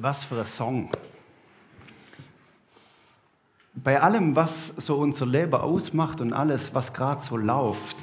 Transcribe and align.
was 0.00 0.24
für 0.24 0.38
ein 0.38 0.46
Song. 0.46 0.90
Bei 3.74 4.00
allem, 4.00 4.34
was 4.34 4.68
so 4.76 4.96
unser 4.96 5.26
Leben 5.26 5.54
ausmacht 5.54 6.20
und 6.20 6.32
alles, 6.32 6.74
was 6.74 6.92
gerade 6.92 7.20
so 7.20 7.36
läuft, 7.36 7.96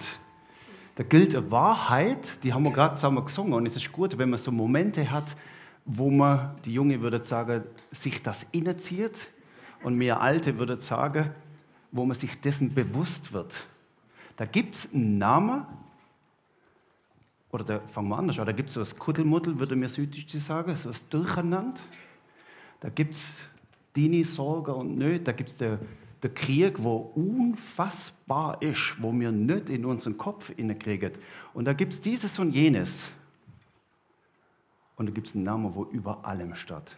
da 0.95 1.03
gilt 1.03 1.35
eine 1.35 1.51
Wahrheit, 1.51 2.43
die 2.43 2.53
haben 2.53 2.63
wir 2.63 2.71
gerade 2.71 2.95
zusammen 2.95 3.25
gesungen. 3.25 3.53
Und 3.53 3.65
es 3.65 3.75
ist 3.75 3.91
gut, 3.91 4.17
wenn 4.17 4.29
man 4.29 4.39
so 4.39 4.51
Momente 4.51 5.09
hat, 5.11 5.35
wo 5.85 6.09
man, 6.09 6.55
die 6.63 6.73
Junge 6.73 7.01
würde 7.01 7.23
sagen, 7.23 7.63
sich 7.91 8.23
das 8.23 8.45
innezieht 8.51 9.27
und 9.83 9.95
mehr 9.95 10.21
Alte 10.21 10.57
würde 10.57 10.79
sagen, 10.81 11.31
wo 11.91 12.05
man 12.05 12.17
sich 12.17 12.39
dessen 12.39 12.73
bewusst 12.73 13.33
wird. 13.33 13.55
Da 14.37 14.45
gibt 14.45 14.75
es 14.75 14.93
einen 14.93 15.17
Namen, 15.17 15.65
oder 17.61 17.81
fangen 17.87 18.09
wir 18.09 18.17
anders 18.17 18.39
an, 18.39 18.45
da 18.45 18.51
gibt 18.51 18.69
es 18.69 18.75
so 18.75 18.81
das 18.81 18.97
Kuddelmuddel, 18.97 19.59
würde 19.59 19.75
mir 19.75 19.87
Süddeutsche 19.87 20.39
sagen, 20.39 20.75
so 20.75 20.89
das 20.89 21.07
Durcheinander. 21.09 21.79
Da 22.79 22.89
gibt 22.89 23.13
es 23.15 23.39
Dini, 23.95 24.23
Sorge 24.23 24.73
und 24.73 24.97
Nöte, 24.97 25.23
da 25.23 25.31
gibt 25.31 25.49
es 25.49 25.57
der, 25.57 25.79
der 26.21 26.33
Krieg, 26.33 26.83
wo 26.83 26.97
unfassbar 27.15 28.61
ist, 28.61 28.95
wo 28.99 29.11
wir 29.11 29.31
nicht 29.31 29.69
in 29.69 29.85
unseren 29.85 30.17
Kopf 30.17 30.53
kriegen. 30.79 31.11
Und 31.53 31.65
da 31.65 31.73
gibt 31.73 31.93
es 31.93 32.01
dieses 32.01 32.37
und 32.39 32.51
jenes. 32.51 33.09
Und 34.97 35.07
da 35.07 35.11
gibt 35.11 35.27
es 35.27 35.35
einen 35.35 35.43
Namen, 35.43 35.75
wo 35.75 35.85
über 35.85 36.25
allem 36.25 36.55
steht. 36.55 36.97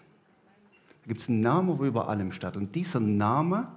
Da 1.02 1.08
gibt 1.08 1.22
es 1.22 1.30
einen 1.30 1.40
Namen, 1.40 1.80
wo 1.80 1.86
über 1.86 2.10
allem 2.10 2.32
steht. 2.32 2.58
Und 2.58 2.76
dieser 2.76 3.00
Name, 3.00 3.72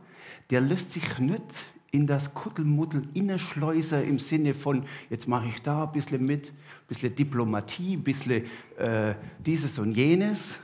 der 0.51 0.60
löst 0.60 0.92
sich 0.92 1.18
nicht 1.18 1.45
in 1.92 2.06
das 2.06 2.32
Kuddelmuddel 2.34 3.08
inneschleuse 3.14 4.02
im 4.02 4.18
Sinne 4.18 4.54
von, 4.54 4.84
jetzt 5.08 5.26
mache 5.26 5.48
ich 5.48 5.60
da 5.62 5.84
ein 5.84 5.92
bisschen 5.92 6.24
mit, 6.24 6.50
ein 6.50 6.86
bisschen 6.86 7.14
Diplomatie, 7.14 7.96
ein 7.96 8.04
bisschen 8.04 8.44
äh, 8.76 9.14
dieses 9.44 9.78
und 9.78 9.92
jenes, 9.92 10.58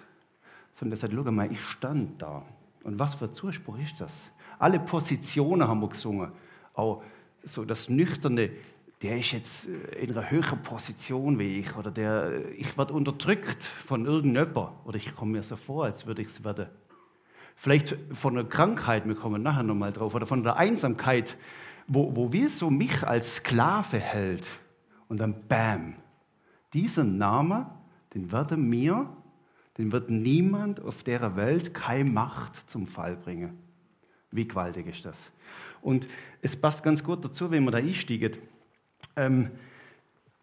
sondern 0.79 0.97
er 0.97 1.01
sagt, 1.01 1.15
schau 1.15 1.31
mal, 1.31 1.51
ich 1.51 1.63
stand 1.63 2.23
da. 2.23 2.45
Und 2.85 2.99
was 2.99 3.15
für 3.15 3.33
Zuspruch 3.33 3.79
ist 3.79 4.01
das? 4.01 4.31
Alle 4.59 4.79
Positionen 4.79 5.67
haben 5.67 5.81
wir 5.81 5.89
gesungen. 5.89 6.31
Auch 6.75 7.03
so 7.43 7.65
das 7.65 7.89
Nüchterne, 7.89 8.51
der 9.03 9.19
ist 9.19 9.33
jetzt 9.33 9.69
äh, 9.69 10.05
in 10.05 10.13
einer 10.13 10.31
höheren 10.31 10.63
Position 10.63 11.39
wie 11.39 11.59
ich 11.59 11.75
oder 11.77 11.91
der, 11.91 12.33
äh, 12.33 12.51
ich 12.53 12.79
werde 12.79 12.95
unterdrückt 12.95 13.65
von 13.65 14.07
irgendjemandem 14.07 14.69
oder 14.85 14.97
ich 14.97 15.15
komme 15.15 15.33
mir 15.33 15.43
so 15.43 15.57
vor, 15.57 15.87
als 15.87 16.07
würde 16.07 16.23
ich 16.23 16.29
es 16.29 16.45
werden. 16.45 16.67
Vielleicht 17.57 17.97
von 18.13 18.39
einer 18.39 18.49
Krankheit, 18.49 19.07
wir 19.07 19.15
kommen 19.15 19.43
nachher 19.43 19.63
nochmal 19.63 19.93
drauf, 19.93 20.15
oder 20.15 20.27
von 20.27 20.45
der 20.45 20.57
Einsamkeit, 20.57 21.37
wo, 21.89 22.15
wo 22.15 22.33
wir 22.33 22.49
so 22.49 22.71
mich 22.71 23.05
als 23.07 23.37
Sklave 23.37 23.99
hält. 23.99 24.49
Und 25.09 25.19
dann 25.21 25.49
bam, 25.49 25.95
dieser 26.73 27.05
Name, 27.05 27.67
den 28.15 28.31
werden 28.31 28.69
mir, 28.69 29.09
den 29.79 29.93
wird 29.93 30.11
niemand 30.11 30.81
auf 30.81 31.03
der 31.03 31.37
Welt 31.37 31.75
keine 31.75 32.11
Macht 32.11 32.69
zum 32.69 32.87
Fall 32.87 33.17
bringen. 33.17 33.59
Wie 34.31 34.47
gewaltig 34.47 34.87
ist 34.89 35.05
das? 35.05 35.31
Und 35.81 36.09
es 36.43 36.57
passt 36.57 36.83
ganz 36.83 37.03
gut 37.03 37.25
dazu, 37.25 37.51
wenn 37.51 37.65
man 37.65 37.73
da 37.73 37.79
einsteigen. 37.79 38.37
Ähm, 39.15 39.51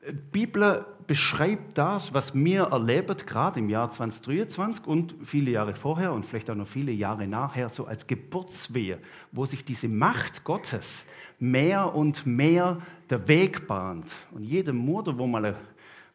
die 0.07 0.13
Bibel 0.13 0.85
beschreibt 1.07 1.77
das, 1.77 2.13
was 2.13 2.33
wir 2.33 2.63
erleben, 2.63 3.15
gerade 3.25 3.59
im 3.59 3.69
Jahr 3.69 3.89
2023 3.89 4.85
und 4.87 5.15
viele 5.23 5.51
Jahre 5.51 5.75
vorher 5.75 6.13
und 6.13 6.25
vielleicht 6.25 6.49
auch 6.49 6.55
noch 6.55 6.67
viele 6.67 6.91
Jahre 6.91 7.27
nachher, 7.27 7.69
so 7.69 7.85
als 7.85 8.07
Geburtswehe, 8.07 8.99
wo 9.31 9.45
sich 9.45 9.63
diese 9.65 9.87
Macht 9.87 10.43
Gottes 10.43 11.05
mehr 11.39 11.93
und 11.93 12.25
mehr 12.25 12.81
der 13.09 13.27
Weg 13.27 13.67
bahnt. 13.67 14.15
Und 14.31 14.43
jede 14.43 14.73
Mutter, 14.73 15.17
wo 15.17 15.27
mal 15.27 15.55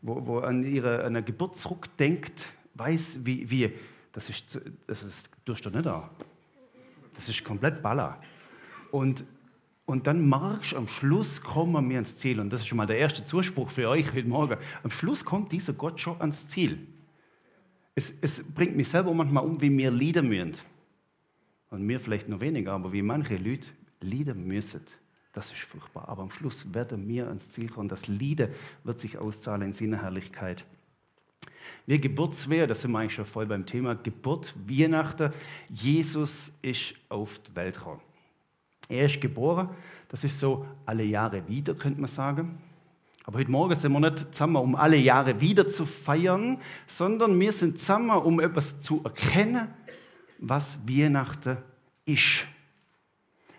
wo, 0.01 0.27
wo 0.27 0.39
an 0.39 0.65
ihre 0.65 1.05
an 1.05 1.25
Geburt 1.25 1.57
zurückdenkt, 1.57 2.47
weiß, 2.75 3.21
wie, 3.25 3.51
wie 3.51 3.73
das 4.13 4.31
ist, 4.31 4.61
das 4.87 5.03
ist 5.03 5.29
durch 5.45 5.65
nicht 5.65 5.87
da. 5.87 6.09
Das 7.15 7.29
ist 7.29 7.45
komplett 7.45 7.83
Baller. 7.83 8.21
Und 8.91 9.25
und 9.89 10.07
dann 10.07 10.29
marsch, 10.29 10.75
am 10.75 10.87
Schluss 10.87 11.41
kommen 11.41 11.89
wir 11.89 11.97
ans 11.97 12.15
Ziel. 12.19 12.41
Und 12.41 12.53
das 12.53 12.61
ist 12.61 12.67
schon 12.67 12.77
mal 12.77 12.87
der 12.87 12.99
erste 12.99 13.25
Zuspruch 13.25 13.71
für 13.71 13.89
euch 13.89 14.13
heute 14.13 14.29
Morgen. 14.29 14.59
Am 14.83 14.91
Schluss 14.91 15.25
kommt 15.25 15.51
dieser 15.51 15.73
Gott 15.73 15.99
schon 15.99 16.21
ans 16.21 16.47
Ziel. 16.47 16.87
Es, 17.95 18.13
es 18.21 18.43
bringt 18.43 18.77
mich 18.77 18.91
selber 18.91 19.15
manchmal 19.15 19.47
um, 19.47 19.63
wie 19.63 19.71
mir 19.71 19.91
Lieder 19.91 20.21
müssen. 20.21 20.53
Und 21.71 21.85
mir 21.85 22.01
vielleicht 22.01 22.29
noch 22.29 22.41
weniger, 22.41 22.73
aber 22.73 22.93
wie 22.93 23.01
manche 23.01 23.39
Leute 23.39 23.67
Lieder 24.03 24.35
müssen. 24.35 24.83
Das 25.33 25.51
ist 25.51 25.63
furchtbar. 25.63 26.07
Aber 26.07 26.21
am 26.21 26.33
Schluss 26.33 26.71
werden 26.75 27.09
wir 27.09 27.27
ans 27.29 27.51
Ziel 27.51 27.71
kommen. 27.71 27.89
Das 27.89 28.09
Lieder 28.09 28.49
wird 28.85 29.01
sich 29.01 29.17
auszahlen 29.17 29.63
in 29.63 29.73
seiner 29.73 30.03
Herrlichkeit. 30.03 30.67
Wir 31.87 31.99
Geburtswehr, 31.99 32.67
das 32.67 32.83
sind 32.83 32.91
wir 32.91 32.99
eigentlich 32.99 33.15
schon 33.15 33.25
voll 33.25 33.47
beim 33.47 33.65
Thema 33.65 33.95
Geburt, 33.95 34.55
Weihnachten. 34.67 35.33
Jesus 35.71 36.53
ist 36.61 36.93
auf 37.09 37.39
die 37.39 37.57
Welt 37.57 37.77
gekommen. 37.77 38.03
Er 38.89 39.05
ist 39.05 39.21
geboren, 39.21 39.69
das 40.09 40.25
ist 40.25 40.39
so 40.39 40.67
alle 40.87 41.05
Jahre 41.05 41.47
wieder, 41.47 41.75
könnte 41.75 42.01
man 42.01 42.09
sagen. 42.09 42.59
Aber 43.25 43.39
heute 43.39 43.51
Morgen 43.51 43.75
sind 43.75 43.93
wir 43.93 44.01
nicht 44.01 44.35
zusammen, 44.35 44.57
um 44.57 44.75
alle 44.75 44.97
Jahre 44.97 45.39
wieder 45.39 45.69
zu 45.69 45.85
feiern, 45.85 46.59
sondern 46.87 47.39
wir 47.39 47.53
sind 47.53 47.79
zusammen, 47.79 48.17
um 48.17 48.41
etwas 48.41 48.81
zu 48.81 49.03
erkennen, 49.05 49.69
was 50.39 50.79
Weihnachten 50.89 51.59
ist. 52.07 52.47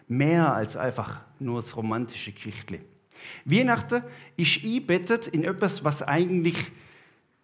Mehr 0.07 0.55
als 0.55 0.75
einfach 0.75 1.21
nur 1.39 1.61
das 1.61 1.75
romantische 1.77 2.31
Geschichtli. 2.31 2.81
Weihnachten 3.45 4.03
ist 4.37 4.63
einbettet 4.63 5.27
in 5.27 5.43
etwas, 5.43 5.83
was 5.83 6.01
eigentlich 6.01 6.57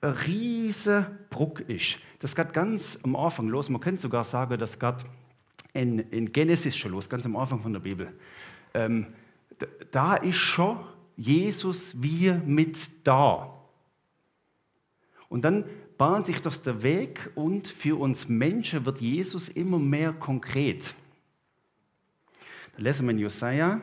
ein 0.02 0.10
riesiger 0.10 1.12
Bruck 1.30 1.60
ist. 1.62 1.98
Das 2.20 2.36
geht 2.36 2.54
ganz 2.54 2.98
am 3.04 3.16
Anfang 3.16 3.50
los. 3.50 3.70
Man 3.70 3.82
könnte 3.82 4.02
sogar 4.02 4.24
sagen, 4.24 4.58
das 4.58 4.80
geht 4.80 5.06
in, 5.76 6.00
in 6.00 6.32
Genesis 6.32 6.76
schon 6.76 6.94
los, 6.94 7.10
ganz 7.10 7.26
am 7.26 7.36
Anfang 7.36 7.62
von 7.62 7.74
der 7.74 7.82
Bibel. 7.82 8.12
Ähm, 8.74 9.08
da 9.92 10.16
ist 10.16 10.38
schon 10.38 10.80
Jesus 11.18 12.02
wir 12.02 12.36
mit 12.46 12.90
da. 13.04 13.54
Und 15.30 15.44
dann 15.44 15.66
bahnt 15.98 16.26
sich 16.26 16.42
das 16.42 16.62
der 16.62 16.82
Weg 16.82 17.32
und 17.36 17.68
für 17.68 18.00
uns 18.00 18.28
Menschen 18.30 18.86
wird 18.86 19.02
Jesus 19.02 19.50
immer 19.50 19.80
mehr 19.80 20.14
konkret. 20.14 20.94
Da 22.76 22.84
lesen 22.84 23.06
wir 23.06 23.12
in 23.12 23.20
Jesaja, 23.20 23.82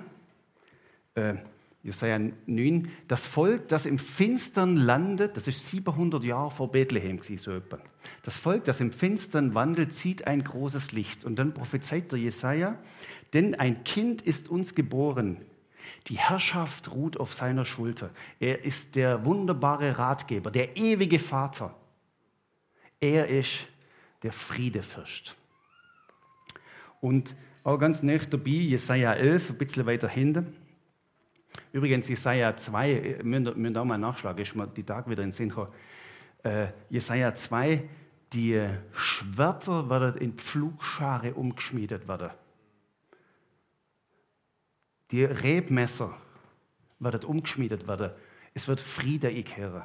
äh, 1.14 1.34
Jesaja 1.82 2.20
9, 2.46 2.88
das 3.08 3.26
Volk, 3.26 3.66
das 3.68 3.86
im 3.86 3.98
Finstern 3.98 4.76
landet, 4.76 5.36
das 5.36 5.48
ist 5.48 5.66
700 5.66 6.22
Jahre 6.22 6.50
vor 6.52 6.70
Bethlehem, 6.70 7.20
so 7.22 7.50
etwa. 7.50 7.78
Das 8.22 8.36
Volk, 8.36 8.64
das 8.64 8.80
im 8.80 8.92
Finstern 8.92 9.54
wandelt, 9.54 9.92
sieht 9.92 10.26
ein 10.28 10.44
großes 10.44 10.92
Licht. 10.92 11.24
Und 11.24 11.36
dann 11.36 11.54
prophezeit 11.54 12.12
der 12.12 12.20
Jesaja, 12.20 12.78
denn 13.32 13.56
ein 13.56 13.82
Kind 13.82 14.22
ist 14.22 14.48
uns 14.48 14.76
geboren. 14.76 15.38
Die 16.06 16.18
Herrschaft 16.18 16.92
ruht 16.92 17.16
auf 17.16 17.34
seiner 17.34 17.64
Schulter. 17.64 18.10
Er 18.38 18.64
ist 18.64 18.94
der 18.94 19.24
wunderbare 19.24 19.98
Ratgeber, 19.98 20.52
der 20.52 20.76
ewige 20.76 21.18
Vater. 21.18 21.74
Er 23.00 23.28
ist 23.28 23.66
der 24.22 24.32
Friedefürst. 24.32 25.34
Und 27.00 27.34
auch 27.64 27.78
ganz 27.78 28.02
nah 28.04 28.18
dabei, 28.18 28.50
Jesaja 28.50 29.14
11, 29.14 29.50
ein 29.50 29.58
bisschen 29.58 29.86
weiter 29.86 30.08
hinten, 30.08 30.54
Übrigens, 31.72 32.08
Jesaja 32.08 32.56
2, 32.56 33.20
müssen 33.22 33.62
wir 33.62 33.70
da 33.70 33.84
mal 33.84 33.98
nachschlagen, 33.98 34.42
ist 34.42 34.54
mir 34.54 34.66
die 34.66 34.84
Tag 34.84 35.08
wieder 35.08 35.22
in 35.22 35.28
den 35.28 35.32
Sinn 35.32 35.48
gekommen. 35.48 35.72
Äh, 36.42 36.68
Jesaja 36.90 37.34
2, 37.34 37.88
die 38.32 38.68
Schwerter 38.92 39.88
werden 39.88 40.20
in 40.20 40.34
Pflugschare 40.34 41.34
umgeschmiedet 41.34 42.08
werden. 42.08 42.30
Die 45.10 45.24
Rebmesser 45.24 46.16
werden 46.98 47.24
umgeschmiedet 47.24 47.86
werden. 47.86 48.10
Es 48.54 48.68
wird 48.68 48.80
Friede 48.80 49.28
einkehren. 49.28 49.82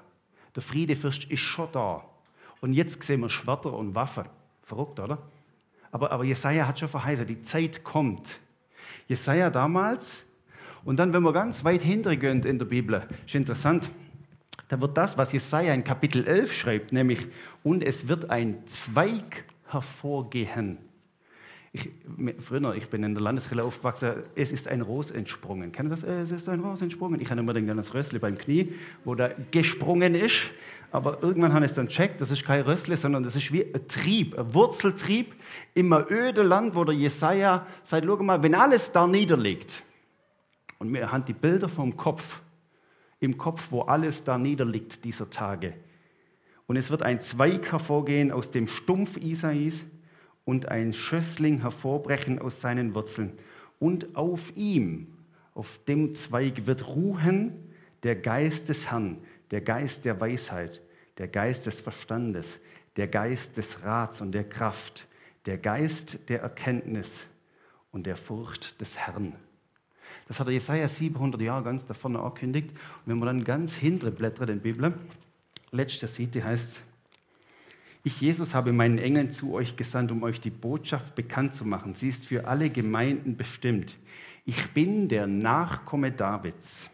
Der 0.55 0.63
Friedefürst 0.63 1.25
ist 1.25 1.41
schon 1.41 1.71
da. 1.71 2.03
Und 2.61 2.73
jetzt 2.73 3.03
sehen 3.03 3.21
wir 3.21 3.29
Schwerter 3.29 3.73
und 3.73 3.93
Waffen. 3.93 4.25
Verrückt, 4.63 4.99
oder? 4.99 5.19
Aber, 5.91 6.11
aber 6.11 6.23
Jesaja 6.23 6.67
hat 6.67 6.79
schon 6.79 6.89
verheißen, 6.89 7.27
die 7.27 7.41
Zeit 7.41 7.83
kommt. 7.83 8.39
Jesaja 9.07 9.49
damals 9.49 10.25
und 10.87 10.95
dann, 10.95 11.11
wenn 11.11 11.21
wir 11.21 11.33
ganz 11.33 11.65
weit 11.65 11.81
hintergehen 11.81 12.43
in 12.43 12.59
der 12.59 12.65
Bibel, 12.65 13.03
ist 13.25 13.35
interessant, 13.35 13.89
da 14.69 14.79
wird 14.79 14.95
das, 14.95 15.17
was 15.17 15.33
Jesaja 15.33 15.73
in 15.73 15.83
Kapitel 15.83 16.25
11 16.25 16.53
schreibt, 16.53 16.93
nämlich, 16.93 17.27
und 17.61 17.83
es 17.83 18.07
wird 18.07 18.29
ein 18.29 18.65
Zweig 18.67 19.43
hervorgehen. 19.67 20.77
Ich, 21.73 21.89
früher, 22.39 22.73
ich 22.73 22.87
bin 22.87 23.03
in 23.03 23.13
der 23.13 23.21
Landeskirche 23.21 23.65
aufgewachsen, 23.65 24.13
es 24.35 24.53
ist 24.53 24.69
ein 24.69 24.79
Ros 24.79 25.11
entsprungen. 25.11 25.73
Kennt 25.73 25.87
ihr 25.87 25.89
das? 25.89 26.03
Es 26.03 26.31
ist 26.31 26.47
ein 26.47 26.61
Ros 26.61 26.81
entsprungen. 26.81 27.19
Ich 27.19 27.29
habe 27.29 27.41
immer 27.41 27.53
den 27.53 27.67
das 27.67 27.93
Rössli 27.93 28.17
beim 28.17 28.37
Knie, 28.37 28.73
wo 29.03 29.13
da 29.13 29.31
gesprungen 29.51 30.15
ist. 30.15 30.51
Aber 30.91 31.21
irgendwann 31.21 31.51
habe 31.51 31.65
ich 31.65 31.71
es 31.71 31.75
dann 31.75 31.89
checkt, 31.89 32.21
das 32.21 32.31
ist 32.31 32.45
kein 32.45 32.61
Rössli, 32.61 32.95
sondern 32.95 33.23
das 33.23 33.35
ist 33.35 33.51
wie 33.51 33.65
ein 33.65 33.87
Trieb, 33.89 34.39
ein 34.39 34.53
Wurzeltrieb 34.53 35.35
im 35.73 35.91
öden 35.91 36.47
Land, 36.47 36.75
wo 36.75 36.85
der 36.85 36.95
Jesaja 36.95 37.67
sagt: 37.83 38.05
Schau 38.05 38.23
mal, 38.23 38.41
wenn 38.41 38.55
alles 38.55 38.89
da 38.93 39.05
niederliegt, 39.05 39.83
und 40.79 40.93
wir 40.93 41.11
haben 41.11 41.25
die 41.25 41.33
Bilder 41.33 41.69
vom 41.69 41.97
Kopf, 41.97 42.41
im 43.19 43.37
Kopf, 43.37 43.67
wo 43.71 43.81
alles 43.81 44.23
da 44.23 44.37
niederliegt 44.37 45.03
dieser 45.03 45.29
Tage. 45.29 45.73
Und 46.67 46.75
es 46.75 46.91
wird 46.91 47.01
ein 47.01 47.21
Zweig 47.21 47.71
hervorgehen 47.71 48.31
aus 48.31 48.51
dem 48.51 48.67
Stumpf 48.67 49.17
Isais 49.17 49.83
und 50.45 50.67
ein 50.67 50.93
Schössling 50.93 51.61
hervorbrechen 51.61 52.39
aus 52.39 52.61
seinen 52.61 52.93
Wurzeln. 52.93 53.33
Und 53.79 54.15
auf 54.15 54.55
ihm, 54.55 55.07
auf 55.53 55.79
dem 55.87 56.13
Zweig 56.15 56.67
wird 56.67 56.87
ruhen 56.87 57.53
der 58.03 58.15
Geist 58.15 58.69
des 58.69 58.91
Herrn, 58.91 59.17
der 59.51 59.61
Geist 59.61 60.05
der 60.05 60.19
Weisheit, 60.19 60.81
der 61.17 61.27
Geist 61.27 61.65
des 61.65 61.79
Verstandes, 61.79 62.59
der 62.95 63.07
Geist 63.07 63.57
des 63.57 63.83
Rats 63.83 64.21
und 64.21 64.31
der 64.33 64.43
Kraft, 64.43 65.07
der 65.45 65.57
Geist 65.57 66.19
der 66.27 66.41
Erkenntnis 66.41 67.25
und 67.91 68.05
der 68.05 68.17
Furcht 68.17 68.79
des 68.81 68.97
Herrn. 68.97 69.33
Das 70.27 70.39
hat 70.39 70.47
der 70.47 70.53
Jesaja 70.53 70.87
700 70.87 71.41
Jahre 71.41 71.63
ganz 71.63 71.85
da 71.85 71.93
vorne 71.93 72.19
angekündigt. 72.19 72.71
Und 72.71 73.03
wenn 73.05 73.19
man 73.19 73.27
dann 73.27 73.43
ganz 73.43 73.75
hintere 73.75 74.11
blättert 74.11 74.49
in 74.49 74.61
der 74.61 74.63
Bibel, 74.63 74.93
letzte 75.71 76.07
Seite 76.07 76.43
heißt, 76.43 76.81
ich, 78.03 78.21
Jesus, 78.21 78.53
habe 78.53 78.71
meinen 78.71 78.99
Engeln 78.99 79.31
zu 79.31 79.53
euch 79.53 79.75
gesandt, 79.75 80.11
um 80.11 80.23
euch 80.23 80.39
die 80.39 80.49
Botschaft 80.49 81.15
bekannt 81.15 81.55
zu 81.55 81.65
machen. 81.65 81.95
Sie 81.95 82.07
ist 82.07 82.25
für 82.25 82.47
alle 82.47 82.69
Gemeinden 82.69 83.35
bestimmt. 83.35 83.97
Ich 84.45 84.71
bin 84.71 85.09
der 85.09 85.27
Nachkomme 85.27 86.11
Davids, 86.11 86.89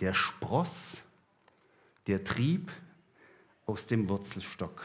der 0.00 0.12
Spross, 0.12 1.02
der 2.06 2.24
Trieb 2.24 2.70
aus 3.64 3.86
dem 3.86 4.08
Wurzelstock. 4.10 4.82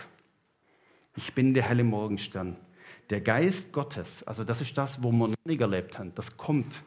Ich 1.17 1.33
bin 1.33 1.53
der 1.53 1.63
helle 1.63 1.83
Morgenstern. 1.83 2.55
Der 3.09 3.19
Geist 3.19 3.73
Gottes, 3.73 4.23
also 4.23 4.43
das 4.43 4.61
ist 4.61 4.77
das, 4.77 5.03
wo 5.03 5.11
wir 5.11 5.27
noch 5.29 5.35
nicht 5.45 5.59
erlebt 5.59 5.99
haben, 5.99 6.13
das 6.15 6.37
kommt. 6.37 6.81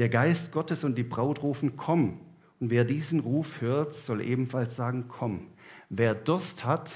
Der 0.00 0.08
Geist 0.08 0.50
Gottes 0.52 0.82
und 0.82 0.96
die 0.96 1.02
Braut 1.02 1.42
rufen, 1.42 1.76
komm. 1.76 2.20
Und 2.58 2.70
wer 2.70 2.86
diesen 2.86 3.20
Ruf 3.20 3.60
hört, 3.60 3.92
soll 3.92 4.22
ebenfalls 4.22 4.74
sagen, 4.74 5.04
komm. 5.08 5.48
Wer 5.90 6.14
Durst 6.14 6.64
hat, 6.64 6.90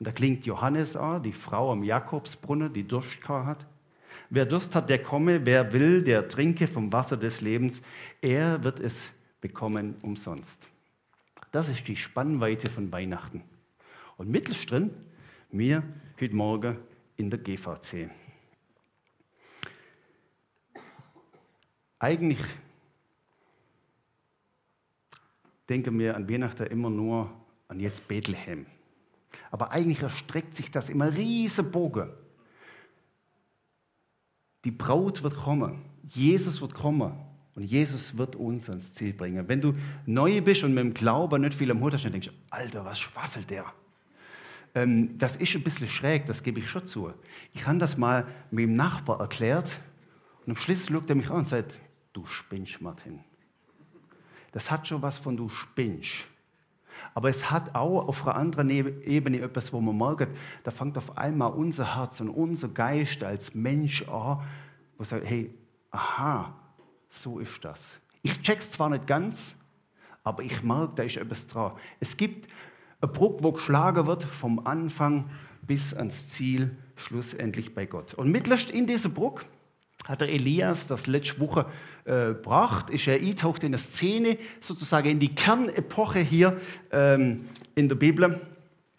und 0.00 0.08
da 0.08 0.10
klingt 0.10 0.44
Johannes 0.44 0.96
an, 0.96 1.22
die 1.22 1.32
Frau 1.32 1.70
am 1.70 1.84
Jakobsbrunnen, 1.84 2.72
die 2.72 2.82
Durst 2.82 3.28
hat, 3.28 3.64
wer 4.28 4.44
Durst 4.44 4.74
hat, 4.74 4.90
der 4.90 5.00
komme, 5.00 5.46
wer 5.46 5.72
will, 5.72 6.02
der 6.02 6.26
trinke 6.26 6.66
vom 6.66 6.92
Wasser 6.92 7.16
des 7.16 7.42
Lebens, 7.42 7.80
er 8.20 8.64
wird 8.64 8.80
es 8.80 9.08
bekommen 9.40 9.94
umsonst. 10.02 10.60
Das 11.52 11.68
ist 11.68 11.86
die 11.86 11.94
Spannweite 11.94 12.72
von 12.72 12.90
Weihnachten. 12.90 13.44
Und 14.16 14.30
mittelstrin, 14.30 14.90
mir 15.52 15.84
heute 16.20 16.34
Morgen 16.34 16.76
in 17.16 17.30
der 17.30 17.38
GVC. 17.38 18.10
Eigentlich 21.98 22.38
denken 25.68 25.98
wir 25.98 26.16
an 26.16 26.28
Weihnachten 26.28 26.66
immer 26.66 26.90
nur 26.90 27.30
an 27.68 27.80
jetzt 27.80 28.06
Bethlehem. 28.08 28.66
Aber 29.50 29.72
eigentlich 29.72 30.00
erstreckt 30.02 30.54
sich 30.56 30.70
das 30.70 30.88
immer 30.88 31.14
riesen 31.14 31.70
Bogen. 31.70 32.10
Die 34.64 34.70
Braut 34.70 35.22
wird 35.22 35.36
kommen, 35.36 35.82
Jesus 36.08 36.60
wird 36.60 36.74
kommen 36.74 37.12
und 37.54 37.64
Jesus 37.64 38.16
wird 38.16 38.36
uns 38.36 38.68
ans 38.68 38.92
Ziel 38.92 39.12
bringen. 39.12 39.48
Wenn 39.48 39.60
du 39.60 39.72
neu 40.06 40.40
bist 40.40 40.64
und 40.64 40.74
mit 40.74 40.84
dem 40.84 40.94
Glauben 40.94 41.42
nicht 41.42 41.54
viel 41.54 41.70
am 41.70 41.80
Hut 41.80 41.94
hast, 41.94 42.04
dann 42.04 42.12
denkst 42.12 42.28
du, 42.28 42.34
Alter, 42.50 42.84
was 42.84 42.98
schwaffelt 42.98 43.50
der? 43.50 43.64
Ähm, 44.74 45.16
das 45.18 45.36
ist 45.36 45.54
ein 45.54 45.62
bisschen 45.62 45.88
schräg, 45.88 46.26
das 46.26 46.42
gebe 46.42 46.60
ich 46.60 46.68
schon 46.68 46.86
zu. 46.86 47.10
Ich 47.52 47.66
habe 47.66 47.78
das 47.78 47.96
mal 47.96 48.26
mit 48.50 48.64
dem 48.64 48.74
Nachbar 48.74 49.20
erklärt 49.20 49.80
und 50.44 50.52
am 50.52 50.56
Schluss 50.56 50.86
schaut 50.86 51.08
er 51.08 51.16
mich 51.16 51.30
an 51.30 51.38
und 51.38 51.48
sagt, 51.48 51.74
du 52.12 52.26
spinnst, 52.26 52.80
Martin. 52.80 53.20
Das 54.52 54.70
hat 54.70 54.88
schon 54.88 55.02
was 55.02 55.18
von 55.18 55.36
du 55.36 55.48
spinnst. 55.48 56.26
Aber 57.14 57.28
es 57.28 57.50
hat 57.50 57.74
auch 57.74 58.06
auf 58.08 58.26
einer 58.26 58.36
anderen 58.36 58.70
Ebene 58.70 59.40
etwas, 59.40 59.72
wo 59.72 59.80
man 59.80 59.96
merkt, 59.96 60.36
da 60.64 60.70
fängt 60.70 60.96
auf 60.98 61.16
einmal 61.16 61.52
unser 61.52 61.96
Herz 61.96 62.20
und 62.20 62.30
unser 62.30 62.68
Geist 62.68 63.22
als 63.22 63.54
Mensch 63.54 64.06
an, 64.08 64.42
wo 64.96 65.04
sagt, 65.04 65.26
hey, 65.26 65.54
aha, 65.90 66.54
so 67.08 67.38
ist 67.38 67.64
das. 67.64 68.00
Ich 68.22 68.40
check's 68.42 68.72
zwar 68.72 68.90
nicht 68.90 69.06
ganz, 69.06 69.56
aber 70.22 70.42
ich 70.42 70.62
merke, 70.62 70.92
da 70.96 71.02
ist 71.04 71.16
etwas 71.16 71.46
dran. 71.46 71.72
Es 72.00 72.16
gibt 72.16 72.52
eine 73.00 73.10
Brücke, 73.10 73.42
wo 73.42 73.52
geschlagen 73.52 74.06
wird 74.06 74.24
vom 74.24 74.66
Anfang 74.66 75.30
bis 75.62 75.94
ans 75.94 76.28
Ziel, 76.28 76.76
schlussendlich 76.96 77.74
bei 77.74 77.86
Gott. 77.86 78.14
Und 78.14 78.30
mittlerweile 78.30 78.72
in 78.72 78.86
dieser 78.86 79.08
Brücke 79.08 79.44
hat 80.04 80.20
der 80.20 80.28
Elias 80.28 80.86
das 80.86 81.06
letzte 81.06 81.38
Woche 81.40 81.66
äh, 82.08 82.94
ist 82.94 83.06
er 83.06 83.14
eintaucht 83.14 83.62
in 83.62 83.68
eine 83.68 83.78
Szene, 83.78 84.38
sozusagen 84.60 85.10
in 85.10 85.20
die 85.20 85.34
Kernepoche 85.34 86.20
hier 86.20 86.58
ähm, 86.90 87.44
in 87.74 87.88
der 87.88 87.96
Bibel, 87.96 88.40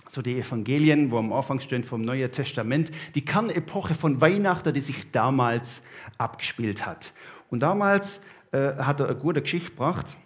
so 0.08 0.22
die 0.22 0.40
Evangelien, 0.40 1.12
wo 1.12 1.18
am 1.18 1.34
Anfang 1.34 1.60
stehen 1.60 1.84
vom 1.84 2.02
Neuen 2.02 2.32
Testament, 2.32 2.92
die 3.16 3.26
Kernepoche 3.26 3.96
von 3.96 4.22
Weihnachten, 4.22 4.74
die 4.74 4.82
sich 4.82 5.12
damals 5.12 5.82
abgespielt 6.18 6.86
hat. 6.86 7.14
Und 7.50 7.62
damals 7.62 8.22
äh, 8.52 8.74
hat 8.76 9.00
er 9.00 9.08
eine 9.08 9.16
gute 9.16 9.42
Geschichte 9.42 9.72
gebracht, 9.72 10.18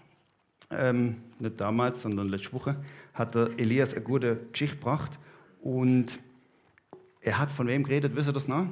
ähm, 0.70 1.18
nicht 1.40 1.60
damals, 1.60 2.02
sondern 2.02 2.30
letzte 2.30 2.54
Woche, 2.54 2.76
hat 3.14 3.36
der 3.36 3.50
Elias 3.58 3.94
eine 3.94 4.04
gute 4.04 4.40
Geschichte 4.52 4.78
gebracht 4.78 5.20
und 5.62 6.20
er 7.22 7.40
hat 7.40 7.52
von 7.52 7.68
wem 7.68 7.84
geredet, 7.84 8.16
wisst 8.16 8.28
ihr 8.28 8.34
das 8.34 8.48
noch? 8.48 8.66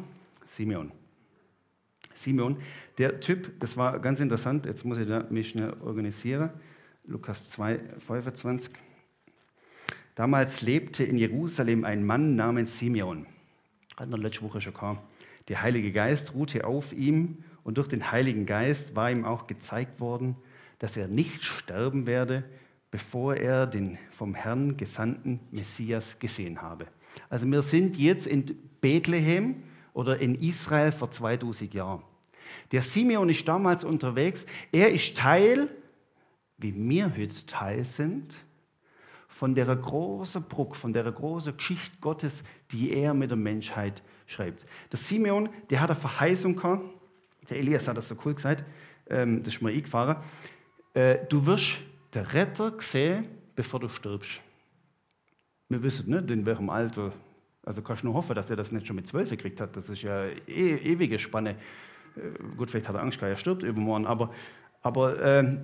Simeon. 0.48 0.92
Simeon. 2.16 2.58
Der 2.98 3.20
Typ, 3.20 3.60
das 3.60 3.78
war 3.78 4.00
ganz 4.00 4.20
interessant, 4.20 4.66
jetzt 4.66 4.86
muss 4.86 4.98
ich 4.98 5.08
mich 5.30 5.50
schnell 5.50 5.74
organisieren. 5.82 6.52
Lukas 7.06 7.48
2, 7.50 7.80
25. 8.00 8.74
Damals 10.16 10.62
lebte 10.62 11.04
in 11.04 11.18
Jerusalem 11.18 11.84
ein 11.84 12.06
Mann 12.06 12.36
namens 12.36 12.78
Simeon. 12.78 13.26
Hat 13.98 14.10
wir 14.10 14.18
letzte 14.18 14.44
Woche 14.44 14.62
schon 14.62 14.74
gehabt. 14.74 15.04
Der 15.48 15.62
Heilige 15.62 15.92
Geist 15.92 16.34
ruhte 16.34 16.66
auf 16.66 16.94
ihm 16.94 17.44
und 17.64 17.78
durch 17.78 17.88
den 17.88 18.12
Heiligen 18.12 18.46
Geist 18.46 18.96
war 18.96 19.10
ihm 19.12 19.26
auch 19.26 19.48
gezeigt 19.48 20.00
worden, 20.00 20.36
dass 20.80 20.98
er 20.98 21.08
nicht 21.08 21.44
sterben 21.44 22.06
werde, 22.06 22.44
bevor 22.92 23.36
er 23.36 23.68
den 23.68 23.98
vom 24.12 24.36
Herrn 24.36 24.78
gesandten 24.78 25.40
Messias 25.52 26.20
gesehen 26.20 26.62
habe. 26.62 26.88
Also 27.30 27.48
wir 27.48 27.62
sind 27.62 27.98
jetzt 27.98 28.28
in 28.28 28.58
Bethlehem 28.82 29.64
oder 29.94 30.20
in 30.20 30.36
Israel 30.36 30.92
vor 30.92 31.12
2000 31.12 31.74
Jahren. 31.74 32.02
Der 32.72 32.82
Simeon 32.82 33.30
ist 33.30 33.48
damals 33.48 33.84
unterwegs. 33.84 34.46
Er 34.72 34.92
ist 34.92 35.16
Teil, 35.18 35.70
wie 36.58 36.74
wir 36.74 37.12
heute 37.16 37.46
Teil 37.46 37.84
sind, 37.84 38.34
von 39.28 39.56
der 39.56 39.76
großen 39.76 40.44
Bruck, 40.44 40.76
von 40.76 40.94
der 40.94 41.12
großen 41.12 41.58
Geschichte 41.58 41.98
Gottes, 42.00 42.44
die 42.72 42.92
er 42.94 43.14
mit 43.14 43.32
der 43.32 43.38
Menschheit 43.38 44.04
schreibt. 44.28 44.66
Der 44.92 45.00
Simeon, 45.00 45.50
der 45.70 45.82
hat 45.82 45.90
eine 45.90 46.00
Verheißung 46.00 46.56
gehabt. 46.56 46.84
Der 47.50 47.58
Elias 47.58 47.88
hat 47.88 47.98
das 47.98 48.08
so 48.08 48.16
cool 48.24 48.36
gesagt. 48.36 48.64
Ähm, 49.10 49.42
das 49.44 49.56
ist 49.56 49.62
mir 49.62 49.72
eingefahren. 49.72 50.18
Äh, 50.94 51.26
du 51.28 51.46
wirst 51.46 51.78
den 52.14 52.26
Retter 52.26 52.74
sehen, 52.80 53.28
bevor 53.56 53.80
du 53.80 53.90
stirbst. 53.90 54.40
Wir 55.70 55.82
wissen 55.82 56.14
nicht, 56.14 56.30
in 56.30 56.46
welchem 56.46 56.70
Alter. 56.70 57.12
Also 57.64 57.82
kannst 57.82 58.04
du 58.04 58.08
nur 58.08 58.16
hoffen, 58.16 58.36
dass 58.36 58.50
er 58.50 58.56
das 58.56 58.72
nicht 58.72 58.88
schon 58.88 58.96
mit 58.96 59.08
zwölf 59.08 59.30
gekriegt 59.30 59.62
hat. 59.62 59.76
Das 59.76 59.88
ist 59.88 60.02
ja 60.02 60.26
e 60.26 60.36
ewige 60.48 61.20
Spanne. 61.20 61.58
Äh, 62.16 62.56
gut, 62.58 62.70
vielleicht 62.70 62.88
hat 62.88 62.96
er 62.96 63.02
Angst, 63.02 63.22
er 63.22 63.38
stirbt 63.38 63.64
übermorgen, 63.64 64.08
aber, 64.08 64.32
aber 64.82 65.20
äh, 65.22 65.58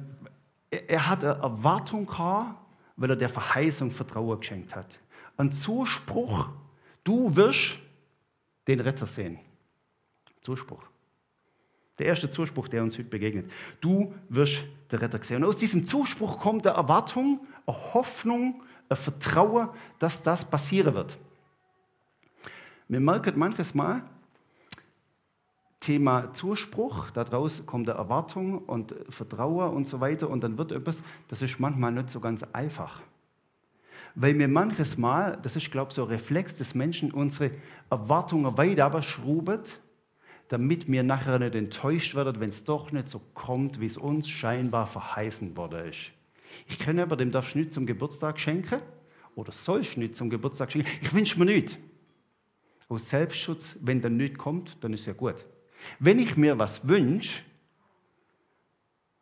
er 0.69 1.07
hat 1.07 1.23
eine 1.23 1.41
Erwartung 1.41 2.05
gehabt, 2.05 2.55
weil 2.97 3.09
er 3.09 3.15
der 3.15 3.29
Verheißung 3.29 3.91
Vertrauen 3.91 4.39
geschenkt 4.39 4.75
hat. 4.75 4.99
Ein 5.37 5.51
Zuspruch, 5.51 6.49
du 7.03 7.35
wirst 7.35 7.79
den 8.67 8.79
Retter 8.79 9.05
sehen. 9.05 9.39
Zuspruch. 10.41 10.83
Der 11.99 12.07
erste 12.07 12.29
Zuspruch, 12.29 12.67
der 12.67 12.83
uns 12.83 12.97
heute 12.97 13.09
begegnet. 13.09 13.51
Du 13.81 14.13
wirst 14.29 14.63
den 14.91 14.99
Retter 14.99 15.21
sehen. 15.23 15.43
Und 15.43 15.49
aus 15.49 15.57
diesem 15.57 15.85
Zuspruch 15.85 16.39
kommt 16.39 16.67
eine 16.67 16.75
Erwartung, 16.75 17.45
eine 17.65 17.93
Hoffnung, 17.93 18.61
ein 18.89 18.97
Vertrauen, 18.97 19.69
dass 19.99 20.21
das 20.21 20.45
passieren 20.45 20.93
wird. 20.93 21.17
Wir 22.89 23.01
merken 23.01 23.37
manches 23.37 23.75
Mal, 23.75 24.01
Thema 25.81 26.33
Zuspruch, 26.33 27.11
daraus 27.11 27.65
kommt 27.65 27.89
eine 27.89 27.97
Erwartung 27.97 28.59
und 28.59 28.95
Vertrauen 29.09 29.75
und 29.75 29.87
so 29.87 29.99
weiter 29.99 30.29
und 30.29 30.41
dann 30.41 30.57
wird 30.57 30.71
etwas, 30.71 31.03
das 31.27 31.41
ist 31.41 31.59
manchmal 31.59 31.91
nicht 31.91 32.09
so 32.09 32.21
ganz 32.21 32.43
einfach. 32.53 33.01
Weil 34.15 34.33
mir 34.33 34.47
manches 34.47 34.97
Mal, 34.97 35.37
das 35.43 35.57
ist 35.57 35.69
glaube 35.69 35.89
ich 35.89 35.95
so 35.95 36.03
ein 36.03 36.09
Reflex 36.09 36.57
des 36.57 36.75
Menschen, 36.75 37.11
unsere 37.11 37.51
Erwartungen 37.89 38.57
weiter 38.57 39.01
schrubet, 39.03 39.81
damit 40.47 40.87
mir 40.87 41.03
nachher 41.03 41.39
nicht 41.39 41.55
enttäuscht 41.55 42.15
werden, 42.15 42.39
wenn 42.39 42.49
es 42.49 42.63
doch 42.63 42.91
nicht 42.93 43.09
so 43.09 43.21
kommt, 43.33 43.81
wie 43.81 43.85
es 43.85 43.97
uns 43.97 44.29
scheinbar 44.29 44.87
verheißen 44.87 45.57
worden 45.57 45.89
ist. 45.89 46.11
Ich 46.67 46.79
kenne 46.79 47.03
aber, 47.03 47.17
dem 47.17 47.31
darfst 47.31 47.53
du 47.53 47.59
nicht 47.59 47.73
zum 47.73 47.85
Geburtstag 47.85 48.39
schenken 48.39 48.81
oder 49.35 49.51
sollst 49.51 49.97
du 49.97 49.99
nicht 49.99 50.15
zum 50.15 50.29
Geburtstag 50.29 50.71
schenken. 50.71 50.89
Ich 51.01 51.13
wünsche 51.13 51.37
mir 51.37 51.45
nicht. 51.45 51.77
Aus 52.89 53.09
Selbstschutz, 53.09 53.75
wenn 53.81 54.01
dann 54.01 54.17
nichts 54.17 54.37
kommt, 54.37 54.77
dann 54.81 54.93
ist 54.93 55.05
ja 55.05 55.13
gut. 55.13 55.43
Wenn 55.99 56.19
ich 56.19 56.37
mir 56.37 56.57
was 56.57 56.87
wünsche 56.87 57.43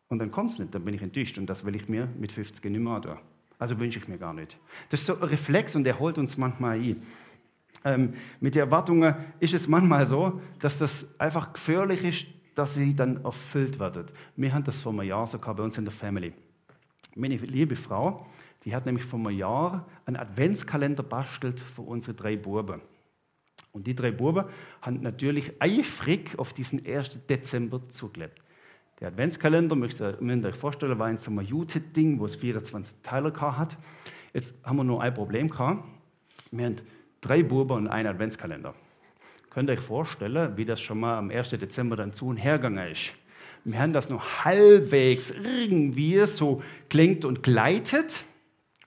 und 0.08 0.20
dann 0.20 0.32
kommt 0.32 0.54
es 0.54 0.60
nicht, 0.60 0.74
dann 0.74 0.86
bin 0.86 0.94
ich 0.94 1.02
enttäuscht 1.02 1.38
und 1.38 1.48
das 1.48 1.66
will 1.66 1.76
ich 1.76 1.90
mir 1.90 2.08
mit 2.18 2.32
50 2.32 2.64
nicht 2.66 2.80
mehr 2.80 3.00
da. 3.00 3.22
Also 3.58 3.80
wünsche 3.80 4.00
ich 4.00 4.08
mir 4.08 4.18
gar 4.18 4.34
nicht. 4.34 4.58
Das 4.90 5.02
ist 5.02 5.08
so 5.08 5.16
ein 5.16 5.24
Reflex 5.24 5.76
und 5.76 5.84
der 5.84 6.00
holt 6.00 6.18
uns 6.18 6.38
manchmal 6.38 6.78
ein. 6.78 7.02
Ähm, 7.84 8.14
mit 8.40 8.56
den 8.56 8.62
Erwartungen 8.62 9.16
ist 9.40 9.54
es 9.54 9.68
manchmal 9.68 10.06
so, 10.06 10.42
dass 10.60 10.78
das 10.78 11.06
einfach 11.20 11.54
gefährlich 11.54 12.04
ist, 12.04 12.26
dass 12.56 12.74
sie 12.74 12.96
dann 12.96 13.24
erfüllt 13.24 13.80
werden. 13.80 14.08
Wir 14.36 14.54
haben 14.54 14.64
das 14.64 14.80
vor 14.80 14.92
einem 14.92 15.04
Jahr 15.04 15.28
sogar 15.28 15.56
bei 15.56 15.64
uns 15.64 15.78
in 15.78 15.86
der 15.86 15.92
Family. 15.92 16.34
Meine 17.16 17.36
liebe 17.38 17.76
Frau, 17.76 18.26
die 18.64 18.76
hat 18.76 18.86
nämlich 18.86 19.06
vor 19.06 19.20
einem 19.20 19.38
Jahr 19.38 19.88
einen 20.06 20.18
Adventskalender 20.18 21.04
bastelt 21.04 21.60
für 21.60 21.82
unsere 21.82 22.14
drei 22.14 22.36
Buben. 22.36 22.82
Und 23.76 23.86
die 23.88 23.94
drei 23.94 24.12
Buben 24.12 24.46
haben 24.82 25.02
natürlich 25.02 25.52
eifrig 25.60 26.40
auf 26.40 26.54
diesen 26.54 26.86
1. 26.86 27.12
Dezember 27.30 27.82
zugelebt. 27.90 28.42
Der 29.02 29.10
Adventskalender, 29.10 29.76
müsst 29.76 30.00
ihr, 30.00 30.18
müsst 30.22 30.44
ihr 30.44 30.48
euch 30.48 30.56
vorstellen, 30.56 30.98
war 30.98 31.08
ein 31.08 31.18
so 31.18 31.30
ein 31.30 31.42
Jute-Ding, 31.42 32.18
wo 32.18 32.24
es 32.24 32.38
24 32.38 32.96
Teile 33.04 33.34
hat. 33.34 33.76
Jetzt 34.34 34.56
haben 34.64 34.78
wir 34.78 34.86
nur 34.86 35.04
ein 35.04 35.14
Problem 35.14 35.50
gehabt. 35.50 35.84
Wir 36.52 36.68
haben 36.68 36.76
drei 37.20 37.44
Buben 37.44 37.74
und 37.74 37.88
einen 37.90 38.08
Adventskalender. 38.08 38.74
Könnt 39.50 39.70
ihr 39.70 39.74
euch 39.74 39.82
vorstellen, 39.82 40.56
wie 40.56 40.64
das 40.64 40.80
schon 40.80 41.02
mal 41.02 41.18
am 41.18 41.30
1. 41.30 41.50
Dezember 41.50 41.98
dann 41.98 42.14
zu 42.14 42.28
und 42.28 42.38
hergegangen 42.38 42.90
ist? 42.90 43.12
Wir 43.66 43.78
haben 43.78 43.92
das 43.92 44.10
noch 44.10 44.46
halbwegs 44.46 45.32
irgendwie 45.32 46.26
so 46.28 46.64
klingt 46.90 47.26
und 47.26 47.44
gleitet. 47.44 48.24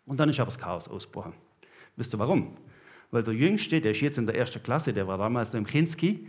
Und 0.06 0.18
dann 0.18 0.30
ist 0.30 0.40
aber 0.40 0.46
das 0.46 0.58
Chaos 0.58 0.88
ausgebrochen. 0.88 1.34
Wisst 1.94 2.14
ihr 2.14 2.18
warum? 2.18 2.56
Weil 3.10 3.22
der 3.22 3.34
Jüngste, 3.34 3.80
der 3.80 3.92
ist 3.92 4.00
jetzt 4.00 4.18
in 4.18 4.26
der 4.26 4.36
ersten 4.36 4.62
Klasse, 4.62 4.92
der 4.92 5.06
war 5.08 5.18
damals 5.18 5.52
noch 5.52 5.58
im 5.58 5.66
Kinski, 5.66 6.28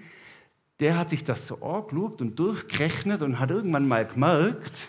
der 0.79 0.97
hat 0.97 1.09
sich 1.09 1.23
das 1.23 1.47
so 1.47 1.55
angeschaut 1.61 2.21
und 2.21 2.39
durchgerechnet 2.39 3.21
und 3.21 3.39
hat 3.39 3.51
irgendwann 3.51 3.87
mal 3.87 4.05
gemerkt, 4.05 4.87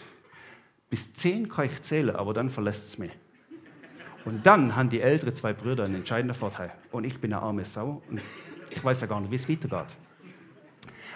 bis 0.88 1.12
zehn 1.14 1.48
kann 1.48 1.66
ich 1.66 1.82
zählen, 1.82 2.14
aber 2.14 2.32
dann 2.32 2.48
verlässt 2.48 2.88
es 2.88 2.98
mich. 2.98 3.10
Und 4.24 4.44
dann 4.46 4.76
haben 4.76 4.90
die 4.90 5.00
älteren 5.00 5.34
zwei 5.34 5.52
Brüder 5.52 5.84
einen 5.84 5.96
entscheidenden 5.96 6.34
Vorteil. 6.34 6.72
Und 6.92 7.04
ich 7.04 7.18
bin 7.18 7.32
eine 7.32 7.42
arme 7.42 7.64
Sau 7.64 8.02
und 8.08 8.20
ich 8.68 8.84
weiß 8.84 9.00
ja 9.00 9.06
gar 9.06 9.20
nicht, 9.20 9.30
wie 9.30 9.36
es 9.36 9.48
weitergeht. 9.48 9.96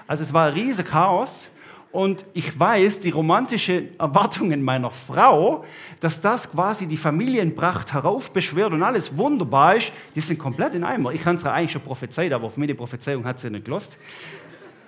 Also 0.07 0.23
es 0.23 0.33
war 0.33 0.49
ein 0.49 0.55
riesiges 0.55 0.91
Chaos 0.91 1.49
und 1.95 2.27
ich 2.33 2.59
weiß, 2.59 2.99
die 2.99 3.11
romantischen 3.11 3.99
Erwartungen 4.01 4.65
meiner 4.65 4.91
Frau, 4.91 5.65
dass 6.01 6.21
das 6.21 6.51
quasi 6.51 6.89
die 6.89 6.97
Familienpracht 6.97 7.93
heraufbeschwört 7.93 8.73
und 8.73 8.83
alles 8.83 9.17
wunderbar 9.17 9.77
ist, 9.77 9.93
die 10.17 10.21
sind 10.21 10.41
komplett 10.41 10.75
in 10.75 10.83
Eimer. 10.83 11.13
Ich 11.13 11.25
habe 11.25 11.37
es 11.37 11.45
eigentlich 11.45 11.71
schon 11.71 11.83
prophezeit, 11.83 12.33
aber 12.33 12.47
auf 12.47 12.57
meine 12.57 12.75
Prophezeiung 12.75 13.25
hat 13.25 13.39
sie 13.39 13.49
nicht 13.49 13.67
gelost. 13.67 13.97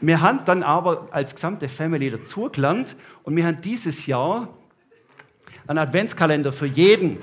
Wir 0.00 0.20
haben 0.20 0.40
dann 0.46 0.64
aber 0.64 1.06
als 1.12 1.32
gesamte 1.32 1.68
Family 1.68 2.10
dazugelernt 2.10 2.96
und 3.22 3.36
wir 3.36 3.46
haben 3.46 3.60
dieses 3.60 4.06
Jahr 4.06 4.48
einen 5.68 5.78
Adventskalender 5.78 6.52
für 6.52 6.66
jeden 6.66 7.18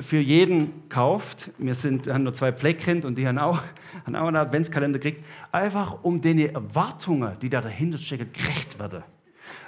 für 0.00 0.18
jeden 0.18 0.88
kauft. 0.88 1.50
Wir 1.58 1.74
sind, 1.74 2.08
haben 2.08 2.24
nur 2.24 2.34
zwei 2.34 2.52
Pflegekind 2.52 3.04
und 3.04 3.16
die 3.16 3.26
haben 3.26 3.38
auch, 3.38 3.62
haben 4.04 4.16
auch 4.16 4.28
einen 4.28 4.36
Adventskalender 4.36 4.98
gekriegt, 4.98 5.26
einfach 5.50 6.02
um 6.02 6.20
den 6.20 6.38
Erwartungen, 6.38 7.36
die 7.40 7.48
da 7.48 7.60
dahinter 7.60 7.98
stecken, 7.98 8.32
gerecht 8.32 8.78
werden. 8.78 9.02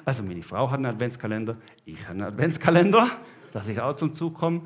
Also 0.05 0.23
meine 0.23 0.43
Frau 0.43 0.71
hat 0.71 0.79
einen 0.79 0.87
Adventskalender, 0.87 1.57
ich 1.85 2.01
habe 2.03 2.13
einen 2.13 2.23
Adventskalender, 2.23 3.09
dass 3.53 3.69
ich 3.69 3.81
auch 3.81 3.97
zum 3.97 4.15
Zug 4.15 4.35
komme. 4.35 4.63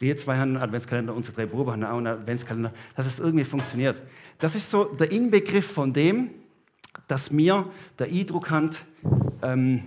Die 0.00 0.14
zwei 0.16 0.36
haben 0.36 0.56
einen 0.56 0.62
Adventskalender, 0.62 1.14
unsere 1.14 1.36
drei 1.36 1.46
Brüder 1.46 1.72
haben 1.72 1.84
auch 1.84 1.98
einen 1.98 2.06
Adventskalender, 2.06 2.72
dass 2.96 3.06
es 3.06 3.18
irgendwie 3.18 3.44
funktioniert. 3.44 4.06
Das 4.38 4.54
ist 4.54 4.70
so 4.70 4.84
der 4.84 5.12
Inbegriff 5.12 5.70
von 5.70 5.92
dem, 5.92 6.30
dass 7.08 7.30
mir 7.30 7.68
der 7.98 8.06
Eindruck 8.08 8.50
hat, 8.50 8.84
ähm, 9.42 9.82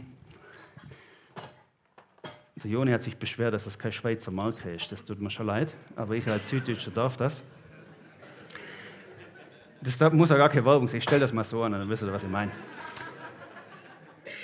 der 2.66 2.72
Joni 2.72 2.92
hat 2.92 3.04
sich 3.04 3.16
beschwert, 3.16 3.54
dass 3.54 3.66
das 3.66 3.78
keine 3.78 3.92
Schweizer 3.92 4.32
Marke 4.32 4.72
ist. 4.72 4.92
Das 4.92 5.06
tut 5.06 5.22
mir 5.22 5.30
schon 5.30 5.46
leid, 5.46 5.72
aber 5.96 6.16
ich 6.16 6.28
als 6.28 6.50
Süddeutscher 6.50 6.90
darf 6.90 7.16
das. 7.16 7.44
Das 9.82 10.12
muss 10.12 10.32
ja 10.32 10.38
gar 10.38 10.50
keine 10.50 10.66
Werbung 10.66 10.88
sein. 10.88 10.98
Ich 10.98 11.04
stelle 11.04 11.20
das 11.20 11.32
mal 11.32 11.44
so 11.44 11.62
an, 11.62 11.74
dann 11.74 11.88
wisst 11.88 12.02
ihr, 12.02 12.12
was 12.12 12.24
ich 12.24 12.30
meine. 12.30 12.52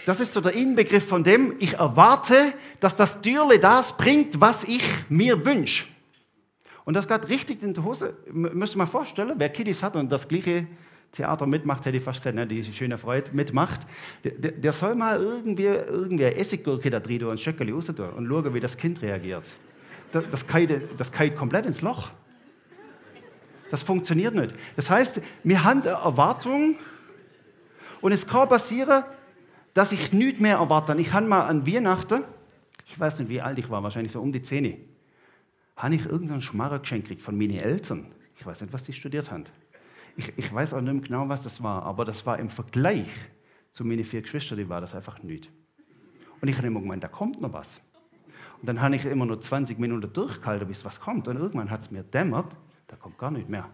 Das 0.06 0.20
ist 0.20 0.34
so 0.34 0.40
der 0.40 0.54
Inbegriff 0.54 1.08
von 1.08 1.24
dem, 1.24 1.56
ich 1.58 1.74
erwarte, 1.74 2.54
dass 2.80 2.96
das 2.96 3.20
Türle 3.22 3.58
das 3.58 3.98
bringt, 3.98 4.40
was 4.40 4.66
ich 4.66 4.84
mir 5.10 5.44
wünsche. 5.44 5.86
Und 6.86 6.94
das 6.94 7.08
geht 7.08 7.28
richtig 7.28 7.64
in 7.64 7.74
die 7.74 7.82
Hose. 7.82 8.14
Müsst 8.32 8.76
ihr 8.76 8.78
mal 8.78 8.86
vorstellen, 8.86 9.34
wer 9.38 9.50
Kiddies 9.50 9.82
hat 9.82 9.96
und 9.96 10.12
das 10.12 10.28
gleiche 10.28 10.68
Theater 11.12 11.46
mitmacht, 11.46 11.86
hätte 11.86 11.98
ich 11.98 12.04
fast 12.04 12.20
gesagt, 12.20 12.36
ne, 12.36 12.48
die 12.48 12.64
schöne 12.64 12.98
Freude 12.98 13.32
mitmacht, 13.34 13.82
der, 14.24 14.52
der, 14.52 14.74
soll 14.74 14.96
mal 14.96 15.20
irgendwie, 15.20 15.66
irgendwie 15.66 16.26
eine 16.26 16.36
Essiggurke 16.36 16.90
da 16.90 17.00
drin 17.00 17.26
und 17.26 17.40
Schöckeli 17.40 17.72
raus 17.72 17.90
und 17.90 17.98
schauen, 17.98 18.54
wie 18.54 18.60
das 18.60 18.78
Kind 18.78 19.02
reagiert. 19.02 19.44
Das, 20.12 20.24
das, 20.32 20.48
geht, 20.48 20.90
das 20.98 21.12
komplett 21.12 21.66
ins 21.66 21.82
Loch. 21.82 22.12
Das 23.70 23.84
funktioniert 23.84 24.36
nicht. 24.36 24.56
Das 24.76 24.90
heißt, 24.90 25.22
wir 25.44 25.64
haben 25.64 25.82
eine 25.82 25.92
Erwartung 25.92 26.76
und 28.02 28.12
es 28.12 28.28
kann 28.28 28.50
passieren, 28.50 29.04
dass 29.74 29.92
ich 29.92 30.12
nichts 30.12 30.40
mehr 30.40 30.58
erwarte. 30.58 30.96
Ich 30.98 31.14
habe 31.14 31.26
mal 31.26 31.48
an 31.48 31.66
Weihnachten, 31.66 32.24
ich 32.86 33.00
weiß 33.00 33.20
nicht, 33.20 33.30
wie 33.30 33.42
alt 33.42 33.58
ich 33.60 33.70
war, 33.70 33.84
wahrscheinlich 33.84 34.12
so 34.12 34.22
um 34.22 34.32
die 34.32 34.42
Zähne, 34.42 34.78
habe 35.78 35.96
ich 35.96 36.06
irgendeinen 36.06 36.42
Schmarrer 36.42 36.80
geschenkt 36.80 37.22
von 37.22 37.38
meinen 37.38 37.60
Eltern. 37.60 38.08
Ich 38.38 38.46
weiß 38.46 38.62
nicht, 38.62 38.74
was 38.74 38.84
die 38.84 38.94
studiert 38.94 39.32
haben. 39.32 39.46
Ich, 40.18 40.34
ich 40.38 40.54
weiß 40.54 40.74
auch 40.74 40.82
nicht 40.82 40.94
mehr 40.94 41.02
genau, 41.02 41.30
was 41.30 41.42
das 41.44 41.64
war, 41.64 41.84
aber 41.84 42.06
das 42.06 42.26
war 42.26 42.40
im 42.40 42.50
Vergleich 42.50 43.08
zu 43.72 43.86
meinen 43.86 44.04
vier 44.04 44.22
Geschwistern, 44.22 44.58
die 44.58 44.68
war 44.68 44.82
das 44.82 44.94
einfach 44.94 45.22
nichts. 45.24 45.48
Und 46.42 46.48
ich 46.48 46.58
habe 46.58 46.68
immer 46.68 46.82
gemeint, 46.82 47.04
da 47.04 47.08
kommt 47.08 47.40
noch 47.40 47.54
was. 47.54 47.82
Und 48.60 48.68
dann 48.68 48.82
habe 48.82 48.96
ich 48.96 49.06
immer 49.06 49.26
nur 49.26 49.40
20 49.40 49.80
Minuten 49.80 50.12
durchgehalten, 50.12 50.68
bis 50.68 50.84
was 50.86 51.00
kommt. 51.00 51.28
Und 51.28 51.38
irgendwann 51.38 51.70
hat 51.70 51.82
es 51.82 51.92
mir 51.92 52.04
dämmert, 52.04 52.56
da 52.88 52.96
kommt 52.96 53.18
gar 53.18 53.32
nicht 53.32 53.50
mehr. 53.50 53.70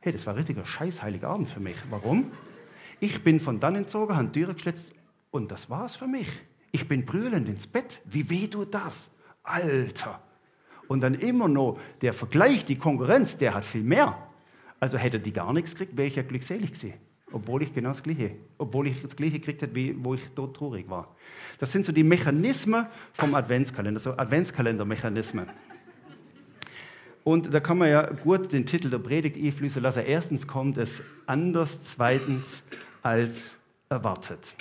Hey, 0.00 0.12
das 0.12 0.26
war 0.26 0.36
richtiger 0.36 0.64
scheißheiliger 0.66 1.28
Abend 1.28 1.48
für 1.48 1.60
mich. 1.60 1.76
Warum? 1.90 2.30
Ich 3.00 3.24
bin 3.24 3.40
von 3.40 3.58
dann 3.58 3.74
entzogen, 3.74 4.14
habe 4.14 4.28
die 4.28 4.40
Türe 4.40 4.54
geschlitzt 4.54 4.92
und 5.30 5.50
das 5.50 5.70
war 5.70 5.86
es 5.86 5.96
für 5.96 6.06
mich. 6.06 6.28
Ich 6.72 6.86
bin 6.86 7.04
brüllend 7.06 7.48
ins 7.48 7.66
Bett. 7.66 8.00
Wie 8.04 8.28
weh 8.28 8.46
tut 8.46 8.74
das? 8.74 9.10
Alter. 9.42 10.20
Und 10.88 11.00
dann 11.00 11.14
immer 11.14 11.48
noch 11.48 11.78
der 12.02 12.12
Vergleich, 12.12 12.64
die 12.64 12.76
Konkurrenz, 12.76 13.36
der 13.36 13.54
hat 13.54 13.64
viel 13.64 13.82
mehr. 13.82 14.23
Also 14.84 14.98
hätte 14.98 15.18
die 15.18 15.32
gar 15.32 15.50
nichts 15.54 15.70
gekriegt, 15.70 15.96
wäre 15.96 16.08
ich 16.08 16.16
ja 16.16 16.22
glückselig 16.22 16.74
gewesen. 16.74 16.92
Obwohl 17.32 17.62
ich 17.62 17.72
genau 17.72 17.88
das 17.88 18.02
Gleiche, 18.02 18.32
obwohl 18.58 18.88
ich 18.88 19.00
das 19.00 19.16
Gleiche 19.16 19.38
gekriegt 19.38 19.62
hätte, 19.62 19.74
wie 19.74 19.96
wo 19.98 20.12
ich 20.12 20.20
dort 20.34 20.54
traurig 20.58 20.90
war. 20.90 21.16
Das 21.58 21.72
sind 21.72 21.86
so 21.86 21.90
die 21.90 22.04
Mechanismen 22.04 22.84
vom 23.14 23.34
Adventskalender, 23.34 23.98
so 23.98 24.14
Adventskalendermechanismen. 24.14 25.48
Und 27.24 27.54
da 27.54 27.60
kann 27.60 27.78
man 27.78 27.88
ja 27.88 28.02
gut 28.10 28.52
den 28.52 28.66
Titel 28.66 28.90
der 28.90 28.98
Predigt 28.98 29.38
einfließen 29.38 29.82
lassen. 29.82 30.02
Erstens 30.04 30.46
kommt 30.46 30.76
es 30.76 31.02
anders, 31.24 31.82
zweitens 31.82 32.62
als 33.00 33.56
erwartet. 33.88 34.54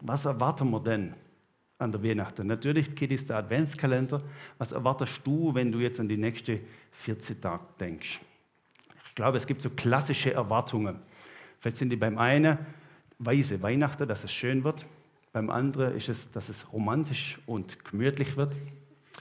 Was 0.00 0.24
erwarten 0.24 0.68
wir 0.70 0.80
denn 0.80 1.14
an 1.78 1.92
der 1.92 2.02
Weihnachten? 2.02 2.48
Natürlich 2.48 2.96
geht 2.96 3.12
es 3.12 3.28
der 3.28 3.36
Adventskalender. 3.36 4.20
Was 4.58 4.72
erwartest 4.72 5.20
du, 5.22 5.54
wenn 5.54 5.70
du 5.70 5.78
jetzt 5.78 6.00
an 6.00 6.08
die 6.08 6.16
nächsten 6.16 6.58
14 6.90 7.40
Tage 7.40 7.62
denkst? 7.78 8.20
Ich 9.14 9.16
glaube, 9.16 9.36
es 9.36 9.46
gibt 9.46 9.62
so 9.62 9.70
klassische 9.70 10.34
Erwartungen. 10.34 10.98
Vielleicht 11.60 11.76
sind 11.76 11.90
die 11.90 11.96
beim 11.96 12.18
einen 12.18 12.58
weiße 13.20 13.62
Weihnachten, 13.62 14.08
dass 14.08 14.24
es 14.24 14.32
schön 14.32 14.64
wird. 14.64 14.86
Beim 15.32 15.50
anderen 15.50 15.94
ist 15.94 16.08
es, 16.08 16.32
dass 16.32 16.48
es 16.48 16.72
romantisch 16.72 17.38
und 17.46 17.84
gemütlich 17.84 18.36
wird. 18.36 18.56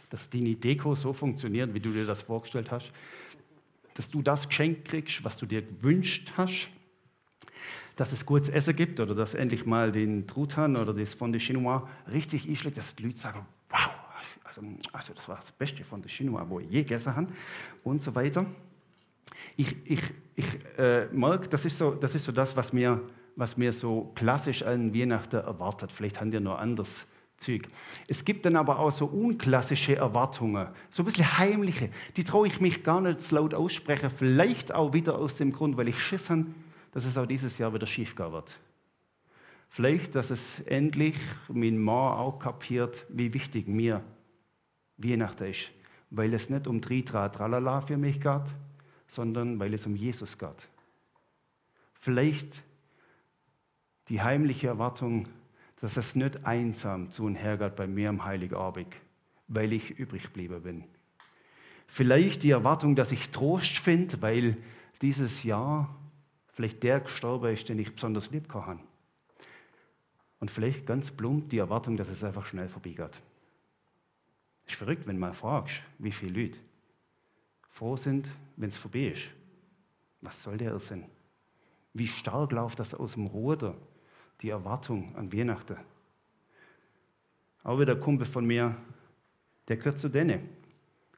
Dass 0.10 0.32
die 0.32 0.56
Deko 0.56 0.96
so 0.96 1.14
funktioniert, 1.14 1.76
wie 1.76 1.80
du 1.80 1.92
dir 1.92 2.08
das 2.08 2.24
vorgestellt 2.24 2.72
hast. 2.72 2.92
Dass 3.94 4.10
du 4.10 4.24
das 4.24 4.48
Geschenk 4.48 4.84
kriegst, 4.86 5.24
was 5.24 5.38
du 5.38 5.46
dir 5.46 5.62
gewünscht 5.62 6.32
hast. 6.38 6.70
Dass 7.96 8.12
es 8.14 8.26
gutes 8.26 8.50
Essen 8.50 8.76
gibt 8.76 9.00
oder 9.00 9.14
dass 9.14 9.36
endlich 9.36 9.68
mal 9.68 9.92
den 9.92 10.26
Truthahn 10.26 10.76
oder 10.76 10.96
das 10.96 11.14
Fondue 11.14 11.40
Chinois 11.40 11.88
richtig 12.12 12.50
einschlägt, 12.50 12.80
dass 12.80 12.96
die 12.96 13.04
Leute 13.04 13.20
sagen, 13.20 13.46
wow, 13.70 13.92
also, 14.44 14.62
also 14.92 15.14
das 15.14 15.30
war 15.30 15.36
das 15.36 15.52
Beste 15.52 15.84
von 15.84 16.02
der 16.02 16.10
Chinois, 16.10 16.46
wo 16.50 16.60
ich 16.60 16.72
je 16.72 16.82
gegessen 16.82 17.16
habe 17.16 17.28
und 17.84 18.02
so 18.02 18.16
weiter. 18.16 18.48
Ich, 19.56 19.76
ich, 19.86 20.02
ich 20.36 20.46
äh, 20.78 21.08
merke, 21.12 21.48
das 21.48 21.66
ist, 21.66 21.78
so, 21.78 21.92
das 21.92 22.16
ist 22.16 22.26
so 22.26 22.32
das, 22.32 22.56
was 22.56 22.74
mir, 22.74 23.02
was 23.36 23.58
mir 23.58 23.72
so 23.72 24.12
klassisch 24.16 24.64
an 24.64 24.94
Weihnachten 24.94 25.38
erwartet. 25.38 25.92
Vielleicht 25.92 26.20
haben 26.20 26.32
die 26.32 26.40
noch 26.40 26.58
anders 26.58 27.06
Zeug. 27.38 27.68
Es 28.08 28.24
gibt 28.24 28.46
dann 28.46 28.56
aber 28.56 28.80
auch 28.80 28.92
so 28.92 29.06
unklassische 29.06 29.96
Erwartungen, 29.96 30.68
so 30.90 31.04
ein 31.04 31.06
bisschen 31.06 31.38
heimliche. 31.38 31.90
Die 32.16 32.24
traue 32.24 32.48
ich 32.48 32.62
mich 32.62 32.84
gar 32.84 33.02
nicht 33.02 33.30
laut 33.32 33.54
aussprechen. 33.54 34.10
Vielleicht 34.10 34.74
auch 34.74 34.94
wieder 34.94 35.18
aus 35.18 35.36
dem 35.36 35.52
Grund, 35.52 35.78
weil 35.78 35.90
ich 35.90 36.00
Schiss 36.00 36.30
habe, 36.30 36.46
dass 36.92 37.06
es 37.06 37.18
auch 37.18 37.26
dieses 37.26 37.58
Jahr 37.58 37.74
wieder 37.74 37.88
schief 37.88 38.16
gehen 38.16 38.32
wird. 38.32 38.52
Vielleicht, 39.70 40.16
dass 40.16 40.30
es 40.30 40.60
endlich 40.62 41.16
mein 41.48 41.80
Mann 41.80 42.20
auch 42.20 42.38
kapiert, 42.38 43.06
wie 43.10 43.34
wichtig 43.34 43.68
mir 43.68 44.04
Weihnachten 44.98 45.46
ist. 45.46 45.72
Weil 46.12 46.34
es 46.36 46.50
nicht 46.50 46.68
um 46.68 46.80
Tritra, 46.80 47.30
Tralala 47.30 47.82
für 47.82 47.98
mich 47.98 48.22
geht, 48.22 48.44
sondern 49.14 49.60
weil 49.60 49.74
es 49.74 49.86
um 49.86 49.96
Jesus 49.96 50.38
geht. 50.38 50.68
Vielleicht 52.00 52.64
die 54.10 54.22
heimliche 54.22 54.68
Erwartung, 54.68 55.28
dass 55.80 55.98
es 55.98 56.16
nicht 56.16 56.46
einsam 56.46 57.12
zu 57.12 57.26
und 57.26 57.36
her 57.36 57.58
geht 57.58 57.76
bei 57.76 57.88
mir 57.88 58.10
am 58.10 58.26
Heiligen 58.26 58.56
Abend, 58.56 58.88
weil 59.48 59.72
ich 59.72 59.92
übrig 59.92 60.24
geblieben 60.24 60.62
bin. 60.64 60.84
Vielleicht 61.88 62.44
die 62.44 62.52
Erwartung, 62.52 62.96
dass 62.96 63.12
ich 63.12 63.30
Trost 63.30 63.78
finde, 63.78 64.22
weil 64.22 64.58
dieses 65.02 65.44
Jahr 65.44 65.96
vielleicht 66.54 66.82
der 66.84 67.02
gestorben 67.02 67.54
ist, 67.54 67.70
den 67.70 67.80
ich 67.80 67.94
besonders 67.94 68.32
lieb 68.32 68.50
kann. 68.50 68.80
Und 70.40 70.50
vielleicht 70.52 70.86
ganz 70.86 71.12
plump 71.12 71.50
die 71.50 71.60
Erwartung, 71.60 71.98
dass 71.98 72.10
es 72.10 72.24
einfach 72.24 72.46
schnell 72.46 72.68
vorbeigeht. 72.68 73.22
Ist 74.66 74.76
verrückt, 74.76 75.06
wenn 75.08 75.20
mal 75.20 75.34
fragst, 75.34 75.82
wie 76.00 76.12
viele 76.12 76.42
Leute 76.42 76.60
froh 77.74 77.98
sind, 77.98 78.28
wenn 78.56 78.70
es 78.70 78.78
vorbei 78.78 79.08
ist. 79.08 79.28
Was 80.22 80.42
soll 80.42 80.58
der 80.58 80.72
Irrsinn? 80.72 81.06
Wie 81.94 82.08
stark 82.08 82.52
läuft 82.52 82.80
das 82.80 82.94
aus 82.94 83.14
dem 83.14 83.28
Ruder, 83.28 83.76
die 84.42 84.50
Erwartung 84.50 85.16
an 85.16 85.34
Weihnachten? 85.34 85.78
Auch 87.64 87.80
wieder 87.80 87.96
ein 87.96 88.00
Kumpel 88.00 88.26
von 88.26 88.46
mir, 88.46 88.76
der 89.68 89.78
gehört 89.78 90.00
zu 90.00 90.10
denen. 90.10 90.50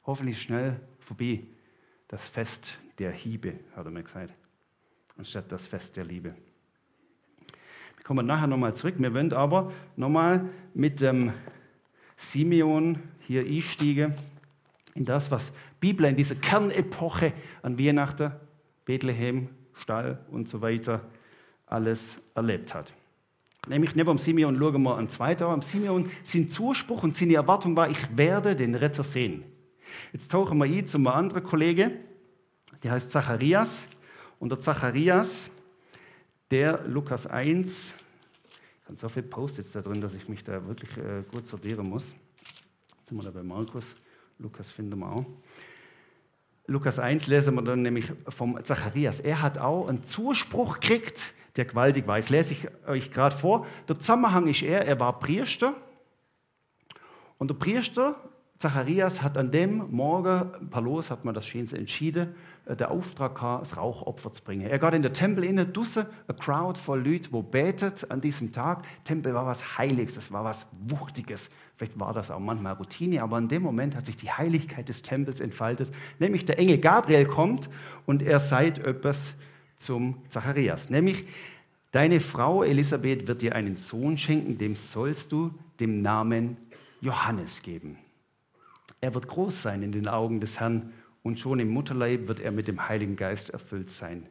Hoffentlich 0.04 0.40
schnell 0.40 0.80
vorbei. 1.00 1.44
Das 2.08 2.26
Fest 2.28 2.78
der 2.98 3.10
Hiebe, 3.10 3.58
hat 3.74 3.84
er 3.84 3.90
mir 3.90 4.02
gesagt. 4.02 4.38
Anstatt 5.16 5.50
das 5.50 5.66
Fest 5.66 5.96
der 5.96 6.04
Liebe. 6.04 6.34
Wir 7.96 8.04
kommen 8.04 8.26
nachher 8.26 8.46
nochmal 8.46 8.76
zurück. 8.76 8.94
Wir 8.98 9.12
wollen 9.12 9.32
aber 9.32 9.72
nochmal 9.96 10.48
mit 10.72 11.00
dem 11.00 11.32
Simeon 12.16 13.02
hier 13.20 13.42
einsteigen 13.44 14.14
in 14.94 15.04
das, 15.04 15.30
was 15.30 15.52
Bibel 15.86 16.06
in 16.06 16.16
dieser 16.16 16.34
Kernepoche 16.34 17.32
an 17.62 17.78
Weihnachten, 17.78 18.32
Bethlehem, 18.84 19.50
Stall 19.74 20.18
und 20.32 20.48
so 20.48 20.60
weiter 20.60 21.00
alles 21.64 22.18
erlebt 22.34 22.74
hat. 22.74 22.92
Nämlich 23.68 23.94
neben 23.94 24.08
dem 24.08 24.18
Simeon 24.18 24.58
schauen 24.58 24.82
wir 24.82 24.96
an 24.96 25.08
zweiter. 25.08 25.46
Am 25.46 25.62
Simeon 25.62 26.10
sein 26.24 26.48
Zuspruch 26.48 27.04
und 27.04 27.16
seine 27.16 27.34
Erwartung 27.34 27.76
war, 27.76 27.88
ich 27.88 28.16
werde 28.16 28.56
den 28.56 28.74
Retter 28.74 29.04
sehen. 29.04 29.44
Jetzt 30.12 30.28
tauchen 30.32 30.58
wir 30.58 30.64
ein 30.64 30.88
zu 30.88 30.96
einem 30.96 31.06
anderen 31.06 31.44
Kollege, 31.44 31.92
der 32.82 32.90
heißt 32.90 33.12
Zacharias. 33.12 33.86
Und 34.40 34.48
der 34.48 34.58
Zacharias, 34.58 35.52
der 36.50 36.82
Lukas 36.88 37.28
1, 37.28 37.94
ich 37.94 38.88
habe 38.88 38.96
so 38.96 39.08
viele 39.08 39.26
Post-its 39.28 39.70
da 39.70 39.82
drin, 39.82 40.00
dass 40.00 40.14
ich 40.14 40.26
mich 40.28 40.42
da 40.42 40.66
wirklich 40.66 40.96
äh, 40.96 41.22
gut 41.30 41.46
sortieren 41.46 41.88
muss. 41.88 42.12
Jetzt 42.98 43.06
sind 43.06 43.18
wir 43.18 43.22
da 43.22 43.30
bei 43.30 43.44
Markus, 43.44 43.94
Lukas 44.40 44.72
finden 44.72 44.98
wir 44.98 45.12
auch. 45.12 45.24
Lukas 46.66 46.98
1 46.98 47.28
lesen 47.28 47.54
wir 47.54 47.62
dann 47.62 47.82
nämlich 47.82 48.12
vom 48.28 48.62
Zacharias. 48.64 49.20
Er 49.20 49.40
hat 49.40 49.58
auch 49.58 49.88
einen 49.88 50.04
Zuspruch 50.04 50.80
gekriegt, 50.80 51.32
der 51.54 51.64
gewaltig 51.64 52.06
war. 52.06 52.18
Ich 52.18 52.28
lese 52.28 52.54
ich 52.54 52.68
euch 52.86 53.12
gerade 53.12 53.36
vor. 53.36 53.66
Der 53.88 53.98
Zusammenhang 53.98 54.48
ist 54.48 54.62
er, 54.62 54.84
er 54.86 54.98
war 54.98 55.18
Priester. 55.20 55.74
Und 57.38 57.48
der 57.50 57.54
Priester 57.54 58.16
Zacharias 58.58 59.20
hat 59.20 59.36
an 59.36 59.50
dem 59.50 59.90
Morgen, 59.90 60.70
Paulus 60.70 61.10
hat 61.10 61.26
man 61.26 61.34
das 61.34 61.46
schön 61.46 61.70
entschieden, 61.74 62.34
äh, 62.64 62.74
der 62.74 62.90
Auftrag 62.90 63.34
gehabt, 63.34 63.62
das 63.62 63.76
Rauchopfer 63.76 64.32
zu 64.32 64.42
bringen. 64.42 64.66
Er 64.66 64.78
geht 64.78 64.94
in 64.94 65.02
der 65.02 65.12
Tempel 65.12 65.44
inne, 65.44 65.66
dusse, 65.66 66.06
eine 66.26 66.38
Crowd 66.38 66.80
voll 66.80 67.06
Leute, 67.06 67.28
wo 67.32 67.42
betet 67.42 68.10
an 68.10 68.22
diesem 68.22 68.52
Tag. 68.52 68.84
Tempel 69.04 69.34
war 69.34 69.44
was 69.44 69.76
Heiliges, 69.76 70.14
das 70.14 70.32
war 70.32 70.42
was 70.42 70.66
Wuchtiges. 70.88 71.50
Vielleicht 71.76 72.00
war 72.00 72.14
das 72.14 72.30
auch 72.30 72.38
manchmal 72.38 72.72
Routine, 72.72 73.22
aber 73.22 73.36
in 73.36 73.48
dem 73.48 73.62
Moment 73.62 73.94
hat 73.94 74.06
sich 74.06 74.16
die 74.16 74.30
Heiligkeit 74.30 74.88
des 74.88 75.02
Tempels 75.02 75.40
entfaltet. 75.40 75.92
Nämlich 76.18 76.46
der 76.46 76.58
Engel 76.58 76.78
Gabriel 76.78 77.26
kommt 77.26 77.68
und 78.06 78.22
er 78.22 78.40
sagt 78.40 78.78
etwas 78.78 79.34
zum 79.76 80.22
Zacharias. 80.30 80.88
Nämlich, 80.88 81.26
deine 81.92 82.20
Frau 82.20 82.62
Elisabeth 82.62 83.28
wird 83.28 83.42
dir 83.42 83.54
einen 83.54 83.76
Sohn 83.76 84.16
schenken, 84.16 84.56
dem 84.56 84.76
sollst 84.76 85.30
du 85.30 85.50
dem 85.78 86.00
Namen 86.00 86.56
Johannes 87.02 87.60
geben. 87.60 87.98
Er 89.00 89.14
wird 89.14 89.28
groß 89.28 89.62
sein 89.62 89.82
in 89.82 89.92
den 89.92 90.08
Augen 90.08 90.40
des 90.40 90.60
Herrn 90.60 90.92
und 91.22 91.38
schon 91.38 91.58
im 91.58 91.68
Mutterleib 91.70 92.28
wird 92.28 92.40
er 92.40 92.52
mit 92.52 92.68
dem 92.68 92.88
Heiligen 92.88 93.16
Geist 93.16 93.50
erfüllt 93.50 93.90
sein. 93.90 94.28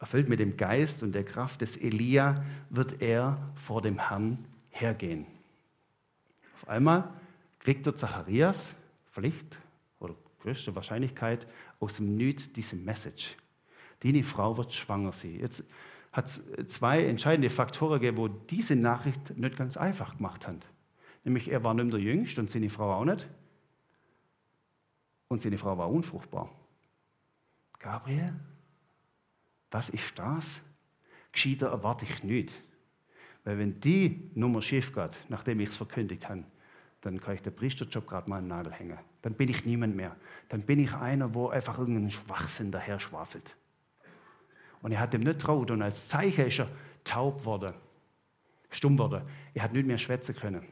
Erfüllt 0.00 0.28
mit 0.28 0.40
dem 0.40 0.56
Geist 0.56 1.02
und 1.02 1.12
der 1.12 1.24
Kraft 1.24 1.60
des 1.60 1.76
Elia 1.76 2.44
wird 2.70 3.00
er 3.00 3.38
vor 3.54 3.82
dem 3.82 3.98
Herrn 3.98 4.44
hergehen. 4.70 5.26
Auf 6.54 6.68
einmal 6.68 7.12
kriegt 7.58 7.86
der 7.86 7.96
Zacharias, 7.96 8.72
Pflicht 9.12 9.58
oder 9.98 10.14
größte 10.40 10.74
Wahrscheinlichkeit, 10.74 11.46
aus 11.80 11.96
dem 11.96 12.16
Nüt 12.16 12.56
diese 12.56 12.76
Message. 12.76 13.36
Die 14.02 14.22
Frau 14.22 14.56
wird 14.56 14.72
schwanger 14.72 15.12
sein. 15.12 15.40
Jetzt 15.40 15.64
hat 16.12 16.26
es 16.26 16.40
zwei 16.68 17.04
entscheidende 17.04 17.50
Faktoren 17.50 18.00
gegeben, 18.00 18.18
wo 18.18 18.28
diese 18.28 18.76
Nachricht 18.76 19.36
nicht 19.36 19.56
ganz 19.56 19.76
einfach 19.76 20.16
gemacht 20.16 20.46
hat. 20.46 20.66
Nämlich, 21.24 21.50
er 21.50 21.64
war 21.64 21.74
nicht 21.74 21.86
mehr 21.86 21.96
der 21.96 22.00
Jüngste 22.00 22.40
und 22.40 22.48
seine 22.48 22.70
Frau 22.70 22.92
auch 22.92 23.04
nicht 23.04 23.28
und 25.28 25.42
seine 25.42 25.58
Frau 25.58 25.76
war 25.76 25.90
unfruchtbar. 25.90 26.50
Gabriel, 27.78 28.34
was 29.70 29.88
ist 29.90 30.18
das? 30.18 30.62
Gescheiter 31.32 31.68
erwarte 31.68 32.04
ich 32.04 32.22
nicht. 32.22 32.52
Weil 33.44 33.58
wenn 33.58 33.80
die 33.80 34.30
Nummer 34.34 34.62
schief 34.62 34.92
geht, 34.94 35.12
nachdem 35.28 35.60
ich 35.60 35.68
es 35.68 35.76
verkündigt 35.76 36.28
habe, 36.28 36.44
dann 37.02 37.20
kann 37.20 37.34
ich 37.34 37.42
den 37.42 37.54
Priesterjob 37.54 38.06
gerade 38.06 38.28
mal 38.28 38.38
an 38.38 38.44
den 38.44 38.48
Nagel 38.48 38.72
hängen. 38.72 38.98
Dann 39.22 39.34
bin 39.34 39.48
ich 39.48 39.64
niemand 39.64 39.94
mehr. 39.94 40.16
Dann 40.48 40.62
bin 40.62 40.80
ich 40.80 40.92
einer, 40.94 41.32
wo 41.32 41.48
einfach 41.48 41.78
irgendeinen 41.78 42.10
Schwachsinn 42.10 42.72
daher 42.72 42.98
schwafelt. 42.98 43.54
Und 44.82 44.92
er 44.92 45.00
hat 45.00 45.12
dem 45.12 45.22
nicht 45.22 45.40
traut 45.40 45.70
und 45.70 45.82
als 45.82 46.08
Zeichen 46.08 46.46
ist 46.46 46.58
er 46.58 46.70
taub 47.04 47.44
worden, 47.44 47.74
stumm 48.70 48.98
worden. 48.98 49.22
Er 49.54 49.62
hat 49.62 49.72
nicht 49.72 49.86
mehr 49.86 49.98
schwätzen 49.98 50.34
können. 50.34 50.66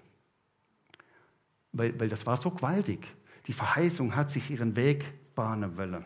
Weil, 1.72 1.98
weil 2.00 2.08
das 2.08 2.26
war 2.26 2.36
so 2.36 2.50
gewaltig. 2.50 3.06
Die 3.46 3.52
Verheißung 3.52 4.14
hat 4.16 4.30
sich 4.30 4.50
ihren 4.50 4.74
Weg 4.76 5.04
bahnen 5.34 5.76
wollen. 5.76 6.04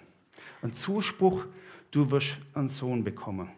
Ein 0.63 0.75
Zuspruch, 0.75 1.47
du 1.91 2.11
wirst 2.11 2.37
einen 2.55 2.69
Sohn 2.69 3.03
bekommen. 3.03 3.51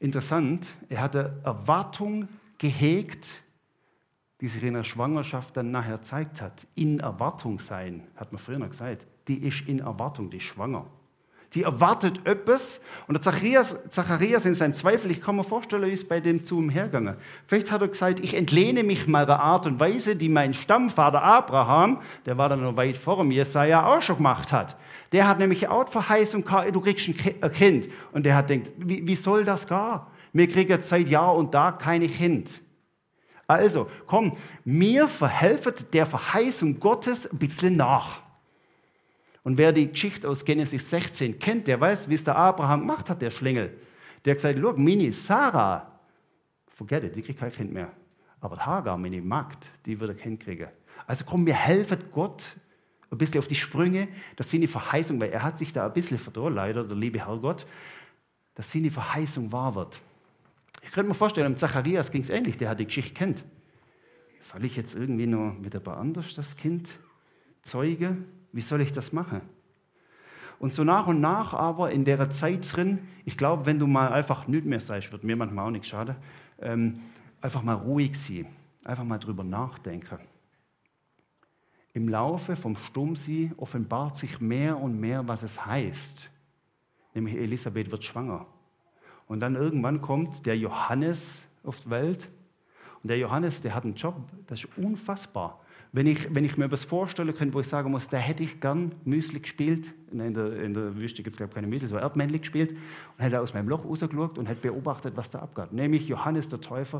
Interessant, 0.00 0.68
er 0.88 1.00
hatte 1.00 1.40
Erwartung 1.44 2.28
gehegt, 2.58 3.42
die 4.40 4.48
sich 4.48 4.62
in 4.62 4.74
der 4.74 4.84
Schwangerschaft 4.84 5.56
dann 5.56 5.70
nachher 5.70 6.02
zeigt 6.02 6.40
hat. 6.40 6.66
In 6.74 7.00
Erwartung 7.00 7.58
sein, 7.58 8.06
hat 8.16 8.32
man 8.32 8.38
früher 8.38 8.58
noch 8.58 8.70
gesagt. 8.70 9.06
Die 9.28 9.38
ist 9.46 9.66
in 9.68 9.80
Erwartung, 9.80 10.30
die 10.30 10.38
ist 10.38 10.44
schwanger 10.44 10.86
die 11.54 11.62
erwartet 11.62 12.26
etwas. 12.26 12.80
Und 13.06 13.14
der 13.14 13.22
Zacharias, 13.22 13.76
Zacharias 13.88 14.44
in 14.44 14.54
seinem 14.54 14.74
Zweifel, 14.74 15.10
ich 15.10 15.20
kann 15.20 15.36
mir 15.36 15.44
vorstellen, 15.44 15.90
ist 15.90 16.08
bei 16.08 16.20
dem 16.20 16.44
zu 16.44 16.60
ihm 16.60 16.70
hergegangen. 16.70 17.16
Vielleicht 17.46 17.70
hat 17.70 17.80
er 17.80 17.88
gesagt, 17.88 18.20
ich 18.20 18.34
entlehne 18.34 18.82
mich 18.82 19.06
meiner 19.06 19.40
Art 19.40 19.66
und 19.66 19.78
Weise, 19.78 20.16
die 20.16 20.28
mein 20.28 20.54
Stammvater 20.54 21.22
Abraham, 21.22 22.00
der 22.26 22.36
war 22.36 22.48
dann 22.48 22.62
noch 22.62 22.76
weit 22.76 22.96
vor 22.96 23.22
mir, 23.22 23.34
Jesaja 23.34 23.86
auch 23.86 24.02
schon 24.02 24.16
gemacht 24.16 24.52
hat. 24.52 24.76
Der 25.12 25.28
hat 25.28 25.38
nämlich 25.38 25.68
auch 25.68 25.84
die 25.84 25.92
Verheißung, 25.92 26.44
du 26.72 26.80
kriegst 26.80 27.08
ein 27.08 27.52
Kind. 27.52 27.88
Und 28.12 28.26
der 28.26 28.36
hat 28.36 28.48
gedacht, 28.48 28.72
wie, 28.78 29.06
wie 29.06 29.14
soll 29.14 29.44
das 29.44 29.66
gehen? 29.66 30.00
Wir 30.32 30.48
kriegen 30.48 30.82
seit 30.82 31.08
Jahr 31.08 31.34
und 31.36 31.52
Tag 31.52 31.78
keine 31.78 32.08
Kind. 32.08 32.60
Also, 33.46 33.88
komm, 34.06 34.32
mir 34.64 35.06
verhelfen 35.06 35.74
der 35.92 36.06
Verheißung 36.06 36.80
Gottes 36.80 37.30
ein 37.30 37.38
bisschen 37.38 37.76
nach. 37.76 38.23
Und 39.44 39.58
wer 39.58 39.72
die 39.72 39.88
Geschichte 39.88 40.28
aus 40.28 40.44
Genesis 40.44 40.88
16 40.90 41.38
kennt, 41.38 41.66
der 41.68 41.80
weiß, 41.80 42.08
wie 42.08 42.14
es 42.14 42.24
der 42.24 42.34
Abraham 42.34 42.80
gemacht 42.80 43.08
hat, 43.10 43.22
der 43.22 43.30
Schlingel. 43.30 43.76
Der 44.24 44.32
hat 44.32 44.38
gesagt, 44.38 44.58
look, 44.58 44.78
Mini, 44.78 45.12
Sarah, 45.12 46.00
forget 46.66 47.04
it, 47.04 47.14
die 47.14 47.22
kriegt 47.22 47.38
kein 47.38 47.52
Kind 47.52 47.72
mehr. 47.72 47.92
Aber 48.40 48.56
Hagar, 48.64 48.98
meine 48.98 49.20
Magd, 49.20 49.70
die 49.84 50.00
wird 50.00 50.10
ein 50.10 50.16
Kind 50.16 50.40
kriegen. 50.40 50.68
Also 51.06 51.24
komm, 51.26 51.46
wir 51.46 51.54
helfen 51.54 51.98
Gott 52.10 52.56
ein 53.10 53.18
bisschen 53.18 53.38
auf 53.38 53.46
die 53.46 53.54
Sprünge, 53.54 54.08
dass 54.36 54.50
seine 54.50 54.66
Verheißung, 54.66 55.20
weil 55.20 55.30
er 55.30 55.42
hat 55.42 55.58
sich 55.58 55.72
da 55.72 55.86
ein 55.86 55.92
bisschen 55.92 56.18
verdorren, 56.18 56.54
leider, 56.54 56.82
der 56.82 56.96
liebe 56.96 57.18
Herrgott, 57.18 57.66
dass 58.54 58.72
seine 58.72 58.90
Verheißung 58.90 59.52
wahr 59.52 59.74
wird. 59.74 60.00
Ich 60.82 60.90
könnte 60.90 61.08
mir 61.08 61.14
vorstellen, 61.14 61.56
Zacharias 61.56 62.10
ging 62.10 62.22
es 62.22 62.30
ähnlich, 62.30 62.56
der 62.56 62.70
hat 62.70 62.80
die 62.80 62.86
Geschichte 62.86 63.12
kennt. 63.12 63.44
Soll 64.40 64.64
ich 64.64 64.76
jetzt 64.76 64.94
irgendwie 64.94 65.26
nur 65.26 65.52
mit 65.52 65.74
ein 65.74 65.82
paar 65.82 65.98
anders 65.98 66.34
das 66.34 66.56
Kind 66.56 66.98
zeugen? 67.62 68.26
Wie 68.54 68.60
soll 68.60 68.80
ich 68.82 68.92
das 68.92 69.12
machen? 69.12 69.40
Und 70.60 70.72
so 70.72 70.84
nach 70.84 71.08
und 71.08 71.20
nach 71.20 71.52
aber 71.54 71.90
in 71.90 72.04
der 72.04 72.30
Zeit 72.30 72.74
drin, 72.74 73.00
ich 73.24 73.36
glaube, 73.36 73.66
wenn 73.66 73.80
du 73.80 73.88
mal 73.88 74.12
einfach 74.12 74.46
nicht 74.46 74.64
mehr 74.64 74.78
sagst, 74.78 75.10
wird 75.10 75.24
mir 75.24 75.34
manchmal 75.34 75.66
auch 75.66 75.72
nicht 75.72 75.86
schade, 75.86 76.14
ähm, 76.60 76.94
einfach 77.40 77.62
mal 77.62 77.74
ruhig 77.74 78.18
sein, 78.18 78.46
einfach 78.84 79.02
mal 79.02 79.18
drüber 79.18 79.42
nachdenken. 79.42 80.20
Im 81.94 82.08
Laufe 82.08 82.54
vom 82.54 82.76
Stummsee 82.76 83.50
offenbart 83.56 84.16
sich 84.16 84.40
mehr 84.40 84.78
und 84.78 85.00
mehr, 85.00 85.26
was 85.26 85.42
es 85.42 85.66
heißt. 85.66 86.30
Nämlich 87.12 87.34
Elisabeth 87.34 87.90
wird 87.90 88.04
schwanger. 88.04 88.46
Und 89.26 89.40
dann 89.40 89.56
irgendwann 89.56 90.00
kommt 90.00 90.46
der 90.46 90.56
Johannes 90.56 91.42
auf 91.64 91.80
die 91.80 91.90
Welt. 91.90 92.30
Und 93.02 93.08
der 93.08 93.18
Johannes, 93.18 93.62
der 93.62 93.74
hat 93.74 93.82
einen 93.82 93.96
Job, 93.96 94.14
das 94.46 94.62
ist 94.62 94.78
unfassbar. 94.78 95.60
Wenn 95.94 96.08
ich, 96.08 96.34
wenn 96.34 96.44
ich 96.44 96.56
mir 96.56 96.64
etwas 96.64 96.82
vorstellen 96.82 97.32
könnte, 97.36 97.54
wo 97.54 97.60
ich 97.60 97.68
sagen 97.68 97.92
muss, 97.92 98.08
da 98.08 98.16
hätte 98.16 98.42
ich 98.42 98.60
gern 98.60 98.96
Müsli 99.04 99.38
gespielt, 99.38 99.94
in 100.10 100.34
der, 100.34 100.60
in 100.60 100.74
der 100.74 100.96
Wüste 100.96 101.22
gibt 101.22 101.34
es 101.34 101.36
glaube 101.36 101.50
ich 101.50 101.54
keine 101.54 101.68
Müsli, 101.68 101.86
so 101.86 101.96
Erdmännchen 101.96 102.40
gespielt 102.40 102.72
und 102.72 103.22
hätte 103.22 103.40
aus 103.40 103.54
meinem 103.54 103.68
Loch 103.68 103.84
rausgeschaut 103.84 104.36
und 104.36 104.46
hätte 104.46 104.60
beobachtet, 104.60 105.16
was 105.16 105.30
da 105.30 105.38
abgeht. 105.38 105.72
Nämlich 105.72 106.08
Johannes 106.08 106.48
der 106.48 106.60
Täufer 106.60 106.98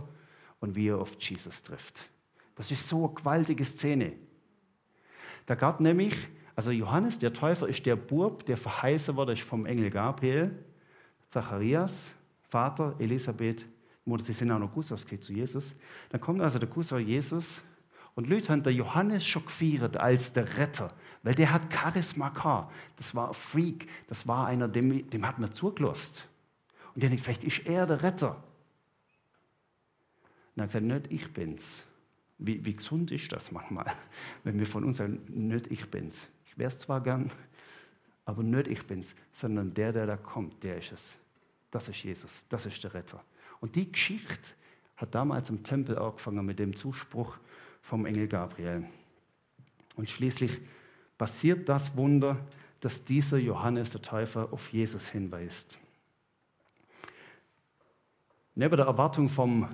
und 0.60 0.76
wie 0.76 0.90
er 0.90 1.00
auf 1.00 1.12
Jesus 1.18 1.64
trifft. 1.64 2.08
Das 2.54 2.70
ist 2.70 2.88
so 2.88 3.06
eine 3.06 3.14
gewaltige 3.14 3.64
Szene. 3.64 4.12
Da 5.46 5.56
gab 5.56 5.80
nämlich, 5.80 6.14
also 6.54 6.70
Johannes 6.70 7.18
der 7.18 7.32
Täufer 7.32 7.68
ist 7.68 7.84
der 7.86 7.96
Bub, 7.96 8.46
der 8.46 8.56
verheißen 8.56 9.16
wurde 9.16 9.34
vom 9.34 9.66
Engel 9.66 9.90
Gabriel, 9.90 10.56
Zacharias, 11.30 12.12
Vater, 12.48 12.94
Elisabeth, 13.00 13.66
Mutter, 14.04 14.22
sie 14.22 14.32
sind 14.32 14.52
auch 14.52 14.60
noch 14.60 14.72
Gusos 14.72 15.04
zu 15.04 15.32
Jesus. 15.32 15.72
Dann 16.10 16.20
kommt 16.20 16.40
also 16.40 16.60
der 16.60 16.68
Gusso 16.68 16.96
Jesus 16.96 17.60
und 18.14 18.28
Leute 18.28 18.50
haben 18.50 18.62
der 18.62 18.72
Johannes 18.72 19.26
schon 19.26 19.44
gefeiert 19.44 19.96
als 19.96 20.32
der 20.32 20.56
Retter, 20.56 20.94
weil 21.22 21.34
der 21.34 21.52
hat 21.52 21.72
Charisma 21.72 22.28
gehabt. 22.28 22.72
Das 22.96 23.14
war 23.14 23.28
ein 23.28 23.34
Freak, 23.34 23.88
das 24.06 24.26
war 24.28 24.46
einer, 24.46 24.68
dem, 24.68 25.08
dem 25.10 25.26
hat 25.26 25.38
man 25.38 25.52
zugelassen. 25.52 26.22
Und 26.94 27.02
der 27.02 27.10
denkt, 27.10 27.24
vielleicht 27.24 27.44
ist 27.44 27.66
er 27.66 27.86
der 27.86 28.02
Retter. 28.02 28.42
Und 30.54 30.60
er 30.60 30.62
hat 30.62 30.68
gesagt, 30.68 30.86
nicht 30.86 31.12
ich 31.12 31.32
bin's. 31.32 31.82
Wie, 32.38 32.64
wie 32.64 32.74
gesund 32.74 33.10
ist 33.10 33.32
das 33.32 33.50
manchmal, 33.50 33.86
wenn 34.44 34.58
wir 34.58 34.66
von 34.66 34.84
uns 34.84 34.98
sagen, 34.98 35.20
nicht 35.28 35.66
ich 35.68 35.90
bin's. 35.90 36.28
Ich 36.46 36.56
wäre 36.56 36.68
es 36.68 36.78
zwar 36.78 37.00
gern, 37.00 37.32
aber 38.24 38.44
nicht 38.44 38.68
ich 38.68 38.86
bin's, 38.86 39.14
sondern 39.32 39.74
der, 39.74 39.92
der 39.92 40.06
da 40.06 40.16
kommt, 40.16 40.62
der 40.62 40.78
ist 40.78 40.92
es. 40.92 41.16
Das 41.72 41.88
ist 41.88 42.02
Jesus, 42.04 42.44
das 42.48 42.66
ist 42.66 42.82
der 42.84 42.94
Retter. 42.94 43.24
Und 43.60 43.74
die 43.74 43.90
Geschichte 43.90 44.54
hat 44.96 45.14
damals 45.14 45.50
im 45.50 45.64
Tempel 45.64 45.98
angefangen 45.98 46.46
mit 46.46 46.60
dem 46.60 46.76
Zuspruch 46.76 47.36
vom 47.84 48.06
Engel 48.06 48.26
Gabriel. 48.26 48.84
Und 49.96 50.10
schließlich 50.10 50.60
passiert 51.16 51.68
das 51.68 51.96
Wunder, 51.96 52.38
dass 52.80 53.04
dieser 53.04 53.38
Johannes 53.38 53.90
der 53.90 54.02
Täufer 54.02 54.48
auf 54.50 54.72
Jesus 54.72 55.08
hinweist. 55.08 55.78
Neben 58.54 58.76
der 58.76 58.86
Erwartung 58.86 59.28
vom 59.28 59.68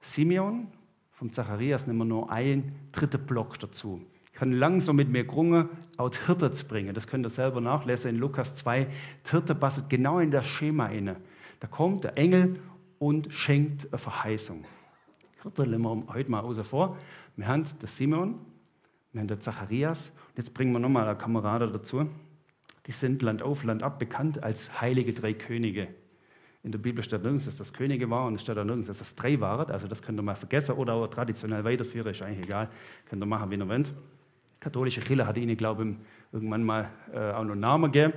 Simeon, 0.00 0.68
vom 1.12 1.32
Zacharias, 1.32 1.86
nehmen 1.86 2.00
wir 2.00 2.04
nur 2.04 2.30
einen 2.30 2.90
dritten 2.92 3.24
Block 3.24 3.58
dazu. 3.58 4.02
Ich 4.26 4.38
kann 4.38 4.52
langsam 4.52 4.96
mit 4.96 5.08
mir 5.08 5.24
grungen, 5.24 5.68
die 5.98 6.26
Hirte 6.26 6.52
zu 6.52 6.66
bringen. 6.66 6.94
Das 6.94 7.06
könnt 7.06 7.24
ihr 7.24 7.30
selber 7.30 7.60
nachlesen 7.60 8.10
in 8.10 8.16
Lukas 8.16 8.54
2. 8.54 8.84
Die 8.84 9.30
Hirte 9.30 9.54
passt 9.54 9.88
genau 9.88 10.18
in 10.18 10.30
das 10.30 10.46
Schema 10.46 10.88
inne. 10.88 11.16
Da 11.60 11.66
kommt 11.68 12.04
der 12.04 12.18
Engel 12.18 12.60
und 12.98 13.32
schenkt 13.32 13.88
eine 13.90 13.98
Verheißung. 13.98 14.64
Hirte 15.42 15.66
nehmen 15.66 15.84
wir 15.84 16.14
heute 16.14 16.30
mal 16.30 16.40
außer 16.40 16.64
vor. 16.64 16.98
Wir 17.36 17.48
haben 17.48 17.64
den 17.64 17.86
Simeon, 17.86 18.38
wir 19.12 19.20
haben 19.20 19.28
den 19.28 19.40
Zacharias. 19.40 20.10
Und 20.28 20.38
jetzt 20.38 20.54
bringen 20.54 20.72
wir 20.72 20.78
nochmal 20.78 21.06
eine 21.06 21.18
Kamerade 21.18 21.70
dazu. 21.70 22.08
Die 22.86 22.92
sind 22.92 23.20
Land 23.20 23.42
auf, 23.42 23.62
Land 23.62 23.82
ab 23.82 23.98
bekannt 23.98 24.42
als 24.42 24.80
heilige 24.80 25.12
drei 25.12 25.34
Könige. 25.34 25.88
In 26.62 26.72
der 26.72 26.78
Bibel 26.78 27.04
steht 27.04 27.22
nirgends, 27.22 27.44
dass 27.44 27.58
das 27.58 27.72
Könige 27.72 28.08
war 28.10 28.26
und 28.26 28.36
es 28.36 28.42
steht 28.42 28.56
auch 28.58 28.64
nirgends, 28.64 28.88
dass 28.88 28.98
das 28.98 29.14
drei 29.14 29.38
waren. 29.38 29.70
Also 29.70 29.86
das 29.86 30.02
könnt 30.02 30.18
ihr 30.18 30.22
mal 30.22 30.34
vergessen 30.34 30.76
oder 30.76 30.94
auch 30.94 31.06
traditionell 31.08 31.62
weiterführen, 31.62 32.08
ist 32.08 32.22
eigentlich 32.22 32.46
egal. 32.46 32.70
Könnt 33.08 33.22
ihr 33.22 33.26
machen, 33.26 33.50
wie 33.50 33.56
ihr 33.56 33.68
wollt. 33.68 33.92
Katholische 34.58 35.00
Kirche 35.00 35.26
hat 35.26 35.36
ihnen, 35.36 35.56
glaube 35.56 35.84
ich, 35.84 35.90
irgendwann 36.32 36.64
mal 36.64 36.90
äh, 37.12 37.18
auch 37.32 37.44
noch 37.44 37.52
einen 37.52 37.60
Namen 37.60 37.92
gegeben. 37.92 38.14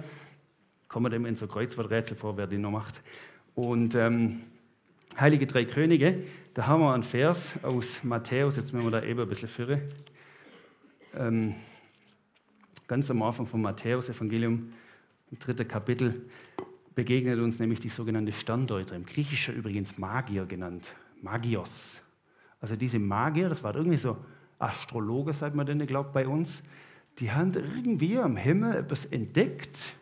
Kommen 0.88 1.12
dem 1.12 1.26
in 1.26 1.36
so 1.36 1.46
Kreuzworträtsel 1.46 2.16
vor, 2.18 2.38
wer 2.38 2.48
die 2.48 2.58
noch 2.58 2.72
macht. 2.72 3.02
Und 3.54 3.94
ähm, 3.96 4.42
Heilige 5.20 5.48
Drei 5.48 5.66
Könige, 5.66 6.24
da 6.54 6.68
haben 6.68 6.82
wir 6.82 6.94
einen 6.94 7.04
Vers 7.04 7.60
aus 7.64 8.04
Matthäus, 8.04 8.56
jetzt 8.56 8.74
müssen 8.74 8.86
wir 8.86 9.00
da 9.00 9.06
eben 9.06 9.20
ein 9.20 9.30
bisschen 9.30 9.50
führen. 9.50 9.82
Ähm, 11.16 11.56
ganz 12.88 13.10
am 13.12 13.22
Anfang 13.22 13.46
vom 13.46 13.62
Matthäus-Evangelium, 13.62 14.74
im 15.32 15.40
dritten 15.40 15.68
Kapitel, 15.68 16.30
begegnet 16.96 17.40
uns 17.40 17.60
nämlich 17.60 17.80
die 17.80 17.90
sogenannte 17.90 18.34
Sterndeuter, 18.34 18.96
im 18.96 19.06
Griechischen 19.06 19.56
übrigens 19.56 19.98
Magier 19.98 20.46
genannt, 20.46 20.92
Magios. 21.22 22.02
Also 22.60 22.76
diese 22.76 23.00
Magier, 23.00 23.48
das 23.50 23.64
war 23.64 23.76
irgendwie 23.76 23.98
so 23.98 24.18
Astrologe, 24.58 25.34
sagt 25.34 25.56
man 25.56 25.66
denn, 25.66 25.86
glaubt 25.86 26.14
bei 26.14 26.28
uns, 26.28 26.64
die 27.20 27.32
haben 27.32 27.54
irgendwie 27.54 28.18
am 28.18 28.36
Himmel 28.36 28.76
etwas 28.76 29.06
entdeckt. 29.06 29.94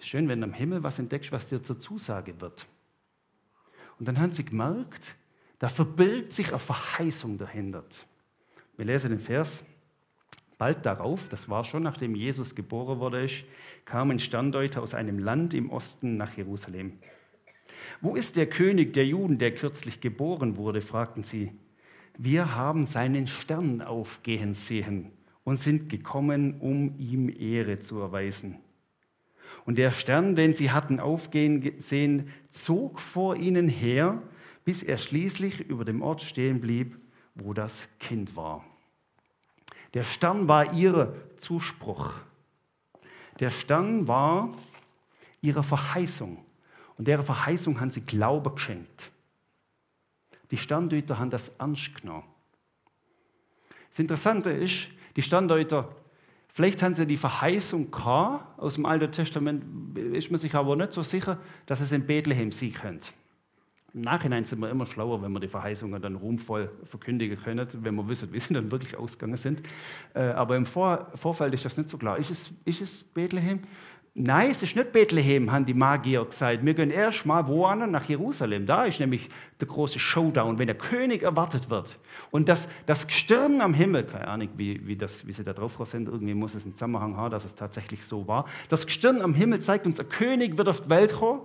Schön, 0.00 0.28
wenn 0.28 0.40
du 0.40 0.46
am 0.46 0.52
Himmel 0.52 0.82
was 0.82 0.98
entdeckst, 0.98 1.32
was 1.32 1.46
dir 1.46 1.62
zur 1.62 1.78
Zusage 1.78 2.40
wird. 2.40 2.66
Und 3.98 4.06
dann 4.06 4.20
haben 4.20 4.32
sie 4.32 4.44
gemerkt, 4.44 5.16
da 5.58 5.68
verbirgt 5.68 6.32
sich 6.32 6.48
eine 6.48 6.58
Verheißung 6.58 7.38
dahinter. 7.38 7.84
Wir 8.76 8.84
lesen 8.84 9.10
den 9.10 9.20
Vers. 9.20 9.64
Bald 10.56 10.84
darauf, 10.86 11.28
das 11.28 11.48
war 11.48 11.64
schon 11.64 11.84
nachdem 11.84 12.14
Jesus 12.14 12.54
geboren 12.54 12.98
wurde, 12.98 13.28
kamen 13.84 14.18
Sterndeuter 14.18 14.82
aus 14.82 14.94
einem 14.94 15.18
Land 15.18 15.54
im 15.54 15.70
Osten 15.70 16.16
nach 16.16 16.36
Jerusalem. 16.36 16.98
Wo 18.00 18.16
ist 18.16 18.36
der 18.36 18.48
König 18.48 18.92
der 18.92 19.06
Juden, 19.06 19.38
der 19.38 19.54
kürzlich 19.54 20.00
geboren 20.00 20.56
wurde? 20.56 20.80
fragten 20.80 21.22
sie. 21.22 21.52
Wir 22.16 22.56
haben 22.56 22.86
seinen 22.86 23.28
Stern 23.28 23.82
aufgehen 23.82 24.54
sehen 24.54 25.12
und 25.44 25.58
sind 25.58 25.88
gekommen, 25.88 26.60
um 26.60 26.98
ihm 26.98 27.28
Ehre 27.28 27.78
zu 27.78 28.00
erweisen. 28.00 28.58
Und 29.68 29.76
der 29.76 29.92
Stern, 29.92 30.34
den 30.34 30.54
sie 30.54 30.70
hatten 30.70 30.98
aufgehen 30.98 31.74
sehen, 31.78 32.32
zog 32.50 33.00
vor 33.00 33.36
ihnen 33.36 33.68
her, 33.68 34.22
bis 34.64 34.82
er 34.82 34.96
schließlich 34.96 35.60
über 35.60 35.84
dem 35.84 36.00
Ort 36.00 36.22
stehen 36.22 36.62
blieb, 36.62 36.96
wo 37.34 37.52
das 37.52 37.86
Kind 38.00 38.34
war. 38.34 38.64
Der 39.92 40.04
Stern 40.04 40.48
war 40.48 40.72
ihr 40.72 41.14
Zuspruch. 41.36 42.14
Der 43.40 43.50
Stern 43.50 44.08
war 44.08 44.56
ihre 45.42 45.62
Verheißung. 45.62 46.42
Und 46.96 47.06
der 47.06 47.22
Verheißung 47.22 47.78
haben 47.78 47.90
sie 47.90 48.00
Glaube 48.00 48.50
geschenkt. 48.52 49.10
Die 50.50 50.56
Sterndeuter 50.56 51.18
haben 51.18 51.28
das 51.28 51.50
ernst 51.58 51.94
genommen. 51.94 52.24
Das 53.90 53.98
Interessante 53.98 54.50
ist, 54.50 54.88
die 55.14 55.20
Sterndeuter 55.20 55.94
Vielleicht 56.52 56.82
haben 56.82 56.94
sie 56.94 57.06
die 57.06 57.16
Verheißung 57.16 57.90
gehabt, 57.90 58.58
aus 58.58 58.74
dem 58.74 58.86
Alten 58.86 59.12
Testament, 59.12 59.96
ist 59.96 60.30
man 60.30 60.40
sich 60.40 60.54
aber 60.54 60.74
nicht 60.76 60.92
so 60.92 61.02
sicher, 61.02 61.38
dass 61.66 61.80
es 61.80 61.92
in 61.92 62.06
Bethlehem 62.06 62.50
sein 62.50 62.72
könnte. 62.72 63.08
Im 63.94 64.02
Nachhinein 64.02 64.44
sind 64.44 64.60
wir 64.60 64.68
immer 64.68 64.86
schlauer, 64.86 65.22
wenn 65.22 65.32
wir 65.32 65.40
die 65.40 65.48
Verheißungen 65.48 66.00
dann 66.02 66.16
ruhmvoll 66.16 66.70
verkündigen 66.84 67.40
können, 67.42 67.66
wenn 67.72 67.94
wir 67.94 68.06
wissen, 68.06 68.32
wie 68.32 68.40
sie 68.40 68.52
dann 68.52 68.70
wirklich 68.70 68.96
ausgegangen 68.96 69.36
sind. 69.36 69.62
Äh, 70.14 70.24
aber 70.24 70.56
im 70.56 70.66
Vorfeld 70.66 71.54
ist 71.54 71.64
das 71.64 71.76
nicht 71.76 71.88
so 71.88 71.96
klar. 71.96 72.18
Ist 72.18 72.30
es, 72.30 72.50
ist 72.64 72.82
es 72.82 73.04
Bethlehem? 73.04 73.60
Nein, 74.20 74.50
es 74.50 74.64
ist 74.64 74.74
nicht 74.74 74.90
Bethlehem, 74.90 75.52
haben 75.52 75.64
die 75.64 75.74
Magier 75.74 76.24
gesagt. 76.24 76.66
Wir 76.66 76.74
gehen 76.74 76.90
erst 76.90 77.24
mal 77.24 77.46
woanders 77.46 77.88
nach 77.88 78.04
Jerusalem. 78.08 78.66
Da 78.66 78.84
ist 78.84 78.98
nämlich 78.98 79.28
der 79.60 79.68
große 79.68 80.00
Showdown, 80.00 80.58
wenn 80.58 80.66
der 80.66 80.76
König 80.76 81.22
erwartet 81.22 81.70
wird. 81.70 81.96
Und 82.32 82.48
das, 82.48 82.68
das 82.86 83.06
Gestirn 83.06 83.60
am 83.60 83.74
Himmel, 83.74 84.02
keine 84.02 84.26
Ahnung, 84.26 84.48
wie, 84.56 84.84
wie, 84.88 84.96
das, 84.96 85.24
wie 85.24 85.32
sie 85.32 85.44
da 85.44 85.52
drauf 85.52 85.78
sind, 85.84 86.08
irgendwie 86.08 86.34
muss 86.34 86.56
es 86.56 86.64
einen 86.64 86.74
Zusammenhang 86.74 87.16
haben, 87.16 87.30
dass 87.30 87.44
es 87.44 87.54
tatsächlich 87.54 88.04
so 88.04 88.26
war. 88.26 88.46
Das 88.68 88.86
Gestirn 88.86 89.22
am 89.22 89.34
Himmel 89.34 89.60
zeigt 89.60 89.86
uns, 89.86 89.98
der 89.98 90.06
König 90.06 90.58
wird 90.58 90.68
auf 90.68 90.80
die 90.80 90.90
Welt 90.90 91.14
kommen 91.14 91.42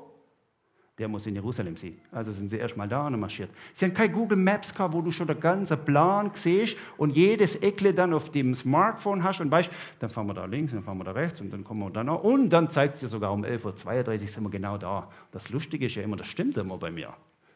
der 1.03 1.09
muss 1.09 1.25
in 1.25 1.35
Jerusalem 1.35 1.75
sein. 1.75 1.97
Also 2.13 2.31
sind 2.31 2.47
sie 2.47 2.55
erstmal 2.55 2.87
da 2.87 3.07
und 3.07 3.19
marschiert. 3.19 3.49
Sie 3.73 3.83
haben 3.83 3.93
keine 3.93 4.13
Google 4.13 4.37
Maps 4.37 4.73
gehabt, 4.73 4.93
wo 4.93 5.01
du 5.01 5.11
schon 5.11 5.27
den 5.27 5.37
ganzen 5.37 5.77
Plan 5.83 6.31
siehst 6.33 6.77
und 6.95 7.13
jedes 7.13 7.57
Eckle 7.57 7.93
dann 7.93 8.13
auf 8.13 8.29
dem 8.29 8.55
Smartphone 8.55 9.21
hast 9.21 9.41
und 9.41 9.51
weißt, 9.51 9.69
dann 9.99 10.09
fahren 10.09 10.27
wir 10.27 10.33
da 10.33 10.45
links, 10.45 10.71
dann 10.71 10.81
fahren 10.81 10.97
wir 10.97 11.03
da 11.03 11.11
rechts 11.11 11.41
und 11.41 11.51
dann 11.51 11.65
kommen 11.65 11.81
wir 11.81 11.89
da 11.89 12.05
noch. 12.05 12.23
Und 12.23 12.51
dann 12.51 12.69
zeigt 12.69 12.93
es 12.93 13.01
dir 13.01 13.09
sogar 13.09 13.33
um 13.33 13.43
11.32 13.43 14.21
Uhr 14.21 14.27
sind 14.29 14.43
wir 14.43 14.49
genau 14.49 14.77
da. 14.77 15.09
Das 15.33 15.49
Lustige 15.49 15.87
ist 15.87 15.95
ja 15.95 16.03
immer, 16.03 16.15
das 16.15 16.27
stimmt 16.27 16.55
immer 16.55 16.77
bei 16.77 16.89
mir. 16.89 17.13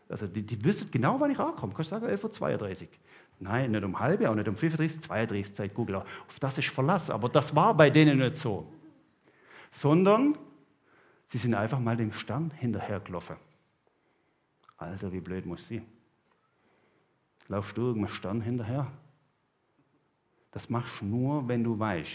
Also 0.09 0.27
die, 0.27 0.41
die 0.41 0.61
wissen 0.65 0.91
genau, 0.91 1.17
wann 1.21 1.31
ich 1.31 1.39
ankomme. 1.39 1.71
Kannst 1.73 1.93
du 1.93 1.95
sagen, 1.95 2.05
11.32 2.05 2.81
Uhr? 2.81 2.87
Nein, 3.39 3.71
nicht 3.71 3.83
um 3.85 3.97
halbe, 3.97 4.29
auch 4.29 4.35
nicht 4.35 4.49
um 4.49 4.57
35, 4.57 5.03
32 5.03 5.55
Zeit 5.55 5.73
Google. 5.73 5.95
Auf 5.95 6.39
das 6.41 6.57
ist 6.57 6.67
Verlass. 6.67 7.09
Aber 7.09 7.29
das 7.29 7.55
war 7.55 7.73
bei 7.73 7.89
denen 7.89 8.19
nicht 8.19 8.35
so. 8.35 8.67
Sondern 9.71 10.35
Sie 11.29 11.37
sind 11.37 11.53
einfach 11.53 11.79
mal 11.79 11.97
dem 11.97 12.11
Stern 12.11 12.51
hinterhergelaufen. 12.51 13.35
Alter, 14.77 15.11
wie 15.11 15.19
blöd 15.19 15.45
muss 15.45 15.67
sie? 15.67 15.81
Laufst 17.47 17.77
du 17.77 17.81
irgendeinem 17.87 18.13
Stern 18.13 18.41
hinterher? 18.41 18.91
Das 20.51 20.69
machst 20.69 21.01
du 21.01 21.05
nur, 21.05 21.47
wenn 21.47 21.63
du 21.63 21.77
weißt, 21.77 22.13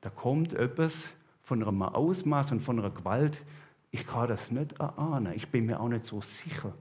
da 0.00 0.10
kommt 0.10 0.52
etwas 0.52 1.08
von 1.42 1.62
einem 1.62 1.82
Ausmaß 1.82 2.52
und 2.52 2.60
von 2.60 2.78
einer 2.78 2.90
Gewalt. 2.90 3.40
Ich 3.90 4.06
kann 4.06 4.28
das 4.28 4.50
nicht 4.50 4.72
erahnen. 4.78 5.32
Ich 5.34 5.48
bin 5.48 5.66
mir 5.66 5.80
auch 5.80 5.88
nicht 5.88 6.04
so 6.04 6.20
sicher. 6.22 6.74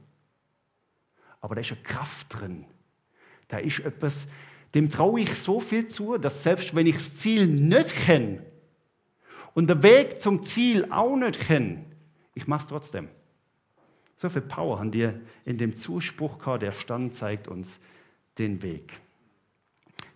Aber 1.42 1.56
da 1.56 1.62
ist 1.62 1.72
eine 1.72 1.82
Kraft 1.82 2.28
drin. 2.30 2.66
Da 3.48 3.58
ist 3.58 3.80
etwas, 3.80 4.28
dem 4.74 4.90
traue 4.90 5.22
ich 5.22 5.34
so 5.36 5.60
viel 5.60 5.88
zu, 5.88 6.18
dass 6.18 6.44
selbst 6.44 6.76
wenn 6.76 6.86
ich 6.86 6.96
das 6.96 7.18
Ziel 7.18 7.48
nicht 7.48 7.96
kenne, 7.96 8.46
und 9.54 9.68
der 9.68 9.84
Weg 9.84 10.22
zum 10.22 10.44
Ziel 10.44 10.92
auch 10.92 11.16
nicht 11.16 11.40
kennen, 11.40 11.86
ich 12.34 12.48
mache 12.48 12.62
es 12.62 12.68
trotzdem. 12.68 13.10
So 14.18 14.30
viel 14.30 14.42
Power 14.42 14.80
haben 14.80 14.94
wir 14.94 15.20
in 15.46 15.58
dem 15.58 15.76
Zuspruch 15.76 16.40
gehabt, 16.40 16.62
der 16.62 16.74
Stand 16.74 17.16
zeigt 17.16 17.48
uns 17.48 17.80
den 18.38 18.62
Weg. 18.62 18.94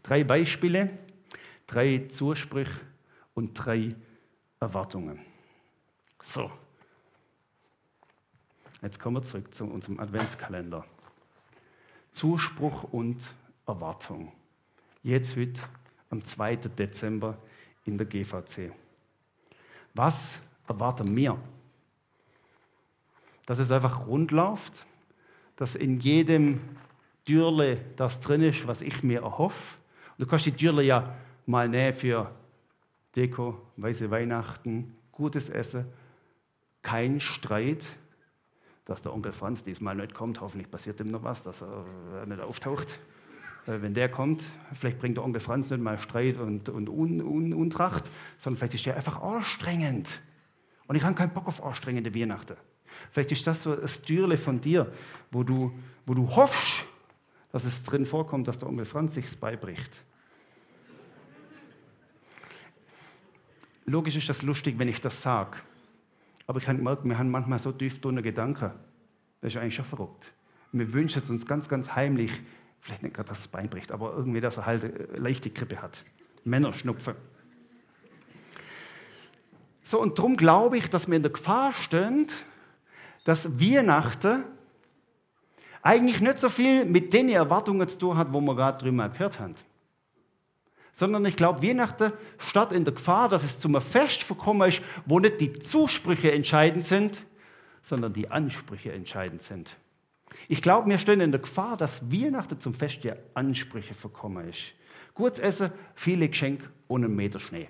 Drei 0.04 0.24
Beispiele, 0.24 0.98
drei 1.68 2.06
Zusprüche 2.10 2.82
und 3.34 3.54
drei 3.54 3.96
Erwartungen. 4.60 5.20
So, 6.22 6.52
jetzt 8.82 9.00
kommen 9.00 9.18
wir 9.18 9.24
zurück 9.24 9.54
zu 9.54 9.66
unserem 9.66 10.00
Adventskalender. 10.00 10.86
Zuspruch 12.12 12.84
und 12.84 13.24
Erwartung. 13.66 14.32
Jetzt 15.02 15.36
wird 15.36 15.60
am 16.10 16.24
2. 16.24 16.58
Dezember 16.58 17.38
in 17.86 17.98
der 17.98 18.08
GVC. 18.08 18.72
Was 19.94 20.40
erwarten 20.68 21.16
wir? 21.16 21.38
Dass 23.46 23.60
es 23.60 23.72
einfach 23.72 24.08
rund 24.08 24.32
läuft, 24.32 24.86
dass 25.56 25.76
in 25.76 26.00
jedem 26.00 26.62
Türle 27.26 27.78
das 27.96 28.20
drin 28.20 28.42
ist, 28.42 28.68
was 28.68 28.82
ich 28.82 29.04
mir 29.04 29.22
erhoffe. 29.22 29.78
Und 30.18 30.26
du 30.26 30.28
kannst 30.28 30.46
die 30.46 30.52
Türle 30.52 30.84
ja 30.84 31.16
mal 31.46 31.70
nehmen 31.70 31.94
für 31.94 32.32
Deko, 33.16 33.62
weiße 33.78 34.10
Weihnachten, 34.10 34.96
gutes 35.12 35.50
Essen, 35.50 35.86
kein 36.82 37.20
Streit, 37.20 37.88
dass 38.86 39.02
der 39.02 39.14
Onkel 39.14 39.32
Franz 39.32 39.64
diesmal 39.64 39.96
nicht 39.96 40.14
kommt. 40.14 40.42
Hoffentlich 40.42 40.70
passiert 40.70 41.00
ihm 41.00 41.12
noch 41.12 41.24
was, 41.24 41.44
dass 41.44 41.62
er 41.62 41.86
nicht 42.26 42.42
auftaucht. 42.42 42.98
Wenn 43.66 43.94
der 43.94 44.10
kommt, 44.10 44.44
vielleicht 44.74 45.00
bringt 45.00 45.18
der 45.18 45.24
Onkel 45.24 45.40
Franz 45.40 45.70
nicht 45.70 45.82
mal 45.82 45.98
Streit 45.98 46.38
und, 46.38 46.68
und 46.68 46.90
Un, 46.90 47.22
Un, 47.22 47.54
Untracht, 47.54 48.04
sondern 48.38 48.58
vielleicht 48.58 48.74
ist 48.74 48.86
der 48.86 48.98
einfach 48.98 49.22
anstrengend. 49.22 50.20
Und 50.88 50.98
ich 50.98 51.04
habe 51.04 51.16
keinen 51.16 51.34
Bock 51.34 51.48
auf 51.48 51.64
anstrengende 51.64 52.14
Weihnachten. 52.14 52.58
Vielleicht 53.12 53.32
ist 53.32 53.48
das 53.48 53.64
so 53.64 53.76
das 53.76 54.02
Türle 54.02 54.38
von 54.38 54.60
dir, 54.60 54.92
wo 55.32 55.44
du, 55.44 55.72
wo 56.06 56.14
du 56.14 56.28
hoffst, 56.36 56.84
dass 57.52 57.64
es 57.64 57.84
drin 57.84 58.06
vorkommt, 58.06 58.48
dass 58.48 58.60
der 58.60 58.68
Onkel 58.68 58.86
Franz 58.86 59.14
sich 59.14 59.40
beibricht. 59.40 60.04
Logisch 63.86 64.16
ist 64.16 64.28
das 64.28 64.42
lustig, 64.42 64.78
wenn 64.78 64.88
ich 64.88 65.00
das 65.02 65.22
sage. 65.22 65.58
Aber 66.48 66.60
ich 66.60 66.68
habe 66.68 66.78
gemerkt, 66.78 67.06
wir 67.06 67.18
haben 67.18 67.30
manchmal 67.32 67.60
so 67.60 67.72
tief 67.72 68.02
drunter 68.02 68.22
Gedanken. 68.22 68.72
Das 69.42 69.54
ist 69.54 69.58
eigentlich 69.58 69.76
schon 69.76 69.86
verrückt. 69.86 70.34
Wir 70.72 70.92
wünschen 70.94 71.22
es 71.22 71.30
uns 71.30 71.46
ganz, 71.46 71.70
ganz 71.70 71.96
heimlich, 71.96 72.32
vielleicht 72.84 73.02
nicht 73.02 73.16
gerade, 73.16 73.30
dass 73.30 73.40
das 73.40 73.48
Bein 73.48 73.70
bricht, 73.70 73.92
aber 73.92 74.14
irgendwie, 74.16 74.42
dass 74.42 74.58
er 74.58 74.66
halt 74.66 74.84
eine 74.84 75.18
leichte 75.18 75.50
Grippe 75.50 75.82
hat. 75.82 76.04
Männer 76.44 76.74
schnupfen. 76.74 77.16
So, 79.84 80.00
und 80.00 80.18
darum 80.18 80.38
glaube 80.38 80.78
ich, 80.78 80.90
dass 80.90 81.08
wir 81.08 81.16
in 81.16 81.24
der 81.24 81.32
Gefahr 81.32 81.74
stehen, 81.74 82.28
dass 83.24 83.60
Weihnachten 83.60 84.44
eigentlich 85.82 86.22
nicht 86.22 86.40
so 86.40 86.50
viel 86.50 86.86
mit 86.86 87.14
den 87.14 87.30
Erwartungen 87.30 87.88
zu 87.88 87.98
tun 87.98 88.18
hat, 88.18 88.32
wo 88.32 88.40
wir 88.42 88.56
gerade 88.56 88.78
drüber 88.78 89.10
gehört 89.10 89.40
haben 89.40 89.56
sondern 90.94 91.26
ich 91.26 91.36
glaube, 91.36 91.68
Weihnachten 91.68 92.14
statt 92.38 92.72
in 92.72 92.86
der 92.86 92.94
Gefahr, 92.94 93.28
dass 93.28 93.44
es 93.44 93.60
zum 93.60 93.80
Fest 93.82 94.24
verkommen 94.24 94.70
ist, 94.70 94.82
wo 95.06 95.20
nicht 95.20 95.42
die 95.42 95.52
Zusprüche 95.52 96.32
entscheidend 96.32 96.86
sind, 96.86 97.26
sondern 97.82 98.14
die 98.14 98.30
Ansprüche 98.30 98.92
entscheidend 98.94 99.42
sind. 99.42 99.76
Ich 100.48 100.62
glaube, 100.62 100.90
wir 100.90 100.98
stehen 100.98 101.22
in 101.22 101.32
der 101.32 101.42
Gefahr, 101.42 101.78
dass 101.78 102.12
Weihnachten 102.12 102.60
zum 102.60 102.74
Fest 102.74 103.04
der 103.04 103.18
Ansprüche 103.34 103.94
verkommen 103.94 104.50
ist. 104.50 104.74
Kurz 105.14 105.40
essen, 105.40 105.72
viele 105.96 106.28
Geschenke 106.28 106.70
und 106.88 107.04
einen 107.04 107.16
Meter 107.16 107.40
Schnee. 107.40 107.70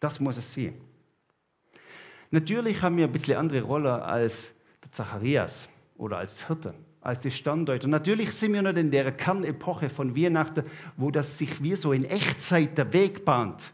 Das 0.00 0.20
muss 0.20 0.36
es 0.36 0.52
sein. 0.52 0.74
Natürlich 2.30 2.82
haben 2.82 2.96
wir 2.96 3.04
ein 3.04 3.12
bisschen 3.12 3.38
andere 3.38 3.62
Rolle 3.62 4.02
als 4.02 4.54
der 4.82 4.92
Zacharias 4.92 5.68
oder 5.96 6.18
als 6.18 6.46
Hirte 6.46 6.74
als 7.00 7.20
die 7.20 7.30
Stammdeuter. 7.30 7.88
Natürlich 7.88 8.32
sind 8.32 8.52
wir 8.52 8.62
nicht 8.62 8.76
in 8.76 8.90
der 8.90 9.12
Kernepoche 9.12 9.88
von 9.88 10.16
Weihnachten, 10.16 10.64
wo 10.96 11.10
das 11.10 11.38
sich 11.38 11.62
wie 11.62 11.76
so 11.76 11.92
in 11.92 12.04
Echtzeit 12.04 12.76
der 12.76 12.92
Weg 12.92 13.24
bahnt. 13.24 13.72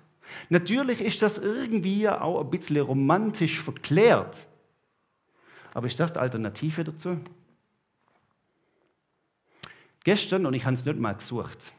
Natürlich 0.49 1.01
ist 1.01 1.23
das 1.23 1.39
irgendwie 1.39 2.09
auch 2.09 2.41
ein 2.41 2.51
bisschen 2.51 2.81
romantisch 2.81 3.61
verklärt. 3.61 4.47
Aber 5.73 5.87
ist 5.87 5.99
das 5.99 6.13
die 6.13 6.19
Alternative 6.19 6.85
dazu? 6.85 7.19
Gestern, 10.05 10.47
und 10.47 10.55
ich 10.55 10.65
habe 10.67 10.75
es 10.75 10.85
nicht 10.85 10.99
mal 10.99 11.15
gesucht, 11.15 11.73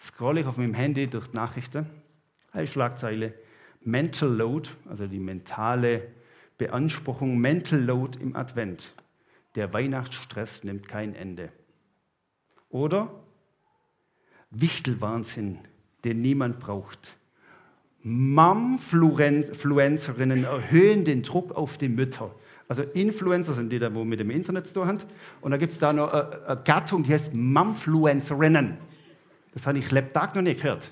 scrolle 0.00 0.42
ich 0.42 0.46
auf 0.46 0.58
meinem 0.58 0.74
Handy 0.74 1.06
durch 1.06 1.28
die 1.28 1.36
Nachrichten, 1.36 1.86
eine 2.52 2.66
Schlagzeile, 2.66 3.32
Mental 3.82 4.28
Load, 4.28 4.68
also 4.88 5.06
die 5.06 5.18
mentale 5.18 6.08
Beanspruchung, 6.58 7.38
Mental 7.38 7.80
Load 7.80 8.18
im 8.20 8.36
Advent. 8.36 8.92
Der 9.54 9.72
Weihnachtsstress 9.72 10.64
nimmt 10.64 10.86
kein 10.86 11.14
Ende. 11.14 11.50
Oder 12.68 13.10
Wichtelwahnsinn, 14.50 15.60
den 16.04 16.20
niemand 16.20 16.60
braucht. 16.60 17.16
Mom-Fluencerinnen 18.02 20.44
erhöhen 20.44 21.06
den 21.06 21.22
Druck 21.22 21.52
auf 21.52 21.78
die 21.78 21.88
Mütter. 21.88 22.34
Also 22.68 22.82
Influencer 22.82 23.54
sind 23.54 23.70
die, 23.70 23.80
wo 23.94 24.04
mit 24.04 24.18
dem 24.18 24.30
Internet 24.30 24.66
zu 24.66 24.74
tun 24.74 24.88
haben. 24.88 24.98
Und 25.40 25.52
da 25.52 25.56
gibt 25.56 25.72
es 25.72 25.78
da 25.78 25.92
noch 25.92 26.12
eine 26.12 26.60
Gattung, 26.64 27.04
die 27.04 27.12
heißt 27.12 27.32
Mumfluencerinnen. 27.32 28.78
Das 29.52 29.66
habe 29.66 29.78
ich 29.78 29.90
Lebtag 29.90 30.34
noch 30.34 30.42
nicht 30.42 30.62
gehört. 30.62 30.90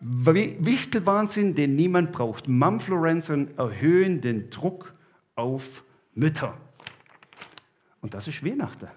Wichtelwahnsinn, 0.00 1.54
den 1.54 1.76
niemand 1.76 2.12
braucht. 2.12 2.48
Mumfluencerinnen 2.48 3.58
erhöhen 3.58 4.20
den 4.20 4.50
Druck 4.50 4.92
auf 5.34 5.84
Mütter. 6.14 6.56
Und 8.00 8.14
das 8.14 8.28
ist 8.28 8.44
Weihnachten. 8.44 8.88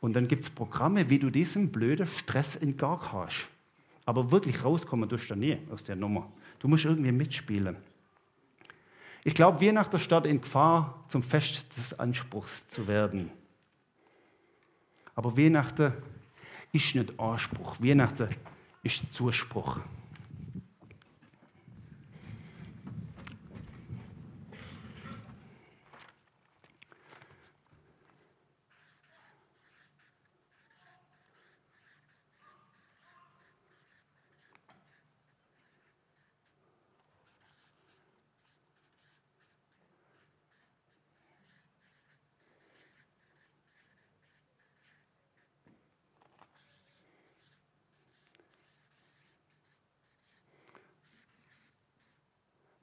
Und 0.00 0.14
dann 0.14 0.28
gibt 0.28 0.44
es 0.44 0.50
Programme, 0.50 1.10
wie 1.10 1.18
du 1.18 1.30
diesem 1.30 1.70
blöden 1.70 2.06
Stress 2.06 2.56
entgehen 2.56 2.98
kannst. 3.10 3.48
Aber 4.04 4.30
wirklich 4.30 4.64
rauskommen 4.64 5.08
durch 5.08 5.26
du 5.28 5.34
nie 5.34 5.58
aus 5.70 5.84
der 5.84 5.96
Nummer. 5.96 6.30
Du 6.60 6.68
musst 6.68 6.84
irgendwie 6.84 7.12
mitspielen. 7.12 7.76
Ich 9.28 9.34
glaube, 9.34 9.60
Weihnachten 9.60 9.98
steht 9.98 10.24
in 10.24 10.40
Gefahr, 10.40 11.04
zum 11.08 11.22
Fest 11.22 11.66
des 11.76 11.98
Anspruchs 11.98 12.66
zu 12.66 12.88
werden. 12.88 13.30
Aber 15.14 15.36
Weihnachten 15.36 15.92
ist 16.72 16.94
nicht 16.94 17.20
Anspruch. 17.20 17.76
Weihnachten 17.78 18.30
ist 18.82 19.12
Zuspruch. 19.12 19.80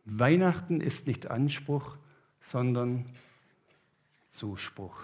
Weihnachten 0.06 0.82
ist 0.82 1.08
nicht 1.08 1.30
Anspruch, 1.32 1.98
sondern 2.42 3.06
Zuspruch. 4.30 4.96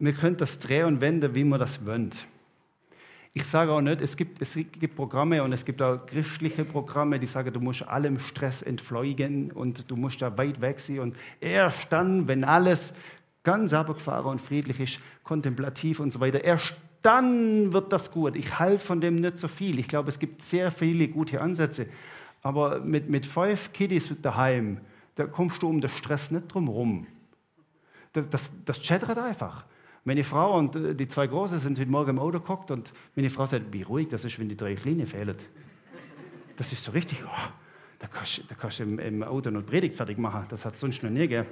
Wir 0.00 0.12
können 0.12 0.36
das 0.36 0.58
drehen 0.58 0.86
und 0.86 1.00
wenden, 1.00 1.34
wie 1.34 1.44
man 1.44 1.58
das 1.58 1.84
wollen. 1.84 2.12
Ich 3.34 3.44
sage 3.44 3.72
auch 3.72 3.80
nicht, 3.80 4.00
es 4.00 4.16
gibt, 4.16 4.40
es 4.42 4.54
gibt 4.54 4.96
Programme 4.96 5.42
und 5.42 5.52
es 5.52 5.64
gibt 5.64 5.82
auch 5.82 6.04
christliche 6.06 6.64
Programme, 6.64 7.20
die 7.20 7.26
sagen, 7.26 7.52
du 7.52 7.60
musst 7.60 7.82
allem 7.82 8.18
Stress 8.18 8.62
entfliegen 8.62 9.52
und 9.52 9.88
du 9.90 9.96
musst 9.96 10.22
da 10.22 10.36
weit 10.36 10.60
weg 10.60 10.80
sein. 10.80 11.00
Und 11.00 11.16
erst 11.40 11.92
dann, 11.92 12.26
wenn 12.26 12.42
alles 12.42 12.92
ganz 13.48 13.72
abgefahren 13.72 14.26
und 14.26 14.42
friedlich 14.42 14.78
ist, 14.78 14.98
kontemplativ 15.24 16.00
und 16.00 16.12
so 16.12 16.20
weiter, 16.20 16.44
erst 16.44 16.74
dann 17.00 17.72
wird 17.72 17.90
das 17.94 18.10
gut. 18.10 18.36
Ich 18.36 18.58
halte 18.58 18.84
von 18.84 19.00
dem 19.00 19.14
nicht 19.14 19.38
so 19.38 19.48
viel. 19.48 19.78
Ich 19.78 19.88
glaube, 19.88 20.10
es 20.10 20.18
gibt 20.18 20.42
sehr 20.42 20.70
viele 20.70 21.08
gute 21.08 21.40
Ansätze. 21.40 21.86
Aber 22.42 22.80
mit, 22.80 23.08
mit 23.08 23.24
fünf 23.24 23.72
Kiddies 23.72 24.14
daheim, 24.20 24.82
da 25.14 25.24
kommst 25.24 25.62
du 25.62 25.68
um 25.70 25.80
den 25.80 25.88
Stress 25.88 26.30
nicht 26.30 26.52
drum 26.52 26.68
rum. 26.68 27.06
Das, 28.12 28.28
das, 28.28 28.52
das 28.66 28.82
chattert 28.82 29.16
einfach. 29.16 29.64
Meine 30.04 30.24
Frau 30.24 30.58
und 30.58 30.76
äh, 30.76 30.94
die 30.94 31.08
zwei 31.08 31.26
Großen 31.26 31.58
sind 31.58 31.78
heute 31.78 31.90
Morgen 31.90 32.10
im 32.10 32.18
Auto 32.18 32.40
geguckt 32.40 32.70
und 32.70 32.92
meine 33.16 33.30
Frau 33.30 33.46
sagt, 33.46 33.72
wie 33.72 33.80
ruhig 33.80 34.08
das 34.08 34.26
ist, 34.26 34.38
wenn 34.38 34.50
die 34.50 34.58
drei 34.58 34.74
Kleine 34.74 35.06
fehlen. 35.06 35.36
Das 36.58 36.70
ist 36.70 36.84
so 36.84 36.92
richtig, 36.92 37.24
oh, 37.24 37.48
da 37.98 38.08
kannst 38.08 38.78
du 38.78 38.82
im, 38.82 38.98
im 38.98 39.22
Auto 39.22 39.50
noch 39.50 39.64
Predigt 39.64 39.94
fertig 39.94 40.18
machen. 40.18 40.44
Das 40.50 40.66
hat 40.66 40.74
es 40.74 40.80
sonst 40.80 41.02
noch 41.02 41.10
nie 41.10 41.28
gegeben. 41.28 41.46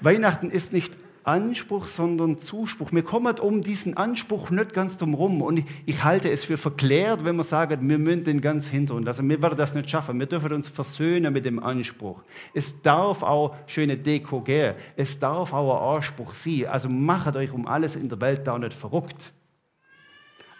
Weihnachten 0.00 0.50
ist 0.50 0.72
nicht 0.72 0.92
Anspruch, 1.22 1.86
sondern 1.86 2.38
Zuspruch. 2.38 2.92
Wir 2.92 3.02
kommen 3.02 3.38
um 3.38 3.62
diesen 3.62 3.96
Anspruch 3.96 4.50
nicht 4.50 4.72
ganz 4.72 4.96
drum 4.96 5.14
rum. 5.14 5.42
Und 5.42 5.64
ich, 5.84 6.02
halte 6.02 6.30
es 6.30 6.44
für 6.44 6.56
verklärt, 6.56 7.24
wenn 7.24 7.36
wir 7.36 7.44
sagen, 7.44 7.88
wir 7.88 7.98
müssen 7.98 8.24
den 8.24 8.40
ganz 8.40 8.66
hinter 8.66 8.94
uns. 8.94 9.06
Also 9.06 9.22
wir 9.28 9.40
werden 9.42 9.58
das 9.58 9.74
nicht 9.74 9.90
schaffen. 9.90 10.18
Wir 10.18 10.26
dürfen 10.26 10.52
uns 10.52 10.68
versöhnen 10.68 11.32
mit 11.32 11.44
dem 11.44 11.62
Anspruch. 11.62 12.22
Es 12.54 12.80
darf 12.80 13.22
auch 13.22 13.54
schöne 13.66 13.98
Deko 13.98 14.40
gehen. 14.40 14.74
Es 14.96 15.18
darf 15.18 15.52
auch 15.52 15.92
ein 15.92 15.96
Anspruch 15.96 16.32
sein. 16.32 16.66
Also 16.66 16.88
macht 16.88 17.36
euch 17.36 17.52
um 17.52 17.66
alles 17.66 17.96
in 17.96 18.08
der 18.08 18.20
Welt 18.20 18.46
da 18.46 18.58
nicht 18.58 18.74
verrückt. 18.74 19.32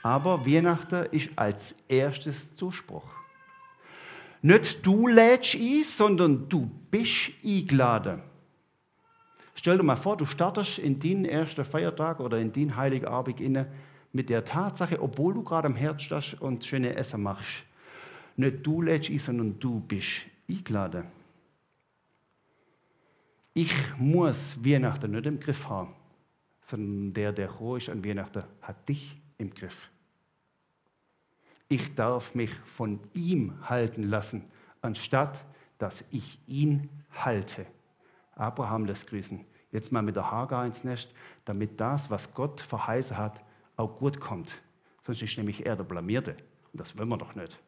Aber 0.02 0.46
Weihnachten 0.46 1.06
ist 1.10 1.30
als 1.36 1.74
erstes 1.88 2.54
Zuspruch. 2.54 3.04
Nicht 4.42 4.84
du 4.84 5.06
lädst 5.06 5.54
ein, 5.54 5.84
sondern 5.84 6.48
du 6.48 6.70
bist 6.90 7.32
eingeladen. 7.44 8.22
Stell 9.54 9.76
dir 9.76 9.82
mal 9.82 9.96
vor, 9.96 10.16
du 10.16 10.24
startest 10.24 10.78
in 10.78 10.98
den 11.00 11.24
ersten 11.24 11.64
Feiertag 11.64 12.20
oder 12.20 12.38
in 12.38 12.52
den 12.52 12.76
Heiligabend 12.76 13.40
inne 13.40 13.66
mit 14.12 14.28
der 14.30 14.44
Tatsache, 14.44 15.00
obwohl 15.00 15.34
du 15.34 15.42
gerade 15.42 15.66
am 15.66 15.76
Herz 15.76 16.02
stehst 16.02 16.40
und 16.40 16.64
schöne 16.64 16.94
Essen 16.94 17.22
machst. 17.22 17.62
Nicht 18.36 18.66
du 18.66 18.82
lädst 18.82 19.10
ein, 19.10 19.18
sondern 19.18 19.58
du 19.58 19.80
bist 19.80 20.22
eingeladen. 20.48 21.04
Ich 23.52 23.74
muss 23.98 24.56
Weihnachten 24.64 25.10
nicht 25.10 25.26
im 25.26 25.40
Griff 25.40 25.68
haben, 25.68 25.94
sondern 26.62 27.12
der, 27.12 27.32
der 27.32 27.58
hoch 27.58 27.76
ist 27.76 27.90
an 27.90 28.04
Weihnachten, 28.04 28.44
hat 28.62 28.88
dich 28.88 29.16
im 29.38 29.52
Griff. 29.52 29.90
Ich 31.68 31.94
darf 31.94 32.34
mich 32.34 32.52
von 32.64 32.98
ihm 33.14 33.68
halten 33.68 34.04
lassen, 34.04 34.44
anstatt 34.82 35.44
dass 35.78 36.04
ich 36.10 36.38
ihn 36.46 36.88
halte. 37.12 37.66
Abraham 38.34 38.84
lässt 38.86 39.06
grüßen. 39.08 39.44
Jetzt 39.72 39.92
mal 39.92 40.02
mit 40.02 40.16
der 40.16 40.30
Hagar 40.30 40.66
ins 40.66 40.84
Nest, 40.84 41.12
damit 41.44 41.80
das, 41.80 42.10
was 42.10 42.34
Gott 42.34 42.60
verheißen 42.60 43.16
hat, 43.16 43.40
auch 43.76 43.98
gut 43.98 44.20
kommt. 44.20 44.54
Sonst 45.04 45.22
ist 45.22 45.36
nämlich 45.38 45.64
er 45.64 45.76
der 45.76 45.84
Blamierte. 45.84 46.36
Und 46.72 46.80
das 46.80 46.96
wollen 46.98 47.08
wir 47.08 47.18
doch 47.18 47.34
nicht. 47.34 47.58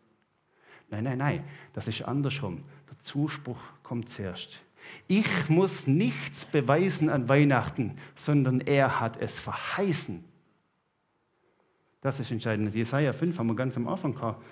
Nein, 0.90 1.04
nein, 1.04 1.18
nein, 1.18 1.44
das 1.72 1.88
ist 1.88 2.02
andersrum. 2.02 2.64
Der 2.90 2.98
Zuspruch 3.00 3.58
kommt 3.82 4.08
zuerst. 4.10 4.60
Ich 5.08 5.48
muss 5.48 5.86
nichts 5.86 6.44
beweisen 6.44 7.08
an 7.08 7.28
Weihnachten, 7.28 7.96
sondern 8.14 8.60
er 8.60 9.00
hat 9.00 9.16
es 9.20 9.38
verheißen. 9.38 10.24
Das 12.00 12.18
ist 12.18 12.30
entscheidend. 12.30 12.74
Jesaja 12.74 13.12
5 13.12 13.38
haben 13.38 13.46
wir 13.46 13.54
ganz 13.54 13.76
am 13.76 13.88
Anfang 13.88 14.12
gehabt. 14.12 14.42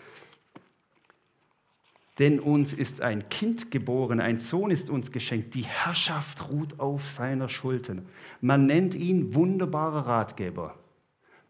Denn 2.21 2.39
uns 2.39 2.75
ist 2.75 3.01
ein 3.01 3.31
Kind 3.31 3.71
geboren, 3.71 4.21
ein 4.21 4.37
Sohn 4.37 4.71
ist 4.71 4.91
uns 4.91 5.11
geschenkt, 5.11 5.55
die 5.55 5.65
Herrschaft 5.65 6.51
ruht 6.51 6.79
auf 6.79 7.07
seiner 7.07 7.49
Schultern. 7.49 8.07
Man 8.43 8.67
nennt 8.67 8.95
ihn 8.95 9.35
wunderbarer 9.35 10.07
Ratgeber, 10.07 10.75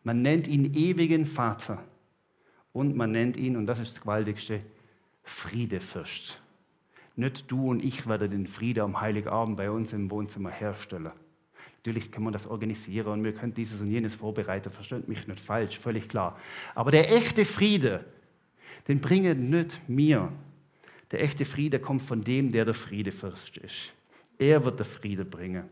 man 0.05 0.23
nennt 0.23 0.47
ihn 0.47 0.73
ewigen 0.75 1.27
Vater 1.27 1.83
und 2.73 2.97
man 2.97 3.11
nennt 3.11 3.37
ihn, 3.37 3.57
und 3.57 3.67
das 3.67 3.81
ist 3.81 3.95
das 3.95 4.01
Gewaltigste, 4.03 4.61
Friedefürst. 5.25 6.41
Nicht 7.17 7.51
du 7.51 7.69
und 7.69 7.85
ich 7.85 8.07
werden 8.07 8.31
den 8.31 8.47
Friede 8.47 8.85
am 8.85 9.01
Heiligabend 9.01 9.57
bei 9.57 9.73
uns 9.73 9.93
im 9.93 10.09
Wohnzimmer 10.09 10.51
herstellen. 10.51 11.11
Natürlich 11.79 12.13
kann 12.13 12.23
man 12.23 12.33
das 12.33 12.47
organisieren 12.47 13.09
und 13.09 13.25
wir 13.25 13.35
können 13.35 13.55
dieses 13.55 13.81
und 13.81 13.91
jenes 13.91 14.15
vorbereiten, 14.15 14.71
versteht 14.71 15.09
mich 15.09 15.27
nicht 15.27 15.41
falsch, 15.41 15.81
völlig 15.81 16.09
klar. 16.09 16.39
Aber 16.77 16.93
der 16.93 17.13
echte 17.13 17.45
Friede, 17.45 18.05
den 18.87 19.01
bringen 19.01 19.51
nicht 19.51 19.89
mir. 19.89 20.31
Der 21.11 21.23
echte 21.23 21.45
Friede 21.45 21.81
kommt 21.81 22.03
von 22.03 22.23
dem, 22.23 22.53
der 22.53 22.65
der 22.65 22.75
Friedefürst 22.75 23.57
ist. 23.59 23.91
Er 24.39 24.65
wird 24.65 24.79
der 24.79 24.87
Friede 24.87 25.25
bringen. 25.25 25.69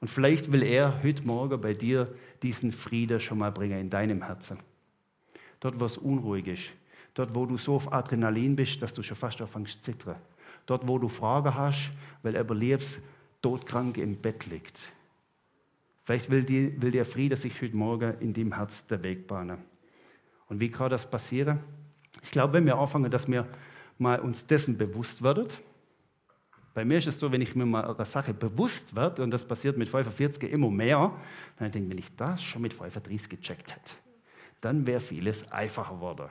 Und 0.00 0.08
vielleicht 0.08 0.52
will 0.52 0.62
er 0.62 1.02
heute 1.02 1.26
Morgen 1.26 1.60
bei 1.60 1.74
dir 1.74 2.14
diesen 2.42 2.72
Frieden 2.72 3.18
schon 3.18 3.38
mal 3.38 3.50
bringen 3.50 3.80
in 3.80 3.90
deinem 3.90 4.22
Herzen. 4.22 4.58
Dort, 5.60 5.80
wo 5.80 5.86
es 5.86 5.98
unruhig 5.98 6.46
ist. 6.46 6.64
Dort, 7.14 7.34
wo 7.34 7.46
du 7.46 7.56
so 7.56 7.76
auf 7.76 7.92
Adrenalin 7.92 8.56
bist, 8.56 8.82
dass 8.82 8.92
du 8.92 9.02
schon 9.02 9.16
fast 9.16 9.40
anfängst 9.40 9.82
zu 9.82 9.92
zittern. 9.92 10.16
Dort, 10.66 10.86
wo 10.86 10.98
du 10.98 11.08
Fragen 11.08 11.54
hast, 11.54 11.90
weil 12.22 12.34
er 12.34 12.42
überlebst, 12.42 12.98
todkrank 13.40 13.96
im 13.96 14.16
Bett 14.16 14.46
liegt. 14.46 14.92
Vielleicht 16.04 16.30
will, 16.30 16.42
die, 16.42 16.80
will 16.80 16.90
der 16.90 17.04
Friede 17.04 17.36
sich 17.36 17.60
heute 17.62 17.76
Morgen 17.76 18.14
in 18.20 18.32
dem 18.32 18.54
Herz 18.54 18.86
der 18.86 19.02
Weg 19.02 19.26
bahnen. 19.26 19.58
Und 20.48 20.60
wie 20.60 20.70
kann 20.70 20.90
das 20.90 21.08
passieren? 21.08 21.60
Ich 22.22 22.30
glaube, 22.30 22.54
wenn 22.54 22.66
wir 22.66 22.78
anfangen, 22.78 23.10
dass 23.10 23.28
wir 23.28 23.46
mal 23.98 24.20
uns 24.20 24.46
dessen 24.46 24.76
bewusst 24.76 25.22
werden. 25.22 25.46
Bei 26.74 26.84
mir 26.84 26.98
ist 26.98 27.06
es 27.06 27.18
so, 27.18 27.32
wenn 27.32 27.40
ich 27.40 27.54
mir 27.54 27.64
mal 27.64 27.84
einer 27.84 28.04
Sache 28.04 28.34
bewusst 28.34 28.94
werde, 28.94 29.22
und 29.22 29.30
das 29.30 29.46
passiert 29.46 29.78
mit 29.78 29.88
45 29.88 30.52
immer 30.52 30.70
mehr, 30.70 31.12
dann 31.58 31.70
denke 31.72 31.86
ich, 31.86 31.90
wenn 31.90 31.98
ich 31.98 32.16
das 32.16 32.42
schon 32.42 32.62
mit 32.62 32.74
35 32.74 33.30
gecheckt 33.30 33.74
hätte, 33.74 33.92
dann 34.60 34.86
wäre 34.86 35.00
vieles 35.00 35.50
einfacher 35.50 35.94
geworden. 35.94 36.28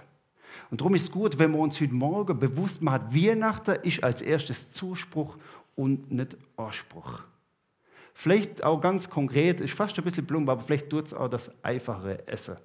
Und 0.70 0.82
darum 0.82 0.96
ist 0.96 1.04
es 1.04 1.12
gut, 1.12 1.40
wenn 1.40 1.52
wir 1.52 1.60
uns 1.60 1.82
heute 1.82 1.94
Morgen 1.94 2.40
bewusst 2.40 2.82
machen, 2.82 3.08
Weihnachten 3.12 3.76
ist 3.82 4.04
als 4.04 4.22
erstes 4.22 4.72
Zuspruch 4.72 5.38
und 5.76 6.12
nicht 6.12 6.38
Anspruch. 6.58 7.22
Vielleicht 8.14 8.64
auch 8.64 8.80
ganz 8.80 9.10
konkret, 9.10 9.60
ist 9.60 9.74
fast 9.74 9.98
ein 9.98 10.04
bisschen 10.04 10.26
plump, 10.26 10.48
aber 10.48 10.62
vielleicht 10.62 10.90
tut 10.90 11.08
es 11.08 11.14
auch 11.14 11.28
das 11.28 11.52
einfache 11.64 12.26
Essen. 12.28 12.56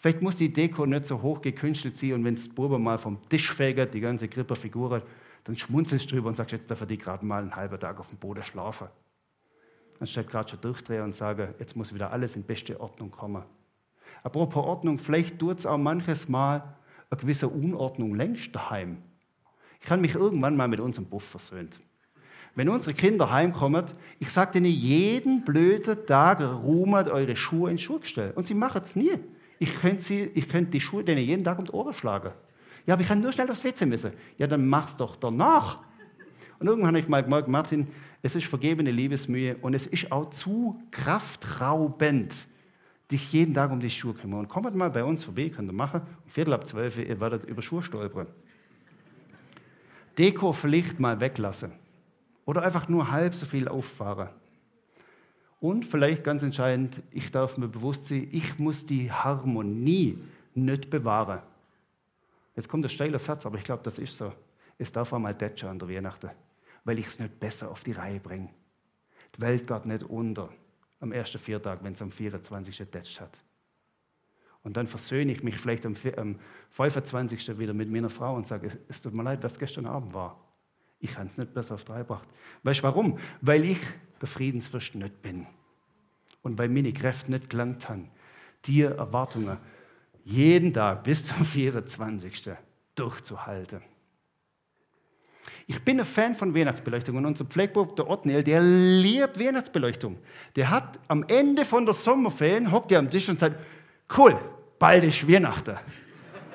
Vielleicht 0.00 0.22
muss 0.22 0.36
die 0.36 0.52
Deko 0.52 0.86
nicht 0.86 1.06
so 1.06 1.20
hoch 1.22 1.42
gekünstelt 1.42 1.96
sein 1.96 2.12
und 2.12 2.24
wenn 2.24 2.34
es 2.34 2.48
Buben 2.48 2.82
mal 2.82 2.98
vom 2.98 3.18
Tisch 3.28 3.52
fegert, 3.52 3.92
die 3.94 4.00
ganze 4.00 4.28
Kripperfigur, 4.28 5.02
dann 5.44 5.56
schmunzelst 5.56 6.06
du 6.06 6.14
drüber 6.14 6.28
und 6.28 6.34
sagst, 6.34 6.52
jetzt 6.52 6.70
darf 6.70 6.86
die 6.86 6.98
gerade 6.98 7.26
mal 7.26 7.42
einen 7.42 7.56
halben 7.56 7.80
Tag 7.80 7.98
auf 7.98 8.06
dem 8.06 8.18
Boden 8.18 8.44
schlafen. 8.44 8.88
Anstatt 9.98 10.28
gerade 10.28 10.50
schon 10.50 10.60
durchdrehen 10.60 11.02
und 11.02 11.14
sagen, 11.14 11.54
jetzt 11.58 11.76
muss 11.76 11.92
wieder 11.92 12.12
alles 12.12 12.36
in 12.36 12.44
beste 12.44 12.80
Ordnung 12.80 13.10
kommen. 13.10 13.42
Apropos 14.22 14.64
Ordnung, 14.64 14.98
vielleicht 14.98 15.38
tut 15.38 15.58
es 15.58 15.66
auch 15.66 15.78
manches 15.78 16.28
Mal 16.28 16.76
eine 17.10 17.20
gewisse 17.20 17.48
Unordnung 17.48 18.14
längst 18.14 18.54
daheim. 18.54 18.98
Ich 19.82 19.90
habe 19.90 20.00
mich 20.00 20.14
irgendwann 20.14 20.56
mal 20.56 20.68
mit 20.68 20.78
unserem 20.78 21.08
Buff 21.08 21.24
versöhnt. 21.24 21.78
Wenn 22.54 22.68
unsere 22.68 22.94
Kinder 22.94 23.30
heimkommen, 23.30 23.84
ich 24.18 24.30
sage 24.30 24.58
ihnen 24.58 24.66
jeden 24.66 25.44
blöden 25.44 26.06
Tag, 26.06 26.40
ruhmet 26.40 27.08
eure 27.08 27.36
Schuhe 27.36 27.70
in 27.70 27.76
den 27.76 27.82
Schuhgestell. 27.82 28.32
Und 28.32 28.46
sie 28.46 28.54
machen 28.54 28.82
es 28.82 28.94
nie. 28.96 29.18
Ich 29.58 29.74
könnte, 29.74 30.02
sie, 30.02 30.22
ich 30.34 30.48
könnte 30.48 30.70
die 30.70 30.80
Schuhe 30.80 31.04
denen 31.04 31.24
jeden 31.24 31.44
Tag 31.44 31.58
um 31.58 31.64
die 31.64 31.72
Ohren 31.72 31.94
schlagen. 31.94 32.32
Ja, 32.86 32.94
aber 32.94 33.02
ich 33.02 33.08
kann 33.08 33.20
nur 33.20 33.32
schnell 33.32 33.46
das 33.46 33.62
WC 33.64 33.86
müssen. 33.86 34.12
Ja, 34.38 34.46
dann 34.46 34.66
mach's 34.66 34.96
doch 34.96 35.16
danach. 35.16 35.78
Und 36.58 36.66
irgendwann 36.66 36.88
habe 36.88 37.00
ich 37.00 37.08
mal 37.08 37.22
gemerkt, 37.22 37.48
Martin, 37.48 37.88
es 38.22 38.34
ist 38.34 38.46
vergebene 38.46 38.90
Liebesmühe 38.90 39.56
und 39.60 39.74
es 39.74 39.86
ist 39.86 40.10
auch 40.10 40.30
zu 40.30 40.80
kraftraubend, 40.90 42.48
dich 43.10 43.32
jeden 43.32 43.54
Tag 43.54 43.70
um 43.70 43.80
die 43.80 43.90
Schuhe 43.90 44.14
kümmern. 44.14 44.40
Und 44.40 44.48
kommt 44.48 44.74
mal 44.74 44.90
bei 44.90 45.04
uns 45.04 45.24
vorbei, 45.24 45.50
könnt 45.50 45.68
ihr 45.68 45.74
machen. 45.74 46.02
Um 46.24 46.30
Viertel 46.30 46.54
ab 46.54 46.66
zwölf, 46.66 46.98
ihr 46.98 47.20
werdet 47.20 47.44
über 47.44 47.62
Schuhe 47.62 47.82
stolpern. 47.82 48.26
Deko 50.18 50.52
vielleicht 50.52 50.98
mal 50.98 51.20
weglassen. 51.20 51.72
Oder 52.44 52.62
einfach 52.62 52.88
nur 52.88 53.10
halb 53.10 53.34
so 53.34 53.46
viel 53.46 53.68
auffahren. 53.68 54.30
Und 55.60 55.84
vielleicht 55.84 56.22
ganz 56.22 56.42
entscheidend, 56.42 57.02
ich 57.10 57.30
darf 57.30 57.56
mir 57.56 57.68
bewusst 57.68 58.06
sein, 58.06 58.28
ich 58.30 58.58
muss 58.58 58.86
die 58.86 59.10
Harmonie 59.10 60.18
nicht 60.54 60.88
bewahren. 60.88 61.40
Jetzt 62.54 62.68
kommt 62.68 62.84
ein 62.84 62.90
steiler 62.90 63.18
Satz, 63.18 63.44
aber 63.46 63.58
ich 63.58 63.64
glaube, 63.64 63.82
das 63.82 63.98
ist 63.98 64.16
so. 64.16 64.32
Es 64.78 64.92
darf 64.92 65.12
einmal 65.12 65.34
Detscher 65.34 65.70
an 65.70 65.78
der 65.78 65.88
Weihnachten, 65.88 66.30
weil 66.84 66.98
ich 66.98 67.06
es 67.06 67.18
nicht 67.18 67.40
besser 67.40 67.70
auf 67.70 67.82
die 67.82 67.92
Reihe 67.92 68.20
bringe. 68.20 68.50
Die 69.36 69.40
Welt 69.40 69.66
geht 69.66 69.86
nicht 69.86 70.04
unter 70.04 70.48
am 71.00 71.12
ersten 71.12 71.38
Viertag, 71.38 71.82
wenn 71.82 71.92
es 71.92 72.02
am 72.02 72.10
24. 72.10 72.90
Detscht 72.90 73.20
hat. 73.20 73.36
Und 74.62 74.76
dann 74.76 74.86
versöhne 74.86 75.32
ich 75.32 75.42
mich 75.42 75.56
vielleicht 75.58 75.86
am 75.86 75.94
25. 75.94 77.58
wieder 77.58 77.72
mit 77.72 77.90
meiner 77.90 78.10
Frau 78.10 78.34
und 78.34 78.46
sage, 78.46 78.78
es 78.88 79.00
tut 79.00 79.14
mir 79.14 79.22
leid, 79.22 79.42
was 79.42 79.58
gestern 79.58 79.86
Abend 79.86 80.12
war. 80.14 80.47
Ich 81.00 81.16
habe 81.16 81.26
es 81.26 81.38
nicht 81.38 81.54
besser 81.54 81.74
auf 81.74 81.84
drei 81.84 81.98
gebracht. 81.98 82.28
Weißt 82.62 82.80
du 82.80 82.84
warum? 82.84 83.18
Weil 83.40 83.64
ich 83.64 83.78
der 84.20 84.28
Friedensfürst 84.28 84.94
nicht 84.96 85.22
bin. 85.22 85.46
Und 86.42 86.58
weil 86.58 86.68
meine 86.68 86.92
Kräfte 86.92 87.30
nicht 87.30 87.50
gelangt 87.50 87.88
haben, 87.88 88.10
die 88.64 88.82
Erwartungen 88.82 89.58
jeden 90.24 90.72
Tag 90.72 91.04
bis 91.04 91.26
zum 91.26 91.44
24. 91.44 92.50
durchzuhalten. 92.94 93.82
Ich 95.66 95.82
bin 95.82 96.00
ein 96.00 96.06
Fan 96.06 96.34
von 96.34 96.54
Weihnachtsbeleuchtung 96.54 97.16
und 97.16 97.26
unser 97.26 97.44
Pflegebuch, 97.44 97.94
der 97.94 98.08
Ottniel, 98.08 98.42
der 98.42 98.62
liebt 98.62 99.38
Weihnachtsbeleuchtung. 99.38 100.18
Der 100.56 100.70
hat 100.70 100.98
am 101.08 101.24
Ende 101.28 101.64
von 101.64 101.84
der 101.84 101.94
Sommerferien, 101.94 102.72
hockt 102.72 102.90
er 102.90 102.98
am 102.98 103.10
Tisch 103.10 103.28
und 103.28 103.38
sagt, 103.38 103.56
cool, 104.16 104.38
bald 104.78 105.04
ist 105.04 105.30
Weihnachten. 105.30 105.76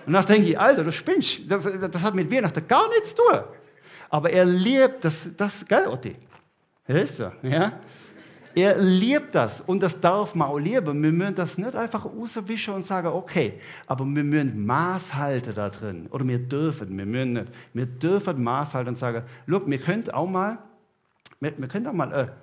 Und 0.06 0.14
dann 0.14 0.26
denke 0.26 0.50
ich, 0.50 0.60
Alter, 0.60 0.84
du 0.84 0.92
spinnst, 0.92 1.42
das, 1.48 1.64
das 1.64 2.04
hat 2.04 2.16
mit 2.16 2.32
Weihnachten 2.32 2.68
gar 2.68 2.90
nichts 2.90 3.12
zu 3.12 3.18
tun. 3.18 3.44
Aber 4.14 4.30
er 4.30 4.46
liebt 4.46 5.04
das, 5.04 5.28
das 5.36 5.66
gell, 5.66 5.88
Otti? 5.88 6.16
Ist 6.86 7.18
so, 7.18 7.32
ja? 7.42 7.80
Er 8.54 8.78
liebt 8.78 9.34
das 9.34 9.60
und 9.62 9.82
das 9.82 10.00
darf 10.00 10.36
man 10.36 10.50
auch 10.50 10.60
lieben. 10.60 11.02
Wir 11.02 11.12
müssen 11.12 11.34
das 11.34 11.58
nicht 11.58 11.76
einfach 11.76 12.06
rauswischen 12.06 12.76
und 12.76 12.86
sagen, 12.86 13.08
okay, 13.08 13.60
aber 13.88 14.06
wir 14.06 14.24
müssen 14.24 14.68
Maß 14.68 15.16
halten 15.16 15.56
da 15.56 15.68
drin. 15.68 16.06
Oder 16.12 16.28
wir 16.28 16.38
dürfen, 16.38 16.96
wir 16.96 17.08
müssen 17.08 17.34
nicht. 17.34 17.48
Wir 17.74 17.88
dürfen 17.88 18.44
Maß 18.44 18.76
halten 18.76 18.90
und 18.90 19.00
sagen, 19.00 19.24
look, 19.48 19.68
wir 19.68 19.80
können 19.80 20.08
auch 20.12 20.30
mal, 20.30 20.60
wir, 21.40 21.58
wir 21.58 21.68
können 21.68 21.88
auch 21.88 21.94
mal 21.94 22.14
eine, 22.14 22.34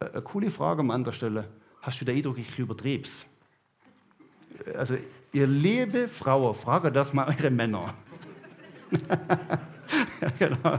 eine 0.00 0.22
coole 0.22 0.50
Frage 0.50 0.80
an 0.80 0.90
anderer 0.90 1.14
Stelle. 1.14 1.44
Hast 1.80 2.00
du 2.00 2.04
den 2.06 2.16
Eindruck, 2.16 2.38
ich 2.38 2.58
übertrieb's? 2.58 3.24
Also, 4.76 4.96
ihr 5.32 5.46
liebe 5.46 6.08
Frauen, 6.08 6.56
frage 6.56 6.90
das 6.90 7.12
mal 7.12 7.28
eure 7.28 7.50
Männer. 7.50 7.94
genau. 10.38 10.78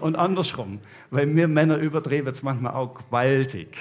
Und 0.00 0.16
andersrum, 0.16 0.80
weil 1.10 1.34
wir 1.34 1.48
Männer 1.48 1.76
übertreiben 1.76 2.30
es 2.30 2.42
manchmal 2.42 2.74
auch 2.74 2.94
gewaltig. 2.94 3.76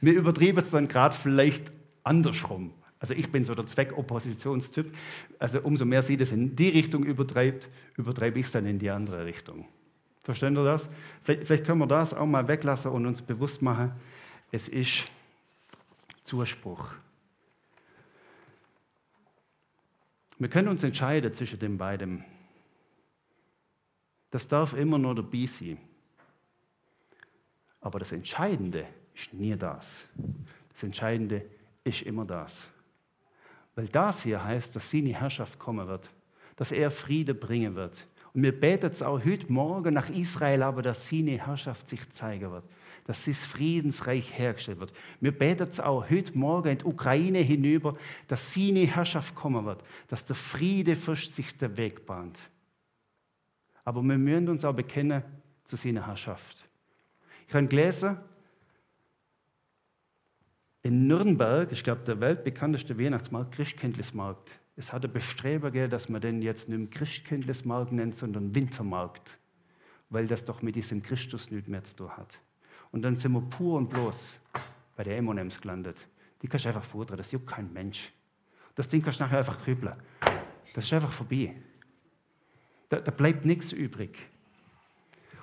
Wir 0.00 0.14
übertreiben 0.14 0.62
es 0.62 0.70
dann 0.70 0.88
gerade 0.88 1.14
vielleicht 1.14 1.72
andersrum. 2.02 2.72
Also 2.98 3.14
ich 3.14 3.30
bin 3.30 3.44
so 3.44 3.54
der 3.54 3.66
Zweckoppositionstyp. 3.66 4.94
Also 5.38 5.60
umso 5.60 5.84
mehr 5.84 6.02
sie 6.02 6.16
das 6.16 6.32
in 6.32 6.56
die 6.56 6.70
Richtung 6.70 7.04
übertreibt, 7.04 7.68
übertreibe 7.96 8.38
ich 8.38 8.46
es 8.46 8.52
dann 8.52 8.64
in 8.64 8.78
die 8.78 8.90
andere 8.90 9.26
Richtung. 9.26 9.66
Verstehen 10.22 10.56
ihr 10.56 10.64
das? 10.64 10.88
Vielleicht, 11.22 11.46
vielleicht 11.46 11.64
können 11.66 11.80
wir 11.80 11.86
das 11.86 12.14
auch 12.14 12.24
mal 12.24 12.48
weglassen 12.48 12.90
und 12.90 13.04
uns 13.04 13.20
bewusst 13.20 13.60
machen, 13.60 13.92
es 14.50 14.68
ist 14.68 15.04
Zuspruch. 16.24 16.88
Wir 20.38 20.48
können 20.48 20.68
uns 20.68 20.82
entscheiden 20.82 21.32
zwischen 21.34 21.58
den 21.58 21.76
beiden. 21.76 22.24
Das 24.34 24.48
darf 24.48 24.74
immer 24.74 24.98
nur 24.98 25.14
dabei 25.14 25.46
sein. 25.46 25.78
Aber 27.80 28.00
das 28.00 28.10
Entscheidende 28.10 28.84
ist 29.14 29.32
nie 29.32 29.54
das. 29.54 30.06
Das 30.72 30.82
Entscheidende 30.82 31.44
ist 31.84 32.02
immer 32.02 32.24
das. 32.24 32.68
Weil 33.76 33.86
das 33.86 34.24
hier 34.24 34.42
heißt, 34.42 34.74
dass 34.74 34.90
seine 34.90 35.10
Herrschaft 35.10 35.56
kommen 35.60 35.86
wird, 35.86 36.10
dass 36.56 36.72
er 36.72 36.90
Friede 36.90 37.32
bringen 37.32 37.76
wird. 37.76 38.08
Und 38.32 38.42
wir 38.42 38.58
beten 38.58 38.86
es 38.86 39.04
auch 39.04 39.24
heute 39.24 39.52
Morgen 39.52 39.94
nach 39.94 40.10
Israel, 40.10 40.64
aber 40.64 40.82
dass 40.82 41.08
seine 41.08 41.46
Herrschaft 41.46 41.88
sich 41.88 42.10
zeigen 42.10 42.50
wird, 42.50 42.64
dass 43.04 43.26
das 43.26 43.46
Friedensreich 43.46 44.36
hergestellt 44.36 44.80
wird. 44.80 44.92
Wir 45.20 45.30
beten 45.30 45.68
es 45.70 45.78
auch 45.78 46.10
heute 46.10 46.36
Morgen 46.36 46.70
in 46.70 46.78
die 46.78 46.86
Ukraine 46.86 47.38
hinüber, 47.38 47.92
dass 48.26 48.52
seine 48.52 48.84
Herrschaft 48.84 49.36
kommen 49.36 49.64
wird, 49.64 49.84
dass 50.08 50.26
der 50.26 50.34
Friede 50.34 50.96
fürst 50.96 51.36
sich 51.36 51.56
der 51.56 51.76
Weg 51.76 52.04
bahnt. 52.04 52.36
Aber 53.84 54.02
wir 54.02 54.18
müssen 54.18 54.48
uns 54.48 54.64
auch 54.64 54.74
bekennen 54.74 55.22
zu 55.64 55.76
seiner 55.76 56.06
Herrschaft. 56.06 56.64
Ich 57.46 57.54
habe 57.54 57.66
gelesen, 57.66 58.18
in 60.82 61.06
Nürnberg, 61.06 61.72
ich 61.72 61.82
glaube, 61.82 62.02
der 62.02 62.20
weltbekannteste 62.20 62.98
Weihnachtsmarkt, 62.98 63.54
Christkindlesmarkt, 63.54 64.54
es 64.76 64.92
hatte 64.92 65.08
Bestreber 65.08 65.70
gegeben, 65.70 65.90
dass 65.90 66.08
man 66.08 66.20
den 66.20 66.42
jetzt 66.42 66.68
nicht 66.68 66.92
Christkindlesmarkt 66.92 67.92
nennt, 67.92 68.14
sondern 68.14 68.54
Wintermarkt, 68.54 69.38
weil 70.10 70.26
das 70.26 70.44
doch 70.44 70.62
mit 70.62 70.76
diesem 70.76 71.02
Christus 71.02 71.50
nicht 71.50 71.68
mehr 71.68 71.84
zu 71.84 71.96
tun 71.96 72.10
hat. 72.10 72.38
Und 72.90 73.02
dann 73.02 73.16
sind 73.16 73.32
wir 73.32 73.40
pur 73.40 73.78
und 73.78 73.88
bloß 73.88 74.38
bei 74.96 75.04
der 75.04 75.16
M&M's 75.18 75.60
gelandet. 75.60 75.96
Die 76.42 76.48
kannst 76.48 76.64
du 76.64 76.68
einfach 76.68 76.84
fordern, 76.84 77.16
das 77.16 77.32
juckt 77.32 77.46
kein 77.46 77.72
Mensch. 77.72 78.12
Das 78.74 78.88
Ding 78.88 79.02
kannst 79.02 79.20
du 79.20 79.24
nachher 79.24 79.38
einfach 79.38 79.64
kübeln. 79.64 79.96
Das 80.74 80.84
ist 80.84 80.92
einfach 80.92 81.12
vorbei. 81.12 81.54
Da, 82.94 83.00
da 83.00 83.10
bleibt 83.10 83.44
nichts 83.44 83.72
übrig. 83.72 84.16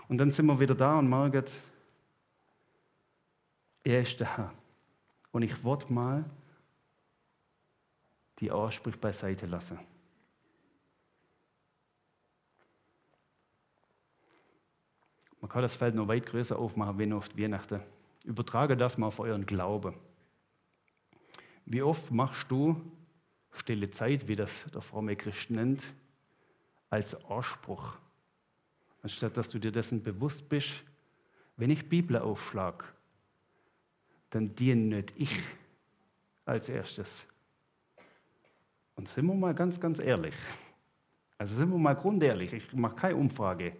Und 0.08 0.20
dann 0.20 0.32
sind 0.32 0.46
wir 0.46 0.58
wieder 0.62 0.74
da 0.74 0.98
und 1.00 1.10
merken, 1.10 1.44
er 3.84 4.04
ist 4.04 4.18
der 4.22 4.38
Herr. 4.38 4.54
Und 5.34 5.42
ich 5.42 5.62
wollte 5.62 5.92
mal 5.92 6.24
die 8.40 8.50
Ansprüche 8.50 8.98
beiseite 8.98 9.48
lassen. 9.48 9.78
Man 15.42 15.50
kann 15.50 15.62
das 15.62 15.76
Feld 15.76 15.96
noch 15.96 16.08
weit 16.08 16.26
größer 16.28 16.58
aufmachen, 16.58 16.98
wenn 17.00 17.12
oft 17.12 17.38
Weihnachten. 17.38 17.82
Übertrage 18.24 18.78
das 18.78 18.98
mal 18.98 19.08
auf 19.08 19.20
euren 19.20 19.46
Glauben. 19.46 19.96
Wie 21.66 21.82
oft 21.82 22.12
machst 22.12 22.50
du 22.50 22.82
stille 23.52 23.92
Zeit, 23.92 24.30
wie 24.30 24.38
das 24.38 24.64
der 24.74 24.82
fromme 24.82 25.18
Christ 25.18 25.50
nennt, 25.50 25.84
als 26.92 27.16
Anspruch? 27.26 27.98
Anstatt 29.02 29.36
dass 29.36 29.50
du 29.50 29.58
dir 29.58 29.72
dessen 29.72 30.04
bewusst 30.04 30.48
bist, 30.48 30.84
wenn 31.58 31.72
ich 31.72 31.90
Bibel 31.90 32.18
aufschlag, 32.18 32.94
dann 34.30 34.54
diene 34.56 34.96
nicht 34.96 35.14
ich 35.18 35.40
als 36.46 36.70
erstes. 36.70 37.26
Und 38.96 39.08
sind 39.08 39.26
wir 39.26 39.34
mal 39.34 39.56
ganz, 39.56 39.80
ganz 39.80 40.00
ehrlich. 40.00 40.36
Also 41.38 41.56
sind 41.56 41.72
wir 41.72 41.78
mal 41.80 41.96
grundehrlich, 41.96 42.54
ich 42.54 42.72
mache 42.74 42.96
keine 42.96 43.16
Umfrage. 43.16 43.76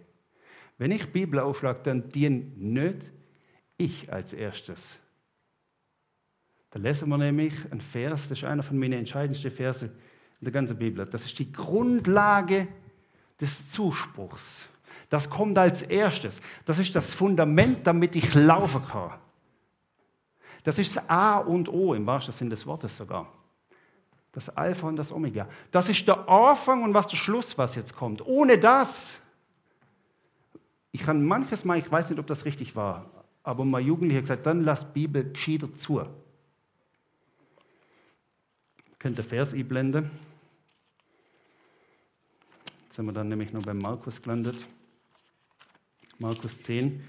Wenn 0.78 0.90
ich 0.90 1.12
Bibel 1.12 1.38
aufschlage, 1.38 1.80
dann 1.84 2.08
diene 2.08 2.50
nicht 2.56 3.12
ich 3.76 4.12
als 4.12 4.32
erstes. 4.32 4.98
Da 6.70 6.78
lesen 6.78 7.08
wir 7.08 7.18
nämlich 7.18 7.54
einen 7.70 7.80
Vers, 7.80 8.28
das 8.28 8.38
ist 8.38 8.44
einer 8.44 8.62
von 8.62 8.78
meinen 8.78 8.94
entscheidendsten 8.94 9.50
Versen 9.50 9.90
in 10.40 10.44
der 10.44 10.52
ganzen 10.52 10.78
Bibel. 10.78 11.06
Das 11.06 11.24
ist 11.24 11.38
die 11.38 11.52
Grundlage 11.52 12.66
des 13.42 13.70
Zuspruchs. 13.70 14.66
Das 15.10 15.28
kommt 15.28 15.58
als 15.58 15.82
erstes. 15.82 16.40
Das 16.64 16.78
ist 16.78 16.96
das 16.96 17.12
Fundament, 17.12 17.86
damit 17.86 18.16
ich 18.16 18.32
laufen 18.34 18.82
kann. 18.86 19.12
Das 20.64 20.78
ist 20.78 20.96
das 20.96 21.10
A 21.10 21.38
und 21.38 21.68
O 21.68 21.92
im 21.92 22.06
wahrsten 22.06 22.32
Sinne 22.32 22.50
des 22.50 22.64
Wortes 22.66 22.96
sogar. 22.96 23.26
Das 24.30 24.48
Alpha 24.48 24.86
und 24.86 24.96
das 24.96 25.12
Omega. 25.12 25.46
Das 25.70 25.88
ist 25.88 26.06
der 26.08 26.26
Anfang 26.28 26.82
und 26.84 26.94
was 26.94 27.08
der 27.08 27.16
Schluss, 27.16 27.58
was 27.58 27.74
jetzt 27.74 27.94
kommt. 27.94 28.24
Ohne 28.24 28.56
das, 28.56 29.18
ich 30.92 31.02
kann 31.02 31.22
manches 31.24 31.64
Mal, 31.64 31.78
ich 31.78 31.90
weiß 31.90 32.08
nicht, 32.10 32.18
ob 32.18 32.26
das 32.28 32.44
richtig 32.44 32.76
war, 32.76 33.10
aber 33.42 33.64
mal 33.64 33.80
Jugendliche 33.80 34.20
gesagt, 34.20 34.46
dann 34.46 34.62
lass 34.62 34.90
Bibel 34.90 35.30
gescheiter 35.32 35.74
zu. 35.74 36.06
Könnt 38.98 39.18
ihr 39.18 39.24
Vers 39.24 39.52
einblenden? 39.52 40.10
Jetzt 42.92 42.96
sind 42.96 43.06
wir 43.06 43.12
dann 43.14 43.30
nämlich 43.30 43.54
noch 43.54 43.62
beim 43.62 43.78
Markus 43.78 44.20
gelandet. 44.20 44.66
Markus 46.18 46.60
10. 46.60 47.02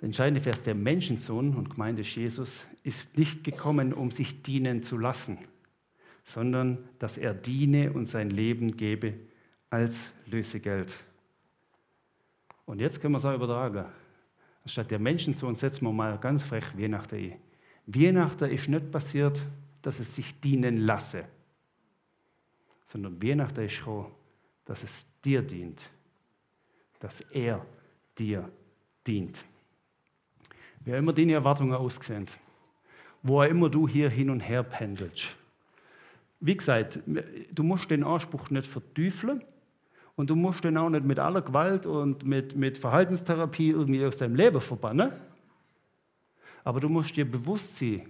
Der 0.00 0.06
entscheidende 0.06 0.40
Vers, 0.40 0.62
der 0.62 0.76
Menschensohn 0.76 1.56
und 1.56 1.70
Gemeinde 1.70 2.02
Jesus 2.02 2.64
ist 2.84 3.18
nicht 3.18 3.42
gekommen, 3.42 3.92
um 3.92 4.12
sich 4.12 4.44
dienen 4.44 4.84
zu 4.84 4.96
lassen, 4.96 5.38
sondern 6.22 6.88
dass 7.00 7.18
er 7.18 7.34
diene 7.34 7.92
und 7.92 8.06
sein 8.06 8.30
Leben 8.30 8.76
gebe 8.76 9.14
als 9.70 10.12
Lösegeld. 10.26 10.94
Und 12.64 12.80
jetzt 12.80 13.00
können 13.00 13.14
wir 13.14 13.18
es 13.18 13.24
auch 13.24 13.34
übertragen. 13.34 13.86
Statt 14.66 14.88
der 14.88 15.00
Menschensohn 15.00 15.56
setzen 15.56 15.84
wir 15.84 15.92
mal 15.92 16.16
ganz 16.16 16.44
frech 16.44 16.78
Weihnachten 16.78 17.16
ein. 17.16 17.36
Weihnachten 17.86 18.48
ist 18.52 18.68
nicht 18.68 18.92
passiert, 18.92 19.42
dass 19.82 19.98
es 19.98 20.14
sich 20.14 20.38
dienen 20.40 20.76
lasse, 20.76 21.24
sondern 22.92 23.20
Weihnachten 23.20 23.64
ist 23.64 23.72
schon, 23.72 24.06
dass 24.64 24.82
es 24.82 25.06
dir 25.24 25.42
dient, 25.42 25.82
dass 27.00 27.20
er 27.20 27.64
dir 28.18 28.50
dient. 29.06 29.44
Wie 30.80 30.92
immer 30.92 31.12
deine 31.12 31.34
Erwartungen 31.34 31.74
ausgesehen, 31.74 32.26
wo 33.22 33.42
immer 33.42 33.68
du 33.68 33.88
hier 33.88 34.10
hin 34.10 34.30
und 34.30 34.40
her 34.40 34.62
pendelst. 34.62 35.34
Wie 36.40 36.56
gesagt, 36.56 37.00
du 37.06 37.62
musst 37.62 37.90
den 37.90 38.04
Anspruch 38.04 38.50
nicht 38.50 38.66
verteufeln 38.66 39.42
und 40.16 40.28
du 40.28 40.36
musst 40.36 40.62
den 40.62 40.76
auch 40.76 40.90
nicht 40.90 41.04
mit 41.04 41.18
aller 41.18 41.40
Gewalt 41.40 41.86
und 41.86 42.24
mit, 42.24 42.54
mit 42.54 42.76
Verhaltenstherapie 42.76 43.70
irgendwie 43.70 44.04
aus 44.04 44.18
deinem 44.18 44.36
Leben 44.36 44.60
verbannen. 44.60 45.12
Aber 46.62 46.80
du 46.80 46.88
musst 46.88 47.16
dir 47.16 47.30
bewusst 47.30 47.78
sein, 47.78 48.08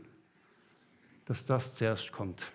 dass 1.27 1.47
das 1.47 1.75
zuerst 1.75 2.11
kommt. 2.13 2.51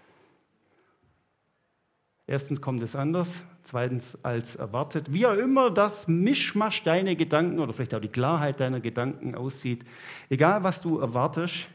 Erstens 2.29 2.61
kommt 2.61 2.83
es 2.83 2.95
anders, 2.95 3.41
zweitens 3.63 4.15
als 4.23 4.55
erwartet. 4.55 5.11
Wie 5.11 5.25
auch 5.25 5.33
immer 5.33 5.71
das 5.71 6.07
Mischmasch 6.07 6.83
deiner 6.83 7.15
Gedanken 7.15 7.57
oder 7.57 7.73
vielleicht 7.73 7.95
auch 7.95 7.99
die 7.99 8.07
Klarheit 8.07 8.59
deiner 8.59 8.79
Gedanken 8.79 9.33
aussieht, 9.33 9.83
egal 10.29 10.63
was 10.63 10.79
du 10.79 10.99
erwartest, 10.99 11.67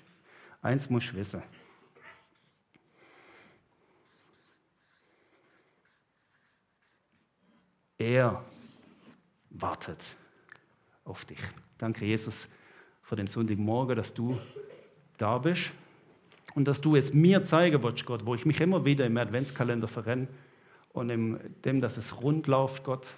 eins 0.63 0.89
musst 0.89 1.11
du 1.11 1.17
wissen. 1.17 1.43
Er 7.99 8.41
wartet 9.51 10.15
auf 11.05 11.25
dich. 11.25 11.41
Danke, 11.79 12.05
Jesus, 12.05 12.47
für 13.03 13.17
den 13.17 13.27
Sonntagmorgen, 13.27 13.97
dass 13.97 14.15
du 14.15 14.39
da 15.19 15.37
bist 15.37 15.73
und 16.55 16.69
dass 16.69 16.81
du 16.81 16.95
es 16.95 17.13
mir 17.13 17.43
zeigen 17.43 17.83
willst, 17.83 18.07
Gott, 18.07 18.25
wo 18.25 18.37
ich 18.37 18.47
mich 18.47 18.61
immer 18.61 18.85
wieder 18.85 19.05
im 19.05 19.17
Adventskalender 19.17 19.89
verrenne 19.89 20.29
und 20.95 21.11
in 21.11 21.39
dem, 21.65 21.81
dass 21.81 21.99
es 21.99 22.23
rund 22.23 22.47
läuft, 22.47 22.85
Gott, 22.85 23.09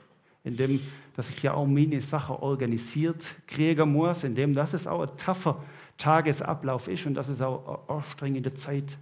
in 0.42 0.56
dem, 0.56 0.80
dass 1.14 1.28
ich 1.28 1.42
ja 1.42 1.54
auch 1.54 1.66
meine 1.66 2.00
Sache 2.00 2.42
organisiert 2.42 3.34
kriegen 3.46 3.92
muss, 3.92 4.24
in 4.24 4.34
dem, 4.34 4.54
dass 4.54 4.72
es 4.72 4.86
auch 4.86 5.02
ein 5.02 5.16
taffer 5.16 5.62
Tagesablauf 5.98 6.88
ist 6.88 7.06
und 7.06 7.14
dass 7.14 7.28
es 7.28 7.40
auch 7.42 7.88
eine 7.88 7.98
anstrengende 7.98 8.52
Zeit 8.54 8.96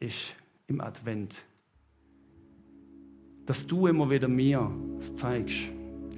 ist 0.00 0.34
im 0.66 0.80
Advent. 0.80 1.42
Dass 3.46 3.66
du 3.66 3.86
immer 3.86 4.08
wieder 4.10 4.28
mir 4.28 4.70
zeigst, 5.14 5.70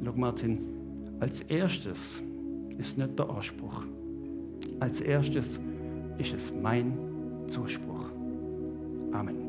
schau 0.05 0.12
Martin, 0.12 1.16
als 1.20 1.41
erstes 1.43 2.20
ist 2.78 2.99
nicht 2.99 3.18
der 3.18 3.30
Anspruch. 3.30 3.82
Als 4.80 5.01
erstes 5.01 5.59
ist 6.18 6.34
es 6.34 6.53
mein 6.53 6.97
Zuspruch. 7.49 8.07
Amen. 9.12 9.45